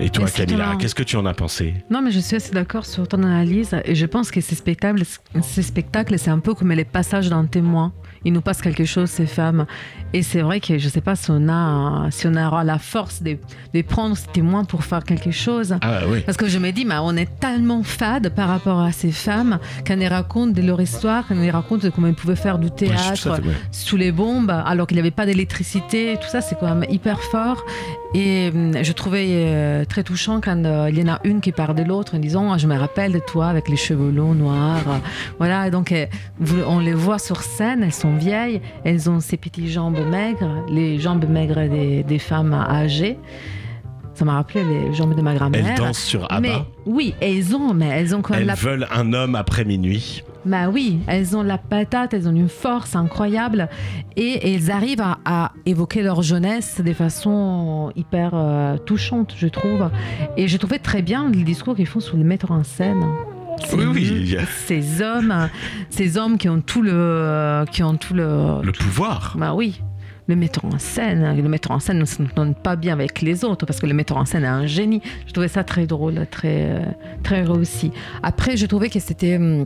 Et 0.01 0.09
toi, 0.09 0.25
Mais 0.25 0.31
Camilla, 0.31 0.75
qu'est-ce 0.79 0.95
que 0.95 1.03
tu 1.03 1.15
en 1.15 1.27
as 1.27 1.35
pensé 1.35 1.75
Non, 1.91 2.01
mais 2.01 2.09
je 2.09 2.19
suis 2.19 2.35
assez 2.35 2.51
d'accord 2.51 2.87
sur 2.87 3.07
ton 3.07 3.21
analyse 3.21 3.75
et 3.85 3.93
je 3.93 4.05
pense 4.07 4.31
que 4.31 4.41
ces 4.41 4.55
spectacles, 4.55 5.03
ces 5.43 5.61
spectacles, 5.61 6.17
c'est 6.17 6.31
un 6.31 6.39
peu 6.39 6.55
comme 6.55 6.71
les 6.71 6.85
passages 6.85 7.29
d'un 7.29 7.45
témoin. 7.45 7.93
Il 8.23 8.33
nous 8.33 8.41
passe 8.41 8.61
quelque 8.61 8.85
chose, 8.85 9.09
ces 9.09 9.25
femmes. 9.27 9.65
Et 10.13 10.23
c'est 10.23 10.41
vrai 10.41 10.59
que 10.59 10.77
je 10.77 10.85
ne 10.85 10.89
sais 10.89 11.01
pas 11.01 11.15
si 11.15 11.31
on, 11.31 11.49
a, 11.49 12.09
si 12.11 12.27
on 12.27 12.35
aura 12.35 12.63
la 12.63 12.77
force 12.79 13.21
de, 13.21 13.37
de 13.73 13.81
prendre 13.81 14.15
ces 14.17 14.27
témoins 14.27 14.63
pour 14.63 14.83
faire 14.83 15.03
quelque 15.03 15.31
chose. 15.31 15.75
Ah 15.81 16.01
oui. 16.07 16.21
Parce 16.25 16.37
que 16.37 16.47
je 16.47 16.57
me 16.57 16.71
dis, 16.71 16.85
on 16.89 17.15
est 17.17 17.39
tellement 17.39 17.83
fade 17.83 18.29
par 18.29 18.47
rapport 18.47 18.79
à 18.79 18.91
ces 18.91 19.11
femmes 19.11 19.59
qu'on 19.87 19.95
les 19.95 20.07
raconte 20.07 20.53
de 20.53 20.61
leur 20.61 20.81
histoire, 20.81 21.27
qu'on 21.27 21.39
les 21.41 21.51
raconte 21.51 21.83
de 21.83 21.89
comment 21.89 22.07
elles 22.07 22.15
pouvaient 22.15 22.35
faire 22.35 22.59
du 22.59 22.71
théâtre 22.71 23.39
ouais. 23.39 23.53
sous 23.71 23.97
les 23.97 24.11
bombes, 24.11 24.51
alors 24.51 24.87
qu'il 24.87 24.95
n'y 24.95 25.01
avait 25.01 25.11
pas 25.11 25.25
d'électricité. 25.25 26.17
Tout 26.21 26.29
ça, 26.29 26.41
c'est 26.41 26.59
quand 26.59 26.73
même 26.73 26.89
hyper 26.89 27.21
fort. 27.21 27.63
Et 28.13 28.49
hum, 28.53 28.83
je 28.83 28.91
trouvais 28.91 29.25
euh, 29.29 29.85
très 29.85 30.03
touchant 30.03 30.41
quand 30.41 30.65
euh, 30.65 30.89
il 30.89 30.99
y 30.99 31.03
en 31.03 31.13
a 31.13 31.19
une 31.23 31.39
qui 31.39 31.51
parle 31.51 31.75
de 31.75 31.83
l'autre 31.83 32.15
en 32.15 32.19
disant 32.19 32.51
Ah, 32.51 32.57
Je 32.57 32.67
me 32.67 32.77
rappelle 32.77 33.13
de 33.13 33.19
toi 33.19 33.47
avec 33.47 33.69
les 33.69 33.77
cheveux 33.77 34.11
longs, 34.11 34.33
noirs. 34.33 34.83
Euh, 34.87 34.97
voilà, 35.37 35.69
donc 35.69 35.93
on 36.67 36.79
les 36.79 36.93
voit 36.93 37.19
sur 37.19 37.41
scène, 37.41 37.83
elles 37.83 37.93
sont 37.93 38.15
vieilles, 38.15 38.61
elles 38.83 39.09
ont 39.09 39.19
ces 39.19 39.37
petites 39.37 39.67
jambes 39.67 39.99
maigres, 40.09 40.65
les 40.69 40.99
jambes 40.99 41.27
maigres 41.29 41.69
des 41.69 42.19
femmes 42.19 42.53
âgées. 42.53 43.17
Ça 44.13 44.25
m'a 44.25 44.33
rappelé 44.33 44.63
les 44.63 44.93
jambes 44.93 45.15
de 45.15 45.21
ma 45.21 45.33
grand-mère. 45.33 45.65
Elles 45.65 45.77
dansent 45.77 45.97
sur 46.03 46.25
ABBA. 46.31 46.39
Mais 46.41 46.53
oui, 46.85 47.15
elles 47.21 47.55
ont, 47.55 47.73
mais 47.73 47.87
elles 47.87 48.13
ont 48.15 48.21
quand 48.21 48.33
même 48.33 48.41
Elles 48.41 48.47
la 48.47 48.55
veulent 48.55 48.87
un 48.93 49.13
homme 49.13 49.35
après 49.35 49.63
minuit. 49.65 50.23
bah 50.45 50.67
oui, 50.69 50.99
elles 51.07 51.35
ont 51.37 51.43
la 51.43 51.57
patate, 51.57 52.13
elles 52.13 52.27
ont 52.27 52.35
une 52.35 52.49
force 52.49 52.95
incroyable 52.95 53.69
et 54.17 54.53
elles 54.53 54.69
arrivent 54.69 55.01
à, 55.01 55.17
à 55.25 55.51
évoquer 55.65 56.01
leur 56.03 56.21
jeunesse 56.23 56.81
de 56.85 56.91
façon 56.93 57.91
hyper 57.95 58.31
euh, 58.33 58.77
touchante, 58.77 59.33
je 59.37 59.47
trouve. 59.47 59.89
Et 60.35 60.47
je 60.47 60.57
trouvais 60.57 60.79
très 60.79 61.01
bien 61.01 61.29
le 61.29 61.43
discours 61.43 61.75
qu'ils 61.75 61.87
font 61.87 61.99
sur 62.01 62.17
le 62.17 62.23
mettre 62.23 62.51
en 62.51 62.63
scène. 62.63 63.03
Ces- 63.65 63.75
Oui, 63.77 63.85
oui, 63.93 64.35
Ces 64.67 65.01
hommes, 65.01 65.49
ces 65.89 66.17
hommes 66.17 66.37
qui 66.37 66.49
ont 66.49 66.61
tout 66.61 66.81
le, 66.81 67.63
qui 67.71 67.81
ont 67.83 67.95
tout 67.95 68.13
le, 68.13 68.61
Le 68.63 68.71
pouvoir. 68.71 69.35
bah 69.37 69.53
oui, 69.53 69.81
le 70.31 70.37
metteur 70.37 70.63
en 70.65 70.79
scène, 70.79 71.35
le 71.35 71.49
metteur 71.49 71.73
en 71.73 71.79
scène 71.79 71.99
ne 71.99 72.05
s'entend 72.05 72.53
pas 72.53 72.77
bien 72.77 72.93
avec 72.93 73.21
les 73.21 73.43
autres 73.43 73.65
parce 73.65 73.79
que 73.79 73.85
le 73.85 73.93
metteur 73.93 74.17
en 74.17 74.25
scène 74.25 74.43
est 74.43 74.47
un 74.47 74.65
génie. 74.65 75.01
Je 75.27 75.33
trouvais 75.33 75.49
ça 75.49 75.63
très 75.63 75.85
drôle, 75.85 76.25
très, 76.31 76.71
euh, 76.71 76.85
très 77.21 77.43
réussi. 77.43 77.91
Après, 78.23 78.55
je 78.57 78.65
trouvais 78.65 78.89
que 78.89 78.99
c'était. 78.99 79.35
hum, 79.35 79.65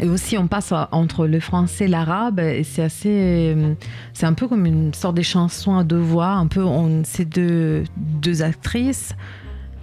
et 0.00 0.08
aussi, 0.08 0.38
on 0.38 0.46
passe 0.46 0.72
entre 0.90 1.26
le 1.26 1.38
français 1.38 1.84
et 1.84 1.88
l'arabe, 1.88 2.40
et 2.40 2.64
c'est 2.64 2.82
assez. 2.82 3.52
hum, 3.54 3.76
C'est 4.12 4.26
un 4.26 4.32
peu 4.32 4.48
comme 4.48 4.66
une 4.66 4.92
sorte 4.92 5.16
de 5.16 5.22
chanson 5.22 5.76
à 5.76 5.84
deux 5.84 5.98
voix. 5.98 6.30
Un 6.30 6.48
peu, 6.48 6.64
on, 6.64 7.02
c'est 7.04 7.28
deux, 7.28 7.84
deux 7.96 8.42
actrices 8.42 9.14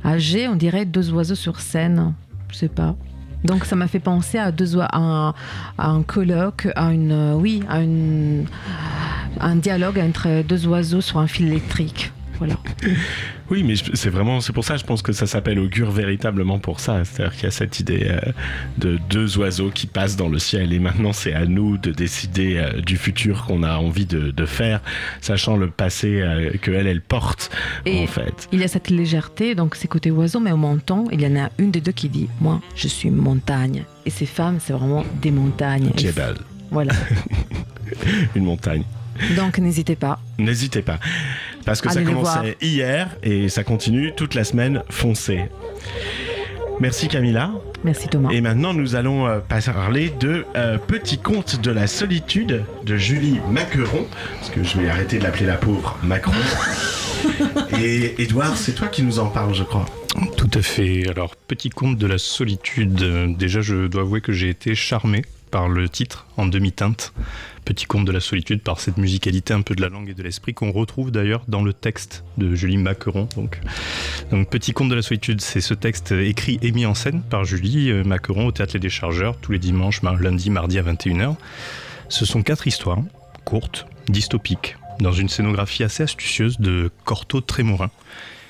âgées, 0.03 0.47
on 0.47 0.55
dirait 0.55 0.85
deux 0.85 1.13
oiseaux 1.13 1.35
sur 1.35 1.59
scène. 1.61 2.13
Je 2.51 2.57
sais 2.57 2.67
pas. 2.69 2.95
Donc 3.43 3.65
ça 3.65 3.75
m'a 3.75 3.87
fait 3.87 3.99
penser 3.99 4.37
à 4.37 4.51
deux 4.51 4.77
à 4.79 4.97
un, 4.97 5.29
à 5.77 5.89
un 5.89 6.03
colloque, 6.03 6.67
à 6.75 6.91
une 6.91 7.33
oui, 7.35 7.63
à 7.69 7.77
un 9.45 9.55
dialogue 9.55 9.99
entre 9.99 10.43
deux 10.43 10.67
oiseaux 10.67 11.01
sur 11.01 11.19
un 11.19 11.27
fil 11.27 11.47
électrique. 11.47 12.11
Voilà. 12.39 12.55
Oui, 13.51 13.63
mais 13.63 13.73
c'est 13.95 14.11
vraiment, 14.11 14.41
c'est 14.41 14.53
pour 14.53 14.63
ça, 14.63 14.77
je 14.77 14.83
pense 14.83 15.01
que 15.01 15.11
ça 15.11 15.25
s'appelle 15.25 15.57
augure 15.57 15.89
véritablement 15.89 16.59
pour 16.59 16.79
ça. 16.79 17.03
C'est-à-dire 17.03 17.33
qu'il 17.33 17.45
y 17.45 17.47
a 17.47 17.51
cette 17.51 17.79
idée 17.79 18.01
euh, 18.03 18.19
de 18.77 18.99
deux 19.09 19.39
oiseaux 19.39 19.71
qui 19.71 19.87
passent 19.87 20.15
dans 20.17 20.29
le 20.29 20.37
ciel 20.37 20.71
et 20.71 20.77
maintenant 20.77 21.13
c'est 21.13 21.33
à 21.33 21.47
nous 21.47 21.79
de 21.79 21.89
décider 21.89 22.57
euh, 22.57 22.79
du 22.81 22.95
futur 22.95 23.45
qu'on 23.47 23.63
a 23.63 23.77
envie 23.77 24.05
de, 24.05 24.29
de 24.29 24.45
faire, 24.45 24.81
sachant 25.19 25.57
le 25.57 25.71
passé 25.71 26.21
euh, 26.21 26.51
que 26.61 26.69
elle, 26.69 26.85
elle 26.85 27.01
porte 27.01 27.49
Et 27.87 28.03
en 28.03 28.05
fait. 28.05 28.47
il 28.51 28.59
y 28.59 28.63
a 28.63 28.67
cette 28.67 28.91
légèreté, 28.91 29.55
donc 29.55 29.73
c'est 29.73 29.87
côté 29.87 30.11
oiseau, 30.11 30.39
mais 30.39 30.51
au 30.51 30.57
menton, 30.57 31.05
il 31.11 31.19
y 31.19 31.25
en 31.25 31.35
a 31.35 31.49
une 31.57 31.71
des 31.71 31.81
deux 31.81 31.91
qui 31.91 32.07
dit 32.07 32.29
Moi, 32.41 32.61
je 32.75 32.87
suis 32.87 33.09
montagne. 33.09 33.83
Et 34.05 34.11
ces 34.11 34.27
femmes, 34.27 34.57
c'est 34.59 34.73
vraiment 34.73 35.03
des 35.23 35.31
montagnes. 35.31 35.89
Jebel. 35.97 36.35
Voilà. 36.69 36.93
Une 38.35 38.43
montagne. 38.43 38.83
Donc 39.35 39.57
n'hésitez 39.59 39.95
pas. 39.95 40.19
N'hésitez 40.37 40.81
pas. 40.81 40.99
Parce 41.65 41.81
que 41.81 41.89
Allez 41.89 42.05
ça 42.05 42.11
commençait 42.11 42.57
hier 42.61 43.15
et 43.23 43.49
ça 43.49 43.63
continue 43.63 44.13
toute 44.15 44.33
la 44.35 44.43
semaine. 44.43 44.83
Foncez. 44.89 45.45
Merci 46.79 47.07
Camilla. 47.09 47.51
Merci 47.83 48.07
Thomas. 48.07 48.29
Et 48.31 48.41
maintenant, 48.41 48.73
nous 48.73 48.95
allons 48.95 49.27
euh, 49.27 49.39
parler 49.39 50.11
de 50.19 50.45
euh, 50.55 50.77
Petit 50.77 51.17
conte 51.17 51.61
de 51.61 51.71
la 51.71 51.87
solitude 51.87 52.63
de 52.85 52.97
Julie 52.97 53.39
Maqueron. 53.51 54.05
Parce 54.39 54.49
que 54.49 54.63
je 54.63 54.77
vais 54.77 54.89
arrêter 54.89 55.17
de 55.19 55.23
l'appeler 55.23 55.45
la 55.45 55.55
pauvre 55.55 55.97
Macron. 56.03 56.33
Et 57.81 58.21
Edouard, 58.21 58.55
c'est 58.57 58.73
toi 58.73 58.87
qui 58.87 59.03
nous 59.03 59.19
en 59.19 59.27
parles, 59.27 59.53
je 59.53 59.63
crois. 59.63 59.85
Tout 60.37 60.49
à 60.53 60.61
fait. 60.61 61.07
Alors, 61.09 61.35
petit 61.35 61.69
conte 61.69 61.97
de 61.97 62.07
la 62.07 62.17
solitude. 62.17 63.01
Euh, 63.01 63.27
Déjà, 63.37 63.61
je 63.61 63.87
dois 63.87 64.01
avouer 64.01 64.21
que 64.21 64.31
j'ai 64.31 64.49
été 64.49 64.75
charmé 64.75 65.23
par 65.51 65.67
le 65.69 65.89
titre 65.89 66.27
en 66.37 66.45
demi-teinte. 66.45 67.13
Petit 67.65 67.85
conte 67.85 68.05
de 68.05 68.11
la 68.11 68.19
solitude, 68.19 68.61
par 68.61 68.79
cette 68.79 68.97
musicalité 68.97 69.53
un 69.53 69.61
peu 69.61 69.75
de 69.75 69.81
la 69.81 69.89
langue 69.89 70.09
et 70.09 70.13
de 70.13 70.23
l'esprit 70.23 70.53
qu'on 70.53 70.71
retrouve 70.71 71.11
d'ailleurs 71.11 71.43
dans 71.47 71.63
le 71.63 71.73
texte 71.73 72.23
de 72.37 72.55
Julie 72.55 72.77
Maqueron. 72.77 73.27
Donc, 73.35 73.59
Petit 74.49 74.73
conte 74.73 74.89
de 74.89 74.95
la 74.95 75.01
solitude, 75.01 75.41
c'est 75.41 75.61
ce 75.61 75.73
texte 75.73 76.11
écrit 76.11 76.59
et 76.61 76.71
mis 76.71 76.85
en 76.85 76.95
scène 76.95 77.21
par 77.21 77.43
Julie 77.43 77.91
euh, 77.91 78.03
Maqueron 78.03 78.47
au 78.47 78.51
Théâtre 78.51 78.73
Les 78.73 78.79
Déchargeurs 78.79 79.37
tous 79.37 79.51
les 79.51 79.59
dimanches, 79.59 80.01
lundi, 80.01 80.49
mardi 80.49 80.79
à 80.79 80.83
21h. 80.83 81.35
Ce 82.09 82.25
sont 82.25 82.41
quatre 82.41 82.67
histoires, 82.67 82.99
courtes, 83.45 83.85
dystopiques, 84.07 84.77
dans 84.99 85.11
une 85.11 85.29
scénographie 85.29 85.83
assez 85.83 86.03
astucieuse 86.03 86.59
de 86.59 86.91
Corto 87.05 87.41
Trémorin, 87.41 87.91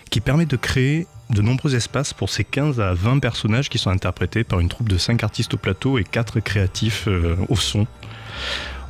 qui 0.10 0.22
permet 0.22 0.46
de 0.46 0.56
créer 0.56 1.08
de 1.30 1.42
nombreux 1.42 1.76
espaces 1.76 2.14
pour 2.14 2.30
ces 2.30 2.44
15 2.44 2.80
à 2.80 2.94
20 2.94 3.20
personnages 3.20 3.70
qui 3.70 3.78
sont 3.78 3.92
interprétés 3.92 4.44
par 4.44 4.60
une 4.60 4.70
troupe 4.70 4.90
de 4.90 4.98
5 4.98 5.24
artistes 5.24 5.54
au 5.54 5.58
plateau 5.58 5.98
et 6.00 6.04
4 6.04 6.40
créatifs 6.40 7.08
euh, 7.08 7.36
au 7.50 7.56
son. 7.56 7.86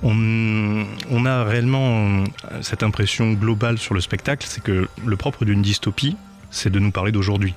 On, 0.02 1.26
a 1.26 1.44
réellement 1.44 2.24
euh, 2.24 2.26
cette 2.62 2.84
impression 2.84 3.34
globale 3.34 3.78
sur 3.78 3.94
le 3.94 4.02
spectacle, 4.02 4.46
c'est 4.50 4.64
que 4.64 4.88
le 5.06 5.18
propre 5.18 5.46
d'une 5.46 5.62
dystopie, 5.62 6.16
c'est 6.52 6.70
de 6.70 6.80
nous 6.80 6.92
parler 6.92 7.12
d'aujourd'hui, 7.12 7.54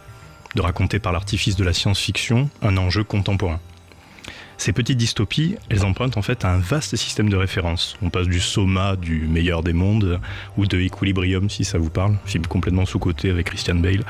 de 0.57 0.61
raconter 0.61 0.99
par 0.99 1.13
l'artifice 1.13 1.57
de 1.57 1.65
la 1.65 1.73
science-fiction 1.73 2.51
un 2.63 2.77
enjeu 2.77 3.05
contemporain. 3.05 3.61
Ces 4.59 4.73
petites 4.73 4.99
dystopies, 4.99 5.57
elles 5.71 5.85
empruntent 5.85 6.17
en 6.17 6.23
fait 6.23 6.45
un 6.45 6.59
vaste 6.59 6.95
système 6.95 7.29
de 7.29 7.37
références. 7.37 7.97
On 8.01 8.11
passe 8.11 8.29
du 8.29 8.39
Soma, 8.39 8.95
du 8.95 9.27
meilleur 9.27 9.63
des 9.63 9.73
mondes, 9.73 10.21
ou 10.57 10.67
de 10.67 10.79
Equilibrium, 10.79 11.51
si 11.51 11.65
ça 11.65 11.79
vous 11.79 11.91
parle, 11.91 12.17
film 12.27 12.47
complètement 12.47 12.87
sous-coté 12.87 13.31
avec 13.31 13.47
Christian 13.47 13.75
Bale, 13.77 14.05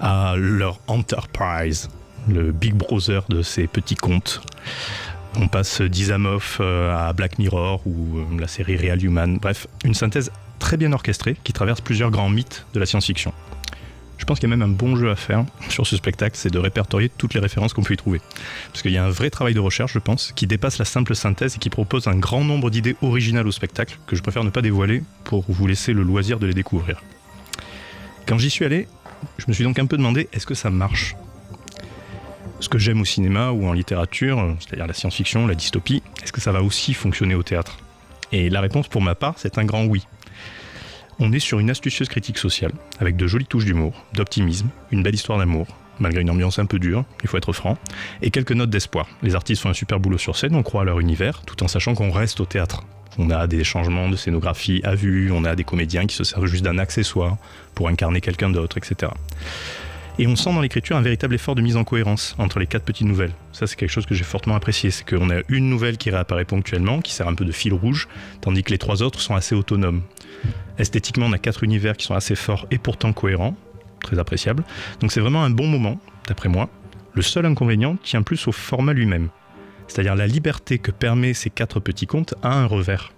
à 0.00 0.34
leur 0.36 0.80
Enterprise, 0.88 1.90
le 2.28 2.50
Big 2.50 2.74
Brother 2.74 3.22
de 3.28 3.42
ces 3.42 3.66
petits 3.66 3.94
contes. 3.94 4.42
On 5.36 5.48
passe 5.48 5.80
d'Isamov 5.82 6.58
euh, 6.60 6.94
à 6.94 7.12
Black 7.12 7.38
Mirror 7.38 7.80
ou 7.86 8.18
euh, 8.18 8.40
la 8.40 8.48
série 8.48 8.76
Real 8.76 9.02
Human. 9.02 9.38
Bref, 9.38 9.66
une 9.84 9.94
synthèse 9.94 10.32
très 10.58 10.76
bien 10.76 10.92
orchestrée 10.92 11.36
qui 11.44 11.52
traverse 11.52 11.80
plusieurs 11.80 12.10
grands 12.10 12.30
mythes 12.30 12.66
de 12.74 12.80
la 12.80 12.86
science-fiction. 12.86 13.32
Je 14.16 14.24
pense 14.24 14.40
qu'il 14.40 14.48
y 14.48 14.52
a 14.52 14.56
même 14.56 14.68
un 14.68 14.74
bon 14.74 14.96
jeu 14.96 15.10
à 15.10 15.16
faire 15.16 15.44
sur 15.68 15.86
ce 15.86 15.96
spectacle, 15.96 16.36
c'est 16.36 16.50
de 16.50 16.58
répertorier 16.58 17.08
toutes 17.08 17.34
les 17.34 17.40
références 17.40 17.72
qu'on 17.72 17.82
peut 17.82 17.94
y 17.94 17.96
trouver. 17.96 18.20
Parce 18.72 18.82
qu'il 18.82 18.92
y 18.92 18.98
a 18.98 19.04
un 19.04 19.10
vrai 19.10 19.30
travail 19.30 19.54
de 19.54 19.60
recherche, 19.60 19.92
je 19.92 19.98
pense, 20.00 20.32
qui 20.32 20.46
dépasse 20.46 20.78
la 20.78 20.84
simple 20.84 21.14
synthèse 21.14 21.56
et 21.56 21.58
qui 21.58 21.70
propose 21.70 22.08
un 22.08 22.16
grand 22.16 22.44
nombre 22.44 22.70
d'idées 22.70 22.96
originales 23.00 23.46
au 23.46 23.52
spectacle, 23.52 23.98
que 24.06 24.16
je 24.16 24.22
préfère 24.22 24.44
ne 24.44 24.50
pas 24.50 24.62
dévoiler 24.62 25.02
pour 25.24 25.44
vous 25.48 25.66
laisser 25.66 25.92
le 25.92 26.02
loisir 26.02 26.38
de 26.40 26.46
les 26.46 26.54
découvrir. 26.54 27.00
Quand 28.26 28.38
j'y 28.38 28.50
suis 28.50 28.64
allé, 28.64 28.88
je 29.38 29.44
me 29.48 29.52
suis 29.52 29.64
donc 29.64 29.78
un 29.78 29.86
peu 29.86 29.96
demandé, 29.96 30.28
est-ce 30.32 30.46
que 30.46 30.54
ça 30.54 30.70
marche? 30.70 31.14
Ce 32.60 32.68
que 32.68 32.78
j'aime 32.78 33.00
au 33.00 33.04
cinéma 33.04 33.50
ou 33.50 33.66
en 33.68 33.72
littérature, 33.72 34.56
c'est-à-dire 34.58 34.86
la 34.86 34.92
science-fiction, 34.92 35.46
la 35.46 35.54
dystopie, 35.54 36.02
est-ce 36.22 36.32
que 36.32 36.40
ça 36.40 36.50
va 36.50 36.62
aussi 36.62 36.92
fonctionner 36.92 37.36
au 37.36 37.42
théâtre? 37.44 37.78
Et 38.32 38.50
la 38.50 38.60
réponse 38.60 38.88
pour 38.88 39.00
ma 39.00 39.14
part, 39.14 39.34
c'est 39.36 39.58
un 39.58 39.64
grand 39.64 39.84
oui. 39.84 40.06
On 41.20 41.32
est 41.32 41.38
sur 41.38 41.60
une 41.60 41.70
astucieuse 41.70 42.08
critique 42.08 42.38
sociale, 42.38 42.72
avec 42.98 43.16
de 43.16 43.26
jolies 43.26 43.46
touches 43.46 43.64
d'humour, 43.64 44.04
d'optimisme, 44.12 44.68
une 44.90 45.02
belle 45.02 45.14
histoire 45.14 45.38
d'amour, 45.38 45.66
malgré 46.00 46.22
une 46.22 46.30
ambiance 46.30 46.58
un 46.58 46.66
peu 46.66 46.78
dure, 46.78 47.04
il 47.22 47.28
faut 47.28 47.36
être 47.36 47.52
franc, 47.52 47.78
et 48.22 48.30
quelques 48.30 48.52
notes 48.52 48.70
d'espoir. 48.70 49.08
Les 49.22 49.36
artistes 49.36 49.62
font 49.62 49.70
un 49.70 49.74
super 49.74 50.00
boulot 50.00 50.18
sur 50.18 50.36
scène, 50.36 50.54
on 50.56 50.62
croit 50.62 50.82
à 50.82 50.84
leur 50.84 50.98
univers, 51.00 51.42
tout 51.42 51.62
en 51.62 51.68
sachant 51.68 51.94
qu'on 51.94 52.10
reste 52.10 52.40
au 52.40 52.44
théâtre. 52.44 52.82
On 53.18 53.30
a 53.30 53.46
des 53.46 53.64
changements 53.64 54.08
de 54.08 54.16
scénographie 54.16 54.80
à 54.84 54.94
vue, 54.94 55.30
on 55.32 55.44
a 55.44 55.56
des 55.56 55.64
comédiens 55.64 56.06
qui 56.06 56.14
se 56.14 56.24
servent 56.24 56.46
juste 56.46 56.64
d'un 56.64 56.78
accessoire 56.78 57.36
pour 57.74 57.88
incarner 57.88 58.20
quelqu'un 58.20 58.50
d'autre, 58.50 58.78
etc. 58.78 59.12
Et 60.20 60.26
on 60.26 60.34
sent 60.34 60.52
dans 60.52 60.60
l'écriture 60.60 60.96
un 60.96 61.00
véritable 61.00 61.36
effort 61.36 61.54
de 61.54 61.62
mise 61.62 61.76
en 61.76 61.84
cohérence 61.84 62.34
entre 62.38 62.58
les 62.58 62.66
quatre 62.66 62.84
petites 62.84 63.06
nouvelles. 63.06 63.30
Ça, 63.52 63.68
c'est 63.68 63.76
quelque 63.76 63.90
chose 63.90 64.04
que 64.04 64.16
j'ai 64.16 64.24
fortement 64.24 64.56
apprécié. 64.56 64.90
C'est 64.90 65.08
qu'on 65.08 65.30
a 65.30 65.42
une 65.48 65.70
nouvelle 65.70 65.96
qui 65.96 66.10
réapparaît 66.10 66.44
ponctuellement, 66.44 67.00
qui 67.00 67.12
sert 67.12 67.28
un 67.28 67.34
peu 67.34 67.44
de 67.44 67.52
fil 67.52 67.72
rouge, 67.72 68.08
tandis 68.40 68.64
que 68.64 68.72
les 68.72 68.78
trois 68.78 69.04
autres 69.04 69.20
sont 69.20 69.36
assez 69.36 69.54
autonomes. 69.54 70.02
Esthétiquement, 70.76 71.26
on 71.26 71.32
a 71.32 71.38
quatre 71.38 71.62
univers 71.62 71.96
qui 71.96 72.04
sont 72.04 72.14
assez 72.14 72.34
forts 72.34 72.66
et 72.72 72.78
pourtant 72.78 73.12
cohérents, 73.12 73.56
très 74.02 74.18
appréciables. 74.18 74.64
Donc 74.98 75.12
c'est 75.12 75.20
vraiment 75.20 75.44
un 75.44 75.50
bon 75.50 75.68
moment, 75.68 76.00
d'après 76.26 76.48
moi. 76.48 76.68
Le 77.14 77.22
seul 77.22 77.46
inconvénient 77.46 77.96
tient 78.02 78.22
plus 78.22 78.48
au 78.48 78.52
format 78.52 78.94
lui-même. 78.94 79.28
C'est-à-dire 79.86 80.16
la 80.16 80.26
liberté 80.26 80.78
que 80.78 80.90
permet 80.90 81.32
ces 81.32 81.48
quatre 81.48 81.78
petits 81.78 82.06
contes 82.08 82.34
a 82.42 82.54
un 82.54 82.66
revers. 82.66 83.12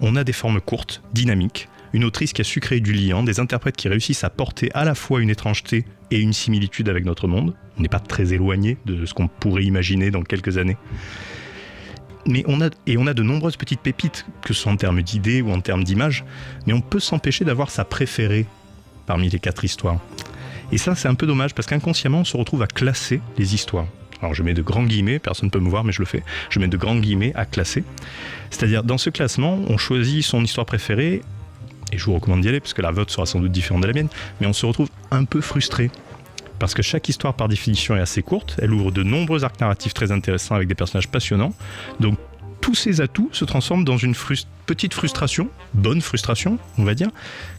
On 0.00 0.16
a 0.16 0.24
des 0.24 0.34
formes 0.34 0.60
courtes, 0.60 1.02
dynamiques, 1.14 1.68
une 1.92 2.04
autrice 2.04 2.32
qui 2.32 2.40
a 2.40 2.44
su 2.44 2.60
créer 2.60 2.80
du 2.80 2.92
liant, 2.92 3.22
des 3.22 3.40
interprètes 3.40 3.76
qui 3.76 3.88
réussissent 3.88 4.24
à 4.24 4.30
porter 4.30 4.70
à 4.74 4.84
la 4.84 4.94
fois 4.94 5.20
une 5.20 5.30
étrangeté 5.30 5.84
et 6.10 6.20
une 6.20 6.32
similitude 6.32 6.88
avec 6.88 7.04
notre 7.04 7.26
monde. 7.26 7.54
On 7.78 7.82
n'est 7.82 7.88
pas 7.88 8.00
très 8.00 8.32
éloigné 8.32 8.76
de 8.86 9.06
ce 9.06 9.14
qu'on 9.14 9.28
pourrait 9.28 9.64
imaginer 9.64 10.10
dans 10.10 10.22
quelques 10.22 10.58
années. 10.58 10.76
Mais 12.26 12.44
on 12.46 12.60
a, 12.60 12.68
et 12.86 12.96
on 12.98 13.06
a 13.06 13.14
de 13.14 13.22
nombreuses 13.22 13.56
petites 13.56 13.80
pépites, 13.80 14.26
que 14.42 14.52
ce 14.52 14.62
soit 14.62 14.72
en 14.72 14.76
termes 14.76 15.02
d'idées 15.02 15.42
ou 15.42 15.50
en 15.50 15.60
termes 15.60 15.84
d'images, 15.84 16.24
mais 16.66 16.72
on 16.72 16.80
peut 16.80 17.00
s'empêcher 17.00 17.44
d'avoir 17.44 17.70
sa 17.70 17.84
préférée 17.84 18.46
parmi 19.06 19.28
les 19.28 19.38
quatre 19.38 19.64
histoires. 19.64 19.98
Et 20.72 20.78
ça, 20.78 20.94
c'est 20.94 21.08
un 21.08 21.14
peu 21.14 21.26
dommage 21.26 21.54
parce 21.54 21.66
qu'inconsciemment, 21.66 22.20
on 22.20 22.24
se 22.24 22.36
retrouve 22.36 22.62
à 22.62 22.66
classer 22.66 23.20
les 23.38 23.54
histoires. 23.54 23.86
Alors, 24.20 24.34
je 24.34 24.42
mets 24.42 24.54
de 24.54 24.62
grands 24.62 24.84
guillemets, 24.84 25.18
personne 25.18 25.46
ne 25.46 25.50
peut 25.50 25.60
me 25.60 25.70
voir, 25.70 25.82
mais 25.82 25.92
je 25.92 26.00
le 26.00 26.04
fais. 26.04 26.22
Je 26.50 26.60
mets 26.60 26.68
de 26.68 26.76
grands 26.76 26.96
guillemets 26.96 27.32
à 27.34 27.46
classer. 27.46 27.84
C'est-à-dire, 28.50 28.84
dans 28.84 28.98
ce 28.98 29.08
classement, 29.08 29.58
on 29.68 29.78
choisit 29.78 30.22
son 30.22 30.44
histoire 30.44 30.66
préférée, 30.66 31.22
et 31.92 31.98
je 31.98 32.04
vous 32.04 32.14
recommande 32.14 32.40
d'y 32.40 32.48
aller 32.48 32.60
parce 32.60 32.74
que 32.74 32.82
la 32.82 32.90
vote 32.90 33.10
sera 33.10 33.26
sans 33.26 33.40
doute 33.40 33.52
différente 33.52 33.82
de 33.82 33.86
la 33.86 33.92
mienne, 33.92 34.08
mais 34.40 34.46
on 34.46 34.52
se 34.52 34.66
retrouve 34.66 34.88
un 35.10 35.24
peu 35.24 35.40
frustré. 35.40 35.90
Parce 36.58 36.74
que 36.74 36.82
chaque 36.82 37.08
histoire, 37.08 37.34
par 37.34 37.48
définition, 37.48 37.96
est 37.96 38.00
assez 38.00 38.22
courte. 38.22 38.56
Elle 38.60 38.72
ouvre 38.72 38.90
de 38.90 39.02
nombreux 39.02 39.44
arcs 39.44 39.60
narratifs 39.60 39.94
très 39.94 40.12
intéressants 40.12 40.54
avec 40.54 40.68
des 40.68 40.74
personnages 40.74 41.08
passionnants. 41.08 41.54
Donc, 42.00 42.18
tous 42.60 42.74
ces 42.74 43.00
atouts 43.00 43.30
se 43.32 43.46
transforment 43.46 43.84
dans 43.84 43.96
une 43.96 44.14
petite 44.66 44.92
frustration, 44.92 45.48
bonne 45.72 46.02
frustration, 46.02 46.58
on 46.76 46.84
va 46.84 46.94
dire, 46.94 47.08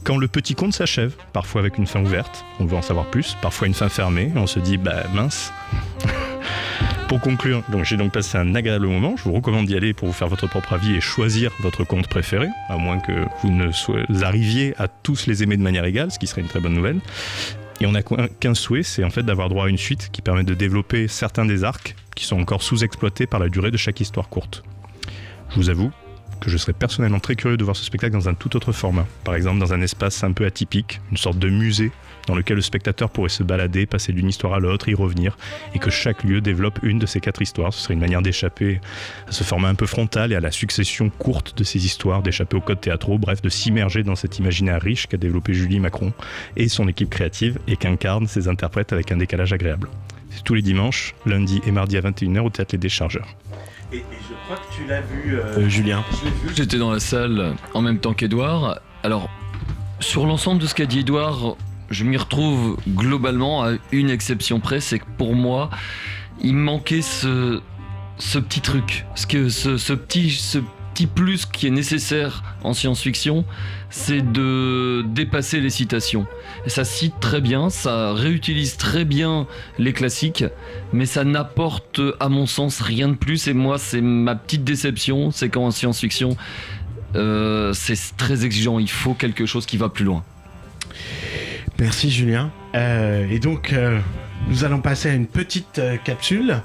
quand 0.03 0.17
le 0.17 0.27
petit 0.27 0.53
conte 0.53 0.73
s'achève, 0.73 1.15
parfois 1.33 1.61
avec 1.61 1.79
une 1.79 1.87
fin 1.87 2.01
ouverte, 2.01 2.45
on 2.59 2.65
veut 2.65 2.77
en 2.77 2.83
savoir 2.83 3.07
plus, 3.07 3.35
parfois 3.41 3.67
une 3.67 3.73
fin 3.73 3.89
fermée, 3.89 4.31
on 4.35 4.45
se 4.45 4.59
dit, 4.59 4.77
bah 4.77 5.03
mince. 5.13 5.51
Pour 7.11 7.19
conclure, 7.19 7.61
donc 7.67 7.83
j'ai 7.83 7.97
donc 7.97 8.13
passé 8.13 8.37
un 8.37 8.55
agréable 8.55 8.87
moment, 8.87 9.17
je 9.17 9.23
vous 9.23 9.33
recommande 9.33 9.65
d'y 9.65 9.75
aller 9.75 9.93
pour 9.93 10.07
vous 10.07 10.13
faire 10.13 10.29
votre 10.29 10.47
propre 10.47 10.71
avis 10.71 10.95
et 10.95 11.01
choisir 11.01 11.51
votre 11.59 11.83
conte 11.83 12.07
préféré, 12.07 12.47
à 12.69 12.77
moins 12.77 12.99
que 12.99 13.25
vous 13.41 13.51
ne 13.51 13.69
soyez- 13.73 14.05
arriviez 14.21 14.73
à 14.77 14.87
tous 14.87 15.27
les 15.27 15.43
aimer 15.43 15.57
de 15.57 15.61
manière 15.61 15.83
égale, 15.83 16.09
ce 16.09 16.19
qui 16.19 16.25
serait 16.25 16.39
une 16.39 16.47
très 16.47 16.61
bonne 16.61 16.73
nouvelle. 16.73 17.01
Et 17.81 17.85
on 17.85 17.91
n'a 17.91 18.01
qu'un 18.01 18.53
souhait, 18.53 18.83
c'est 18.83 19.03
en 19.03 19.09
fait 19.09 19.23
d'avoir 19.23 19.49
droit 19.49 19.65
à 19.65 19.67
une 19.67 19.77
suite 19.77 20.07
qui 20.13 20.21
permet 20.21 20.45
de 20.45 20.53
développer 20.53 21.09
certains 21.09 21.43
des 21.43 21.65
arcs 21.65 21.97
qui 22.15 22.23
sont 22.23 22.39
encore 22.39 22.63
sous-exploités 22.63 23.27
par 23.27 23.41
la 23.41 23.49
durée 23.49 23.71
de 23.71 23.77
chaque 23.77 23.99
histoire 23.99 24.29
courte. 24.29 24.63
Je 25.49 25.55
vous 25.57 25.69
avoue 25.69 25.91
que 26.41 26.49
je 26.49 26.57
serais 26.57 26.73
personnellement 26.73 27.19
très 27.19 27.35
curieux 27.35 27.55
de 27.55 27.63
voir 27.63 27.75
ce 27.75 27.85
spectacle 27.85 28.13
dans 28.13 28.27
un 28.27 28.33
tout 28.33 28.55
autre 28.57 28.71
format. 28.71 29.05
Par 29.23 29.35
exemple, 29.35 29.59
dans 29.59 29.73
un 29.73 29.81
espace 29.81 30.23
un 30.23 30.33
peu 30.33 30.45
atypique, 30.45 30.99
une 31.11 31.17
sorte 31.17 31.39
de 31.39 31.49
musée 31.49 31.91
dans 32.27 32.35
lequel 32.35 32.55
le 32.55 32.61
spectateur 32.61 33.09
pourrait 33.09 33.29
se 33.29 33.43
balader, 33.43 33.85
passer 33.85 34.11
d'une 34.13 34.27
histoire 34.27 34.53
à 34.53 34.59
l'autre, 34.59 34.89
y 34.89 34.93
revenir, 34.93 35.37
et 35.73 35.79
que 35.79 35.89
chaque 35.89 36.23
lieu 36.23 36.41
développe 36.41 36.79
une 36.83 36.99
de 36.99 37.05
ces 37.05 37.19
quatre 37.19 37.41
histoires. 37.41 37.73
Ce 37.73 37.81
serait 37.81 37.93
une 37.93 37.99
manière 37.99 38.21
d'échapper 38.21 38.81
à 39.27 39.31
ce 39.31 39.43
format 39.43 39.69
un 39.69 39.75
peu 39.75 39.85
frontal 39.85 40.31
et 40.31 40.35
à 40.35 40.39
la 40.39 40.51
succession 40.51 41.09
courte 41.09 41.57
de 41.57 41.63
ces 41.63 41.85
histoires, 41.85 42.21
d'échapper 42.21 42.57
aux 42.57 42.61
codes 42.61 42.81
théâtraux, 42.81 43.17
bref, 43.17 43.41
de 43.41 43.49
s'immerger 43.49 44.03
dans 44.03 44.15
cet 44.15 44.39
imaginaire 44.39 44.81
riche 44.81 45.07
qu'a 45.07 45.17
développé 45.17 45.53
Julie 45.53 45.79
Macron 45.79 46.11
et 46.57 46.67
son 46.67 46.87
équipe 46.87 47.09
créative, 47.09 47.59
et 47.67 47.75
qu'incarnent 47.75 48.27
ses 48.27 48.47
interprètes 48.47 48.93
avec 48.93 49.11
un 49.11 49.17
décalage 49.17 49.53
agréable. 49.53 49.89
C'est 50.29 50.43
tous 50.43 50.53
les 50.53 50.61
dimanches, 50.61 51.13
lundi 51.25 51.61
et 51.65 51.71
mardi 51.71 51.97
à 51.97 52.01
21h 52.01 52.39
au 52.39 52.49
Théâtre 52.49 52.73
Les 52.73 52.79
Déchargeurs. 52.79 53.35
Et, 53.93 53.97
et 53.97 54.03
je 54.29 54.33
crois 54.45 54.57
que 54.57 54.73
tu 54.73 54.85
l'as 54.87 55.01
vu, 55.01 55.37
euh, 55.37 55.67
Julien. 55.67 56.03
J'étais 56.55 56.77
dans 56.77 56.91
la 56.91 56.99
salle 56.99 57.53
en 57.73 57.81
même 57.81 57.99
temps 57.99 58.13
qu'Edouard. 58.13 58.79
Alors, 59.03 59.29
sur 59.99 60.25
l'ensemble 60.25 60.61
de 60.61 60.67
ce 60.67 60.73
qu'a 60.75 60.85
dit 60.85 60.99
Edouard, 60.99 61.55
je 61.89 62.03
m'y 62.05 62.17
retrouve 62.17 62.77
globalement 62.87 63.63
à 63.63 63.73
une 63.91 64.09
exception 64.09 64.59
près, 64.59 64.79
c'est 64.79 64.99
que 64.99 65.05
pour 65.17 65.35
moi, 65.35 65.69
il 66.41 66.55
me 66.55 66.63
manquait 66.63 67.01
ce, 67.01 67.61
ce 68.17 68.39
petit 68.39 68.61
truc, 68.61 69.05
ce, 69.15 69.27
que, 69.27 69.49
ce, 69.49 69.77
ce 69.77 69.93
petit, 69.93 70.31
ce 70.31 70.59
plus 71.07 71.45
qui 71.45 71.67
est 71.67 71.71
nécessaire 71.71 72.43
en 72.63 72.73
science-fiction, 72.73 73.45
c'est 73.89 74.21
de 74.21 75.03
dépasser 75.07 75.59
les 75.59 75.69
citations. 75.69 76.25
Et 76.65 76.69
ça 76.69 76.85
cite 76.85 77.15
très 77.19 77.41
bien, 77.41 77.69
ça 77.69 78.13
réutilise 78.13 78.77
très 78.77 79.05
bien 79.05 79.47
les 79.77 79.93
classiques, 79.93 80.45
mais 80.93 81.05
ça 81.05 81.23
n'apporte 81.23 82.01
à 82.19 82.29
mon 82.29 82.45
sens 82.45 82.81
rien 82.81 83.09
de 83.09 83.15
plus. 83.15 83.47
Et 83.47 83.53
moi, 83.53 83.77
c'est 83.77 84.01
ma 84.01 84.35
petite 84.35 84.63
déception, 84.63 85.31
c'est 85.31 85.49
qu'en 85.49 85.71
science-fiction, 85.71 86.37
euh, 87.15 87.73
c'est 87.73 87.97
très 88.17 88.45
exigeant. 88.45 88.79
Il 88.79 88.89
faut 88.89 89.13
quelque 89.13 89.45
chose 89.45 89.65
qui 89.65 89.77
va 89.77 89.89
plus 89.89 90.05
loin. 90.05 90.23
Merci 91.79 92.11
Julien. 92.11 92.51
Euh, 92.75 93.27
et 93.29 93.39
donc, 93.39 93.73
euh, 93.73 93.99
nous 94.47 94.63
allons 94.63 94.81
passer 94.81 95.09
à 95.09 95.13
une 95.13 95.27
petite 95.27 95.81
capsule. 96.03 96.61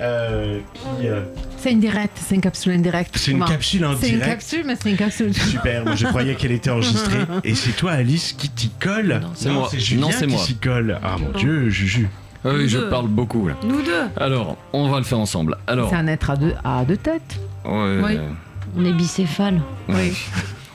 Euh, 0.00 0.58
qui, 0.98 1.08
euh, 1.08 1.22
C'est 1.58 1.72
une 1.72 1.80
directe, 1.80 2.18
c'est 2.20 2.34
une 2.34 2.40
capsule 2.40 2.72
indirecte. 2.72 3.16
C'est 3.16 3.32
une 3.32 3.44
capsule 3.44 3.84
en 3.84 3.96
C'est 3.96 4.08
une 4.08 4.14
direct. 4.16 4.30
capsule, 4.32 4.62
mais 4.66 4.74
c'est 4.80 4.90
une 4.90 4.96
capsule. 4.96 5.34
Super, 5.34 5.84
moi 5.84 5.94
je 5.94 6.06
croyais 6.06 6.34
qu'elle 6.34 6.52
était 6.52 6.70
enregistrée. 6.70 7.18
Et 7.44 7.54
c'est 7.54 7.72
toi, 7.72 7.92
Alice, 7.92 8.32
qui 8.32 8.48
t'y 8.48 8.70
colle 8.70 9.20
c'est 9.34 9.50
moi. 9.50 9.68
C'est 9.70 9.78
Julien 9.80 10.02
Non, 10.02 10.10
c'est 10.12 10.26
qui 10.26 10.32
moi. 10.32 10.42
s'y 10.44 10.54
colle. 10.56 10.98
Ah 11.02 11.16
mon 11.18 11.30
dieu, 11.38 11.68
Juju. 11.70 12.08
Ah 12.44 12.48
oui, 12.54 12.62
Nous 12.62 12.68
je 12.68 12.78
deux. 12.78 12.88
parle 12.88 13.08
beaucoup 13.08 13.46
là. 13.48 13.54
Nous 13.62 13.82
deux. 13.82 13.92
Alors, 14.16 14.56
on 14.72 14.88
va 14.88 14.96
le 14.98 15.04
faire 15.04 15.18
ensemble. 15.18 15.58
Alors, 15.66 15.90
C'est 15.90 15.96
un 15.96 16.06
être 16.06 16.30
à 16.30 16.36
deux, 16.36 16.54
à 16.64 16.84
deux 16.86 16.96
têtes. 16.96 17.38
ouais, 17.66 17.98
Oui. 18.02 18.18
On 18.76 18.84
est 18.84 18.92
bicéphale. 18.92 19.60
Oui. 19.88 20.12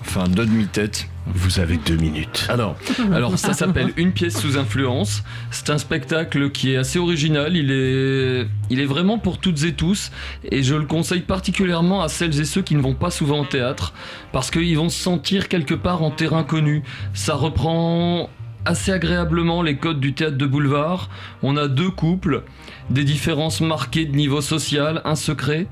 Enfin, 0.07 0.27
deux 0.27 0.45
demi-têtes. 0.45 1.07
Vous 1.27 1.59
avez 1.59 1.77
deux 1.77 1.95
minutes. 1.95 2.45
Alors, 2.49 2.77
alors 3.11 3.37
ça 3.39 3.53
s'appelle 3.53 3.91
Une 3.97 4.11
pièce 4.11 4.39
sous 4.39 4.57
influence. 4.57 5.23
C'est 5.49 5.71
un 5.71 5.79
spectacle 5.79 6.51
qui 6.51 6.73
est 6.73 6.77
assez 6.77 6.99
original. 6.99 7.57
Il 7.57 7.71
est, 7.71 8.47
il 8.69 8.79
est 8.79 8.85
vraiment 8.85 9.17
pour 9.17 9.39
toutes 9.39 9.63
et 9.63 9.73
tous. 9.73 10.11
Et 10.51 10.61
je 10.61 10.75
le 10.75 10.85
conseille 10.85 11.21
particulièrement 11.21 12.03
à 12.03 12.09
celles 12.09 12.39
et 12.39 12.45
ceux 12.45 12.61
qui 12.61 12.75
ne 12.75 12.81
vont 12.81 12.93
pas 12.93 13.09
souvent 13.09 13.39
au 13.39 13.45
théâtre. 13.45 13.93
Parce 14.31 14.51
qu'ils 14.51 14.77
vont 14.77 14.89
se 14.89 15.01
sentir 15.01 15.47
quelque 15.47 15.73
part 15.73 16.03
en 16.03 16.11
terrain 16.11 16.43
connu. 16.43 16.83
Ça 17.13 17.33
reprend 17.33 18.29
assez 18.65 18.91
agréablement 18.91 19.61
les 19.61 19.77
codes 19.77 19.99
du 19.99 20.13
théâtre 20.13 20.37
de 20.37 20.45
boulevard. 20.45 21.09
On 21.43 21.57
a 21.57 21.67
deux 21.67 21.91
couples, 21.91 22.43
des 22.89 23.03
différences 23.03 23.61
marquées 23.61 24.05
de 24.05 24.15
niveau 24.15 24.41
social, 24.41 25.01
un 25.05 25.15
secret. 25.15 25.67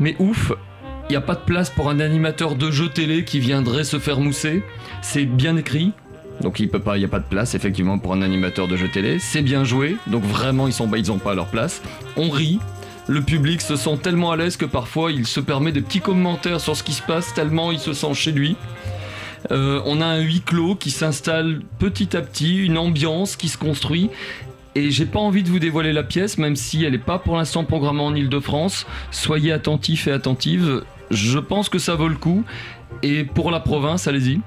Mais 0.00 0.16
ouf, 0.18 0.52
il 1.08 1.12
n'y 1.12 1.16
a 1.16 1.22
pas 1.22 1.34
de 1.34 1.40
place 1.40 1.70
pour 1.70 1.88
un 1.88 2.00
animateur 2.00 2.54
de 2.54 2.70
jeu 2.70 2.90
télé 2.90 3.24
qui 3.24 3.40
viendrait 3.40 3.84
se 3.84 3.98
faire 3.98 4.20
mousser. 4.20 4.62
C'est 5.00 5.24
bien 5.24 5.56
écrit. 5.56 5.92
Donc 6.42 6.60
il 6.60 6.68
peut 6.68 6.80
pas, 6.80 6.98
il 6.98 7.00
y 7.00 7.04
a 7.04 7.08
pas 7.08 7.18
de 7.18 7.24
place 7.24 7.54
effectivement 7.54 7.98
pour 7.98 8.12
un 8.12 8.20
animateur 8.20 8.68
de 8.68 8.76
jeu 8.76 8.88
télé. 8.88 9.18
C'est 9.18 9.42
bien 9.42 9.64
joué, 9.64 9.96
donc 10.06 10.22
vraiment 10.22 10.66
ils 10.66 10.72
sont, 10.72 10.88
ils 10.94 11.10
ont 11.10 11.18
pas 11.18 11.34
leur 11.34 11.46
place. 11.46 11.82
On 12.16 12.28
rit. 12.28 12.60
Le 13.06 13.22
public 13.22 13.62
se 13.62 13.74
sent 13.74 13.98
tellement 14.02 14.32
à 14.32 14.36
l'aise 14.36 14.58
que 14.58 14.66
parfois 14.66 15.10
il 15.10 15.26
se 15.26 15.40
permet 15.40 15.72
des 15.72 15.80
petits 15.80 16.00
commentaires 16.00 16.60
sur 16.60 16.76
ce 16.76 16.82
qui 16.82 16.92
se 16.92 17.02
passe 17.02 17.32
tellement 17.32 17.72
il 17.72 17.78
se 17.78 17.94
sent 17.94 18.12
chez 18.12 18.32
lui. 18.32 18.54
Euh, 19.50 19.80
on 19.86 20.02
a 20.02 20.04
un 20.04 20.20
huis 20.20 20.42
clos 20.42 20.74
qui 20.74 20.90
s'installe 20.90 21.62
petit 21.78 22.14
à 22.18 22.20
petit, 22.20 22.58
une 22.58 22.76
ambiance 22.76 23.36
qui 23.36 23.48
se 23.48 23.56
construit. 23.56 24.10
Et 24.74 24.90
j'ai 24.90 25.06
pas 25.06 25.20
envie 25.20 25.42
de 25.42 25.48
vous 25.48 25.58
dévoiler 25.58 25.94
la 25.94 26.02
pièce, 26.02 26.36
même 26.36 26.54
si 26.54 26.84
elle 26.84 26.92
n'est 26.92 26.98
pas 26.98 27.18
pour 27.18 27.36
l'instant 27.36 27.64
programmée 27.64 28.02
en 28.02 28.14
Ile-de-France. 28.14 28.86
Soyez 29.10 29.52
attentifs 29.52 30.06
et 30.06 30.12
attentives. 30.12 30.82
Je 31.10 31.38
pense 31.38 31.68
que 31.68 31.78
ça 31.78 31.94
vaut 31.94 32.08
le 32.08 32.16
coup. 32.16 32.44
Et 33.02 33.24
pour 33.24 33.50
la 33.50 33.60
province, 33.60 34.06
allez-y. 34.06 34.40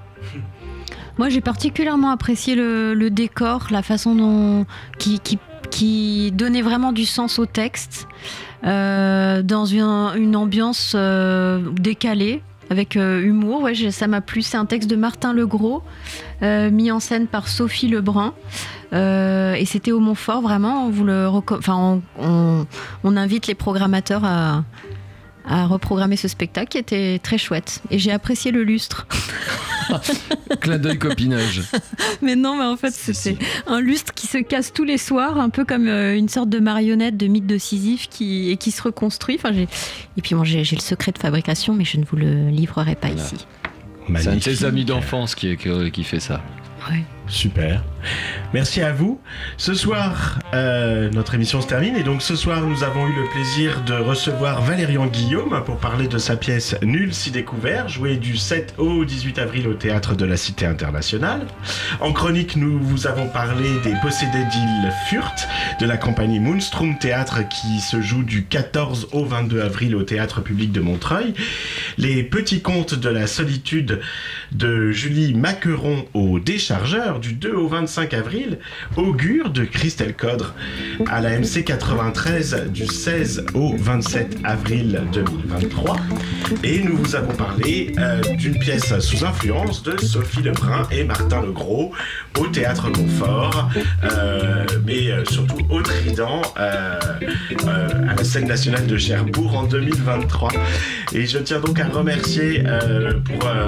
Moi, 1.18 1.30
j'ai 1.30 1.42
particulièrement 1.42 2.10
apprécié 2.12 2.56
le, 2.56 3.10
décor, 3.10 3.68
la 3.72 3.82
façon 3.82 4.16
dont 4.16 4.66
qui, 4.98 6.32
donnait 6.32 6.62
vraiment 6.62 6.92
du 6.92 7.06
sens 7.06 7.40
au 7.40 7.46
texte, 7.46 8.08
euh, 8.64 9.42
dans 9.42 9.66
une, 9.66 10.36
ambiance 10.36 10.94
euh, 10.96 11.60
décalée. 11.74 12.42
Avec 12.70 12.96
euh, 12.96 13.22
humour, 13.22 13.64
ouais, 13.64 13.92
ça 13.92 14.08
m'a 14.08 14.22
plu. 14.22 14.42
C'est 14.42 14.56
un 14.56 14.66
texte 14.66 14.90
de 14.90 14.96
Martin 14.96 15.34
Legros, 15.34 15.84
euh, 16.42 16.72
mis 16.72 16.90
en 16.90 17.02
scène 17.02 17.28
par 17.28 17.50
Sophie 17.50 17.90
Lebrun. 17.90 18.34
Et 18.94 19.66
c'était 19.66 19.92
au 19.92 20.00
Montfort, 20.00 20.42
vraiment. 20.42 20.86
On, 20.86 20.90
vous 20.90 21.04
le 21.04 21.30
on- 21.68 22.02
on 23.04 23.18
invite 23.18 23.48
les 23.48 23.56
programmateurs 23.56 24.24
à, 24.24 24.64
à 25.48 25.66
reprogrammer 25.66 26.16
ce 26.16 26.28
spectacle 26.28 26.70
qui 26.70 26.78
était 26.78 27.20
très 27.22 27.38
chouette. 27.38 27.82
Et 27.90 28.00
j'ai 28.00 28.12
apprécié 28.12 28.52
le 28.52 28.64
lustre. 28.64 29.08
Clin 30.62 30.78
d'œil 30.78 30.98
copinage. 30.98 31.62
Mais 32.22 32.36
non, 32.36 32.56
mais 32.58 32.66
en 32.66 32.78
fait, 32.78 32.92
c'était 32.92 33.38
un 33.68 33.80
lustre 33.82 34.14
qui 34.14 34.28
se 34.28 34.38
casse 34.38 34.72
tous 34.74 34.84
les 34.84 34.98
soirs, 34.98 35.40
un 35.40 35.50
peu 35.50 35.66
comme 35.66 35.88
euh, 35.88 36.16
une 36.16 36.30
sorte 36.30 36.50
de 36.50 36.60
marionnette 36.60 37.18
de 37.18 37.28
mythe 37.28 37.48
de 37.48 37.58
Sisyphe 37.58 38.08
qui, 38.10 38.52
et 38.52 38.58
qui 38.58 38.72
se 38.72 38.82
reconstruit. 38.82 39.36
Enfin, 39.38 39.52
j'ai- 39.54 39.68
et 40.18 40.22
puis, 40.22 40.36
bon, 40.36 40.44
j'ai 40.44 40.64
j'ai 40.64 40.76
le 40.76 40.82
secret 40.82 41.12
de 41.12 41.18
fabrication, 41.18 41.74
mais 41.74 41.86
je 41.86 41.98
ne 41.98 42.06
vous 42.06 42.16
le 42.16 42.50
livrerai 42.50 42.96
pas 42.96 43.10
ici. 43.10 43.46
C'est 44.18 44.28
un 44.30 44.36
de 44.36 44.40
ses 44.42 44.66
amis 44.66 44.86
d'enfance 44.86 45.36
qui, 45.36 45.56
qui, 45.58 45.70
qui 45.92 46.04
fait 46.04 46.20
ça. 46.20 46.42
Super. 47.32 47.82
Merci 48.54 48.82
à 48.82 48.92
vous. 48.92 49.22
Ce 49.56 49.74
soir, 49.74 50.40
euh, 50.54 51.10
notre 51.12 51.36
émission 51.36 51.62
se 51.62 51.68
termine 51.68 51.96
et 51.96 52.04
donc 52.04 52.22
ce 52.22 52.36
soir, 52.36 52.62
nous 52.62 52.84
avons 52.84 53.08
eu 53.08 53.14
le 53.16 53.24
plaisir 53.30 53.82
de 53.86 53.94
recevoir 53.94 54.62
Valérian 54.62 55.06
Guillaume 55.06 55.64
pour 55.66 55.78
parler 55.78 56.10
de 56.10 56.18
sa 56.18 56.36
pièce 56.36 56.76
Nul 56.82 57.14
si 57.14 57.32
découvert, 57.32 57.88
jouée 57.88 58.18
du 58.18 58.36
7 58.36 58.76
au 58.78 59.06
18 59.06 59.40
avril 59.40 59.68
au 59.70 59.74
théâtre 59.74 60.16
de 60.16 60.26
la 60.26 60.36
Cité 60.36 60.66
internationale. 60.66 61.48
En 62.02 62.12
chronique, 62.12 62.58
nous 62.58 62.78
vous 62.80 63.08
avons 63.08 63.30
parlé 63.30 63.80
des 63.84 63.94
possédés 64.02 64.44
d'île 64.52 64.92
Furt, 65.08 65.48
de 65.80 65.86
la 65.86 65.96
compagnie 65.96 66.42
Moonstrom 66.42 66.98
Théâtre 67.00 67.48
qui 67.48 67.80
se 67.80 68.02
joue 68.02 68.24
du 68.24 68.44
14 68.46 69.08
au 69.14 69.24
22 69.24 69.62
avril 69.62 69.96
au 69.96 70.04
théâtre 70.04 70.42
public 70.42 70.74
de 70.74 70.82
Montreuil. 70.82 71.34
Les 71.98 72.24
petits 72.24 72.62
contes 72.62 72.96
de 72.96 73.10
la 73.10 73.28
solitude 73.28 74.02
de 74.52 74.92
Julie 74.92 75.34
Maqueron 75.34 76.06
au 76.14 76.40
Déchargeur 76.40 77.21
du 77.22 77.34
2 77.34 77.54
au 77.54 77.68
25 77.68 78.14
avril, 78.14 78.58
Augure 78.98 79.52
de 79.52 79.64
Christelle 79.64 80.16
Codre 80.16 80.56
à 81.08 81.22
la 81.22 81.40
MC 81.40 81.64
93 81.64 82.66
du 82.74 82.88
16 82.88 83.46
au 83.54 83.76
27 83.78 84.40
avril 84.44 85.02
2023. 85.14 85.98
Et 86.64 86.84
nous 86.84 86.98
vous 86.98 87.16
avons 87.16 87.34
parlé 87.34 87.94
euh, 88.00 88.22
d'une 88.38 88.58
pièce 88.58 88.98
sous 89.00 89.24
influence 89.24 89.84
de 89.84 89.98
Sophie 89.98 90.42
Lebrun 90.42 90.88
et 90.92 91.04
Martin 91.04 91.42
Legros 91.42 91.94
au 92.40 92.48
Théâtre 92.48 92.90
Montfort, 92.90 93.70
euh, 94.04 94.66
mais 94.86 95.12
euh, 95.12 95.24
surtout 95.26 95.60
au 95.70 95.82
Trident 95.82 96.42
à 96.56 97.00
la 98.18 98.24
scène 98.24 98.48
nationale 98.48 98.88
de 98.88 98.98
Cherbourg 98.98 99.56
en 99.56 99.64
2023. 99.64 100.50
Et 101.14 101.26
je 101.28 101.38
tiens 101.38 101.60
donc 101.60 101.80
à 101.80 101.88
remercier 101.88 102.64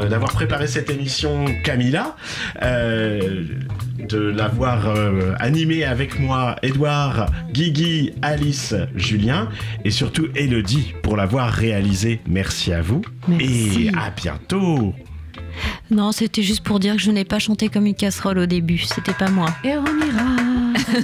d'avoir 0.09 0.31
préparé 0.31 0.67
cette 0.67 0.89
émission 0.89 1.45
Camilla, 1.63 2.15
de 3.99 4.17
l'avoir 4.17 4.87
euh, 4.87 5.33
animée 5.39 5.83
avec 5.83 6.19
moi, 6.19 6.55
Edouard, 6.61 7.27
Guigui, 7.51 8.13
Alice, 8.21 8.75
Julien 8.95 9.49
et 9.85 9.91
surtout 9.91 10.27
Elodie 10.35 10.93
pour 11.03 11.17
l'avoir 11.17 11.49
réalisée. 11.49 12.21
Merci 12.27 12.73
à 12.73 12.81
vous 12.81 13.01
et 13.39 13.89
à 13.97 14.09
bientôt. 14.09 14.93
Non, 15.91 16.11
c'était 16.11 16.43
juste 16.43 16.63
pour 16.63 16.79
dire 16.79 16.95
que 16.95 17.01
je 17.01 17.11
n'ai 17.11 17.25
pas 17.25 17.39
chanté 17.39 17.69
comme 17.69 17.85
une 17.85 17.95
casserole 17.95 18.39
au 18.39 18.45
début. 18.45 18.79
C'était 18.79 19.13
pas 19.13 19.29
moi. 19.29 19.53
Et 19.63 19.73
on 19.77 19.85
ira. 19.85 20.42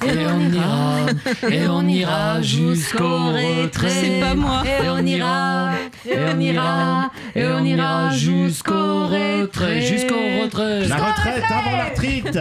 Et 0.06 0.26
on 0.26 0.40
ira, 0.52 1.06
et 1.50 1.68
on 1.68 1.88
ira 1.88 2.42
jusqu'au 2.42 3.28
retrait. 3.28 3.90
C'est 3.90 4.20
pas 4.20 4.36
moi. 4.36 4.64
Et 4.66 4.90
on 4.90 5.06
ira. 5.06 5.72
Et 6.06 6.18
on 6.18 6.40
ira. 6.40 7.12
Et 7.36 7.46
on 7.46 7.64
ira 7.64 8.10
jusqu'au 8.12 9.08
retrait. 9.08 9.82
Jusqu'au 9.82 10.42
retrait. 10.44 10.88
La 10.88 10.98
retraite 10.98 11.44
avant 11.50 11.78
la 11.78 11.86
retraite 11.86 12.40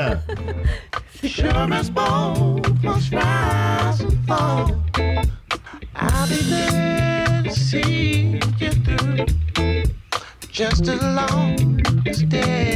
Sure 1.24 1.72
as 1.72 1.90
bones 1.90 2.62
must 2.82 3.12
rise 3.12 4.00
and 4.02 4.16
fall. 4.26 4.70
I'll 5.96 6.28
be 6.28 6.36
there 6.48 7.42
to 7.42 7.50
see 7.50 8.38
you 8.60 8.70
through. 8.70 9.26
Just 10.52 10.84
just 10.84 10.88
as 10.88 11.02
long 11.02 11.80
as 12.06 12.24
there 12.26 12.67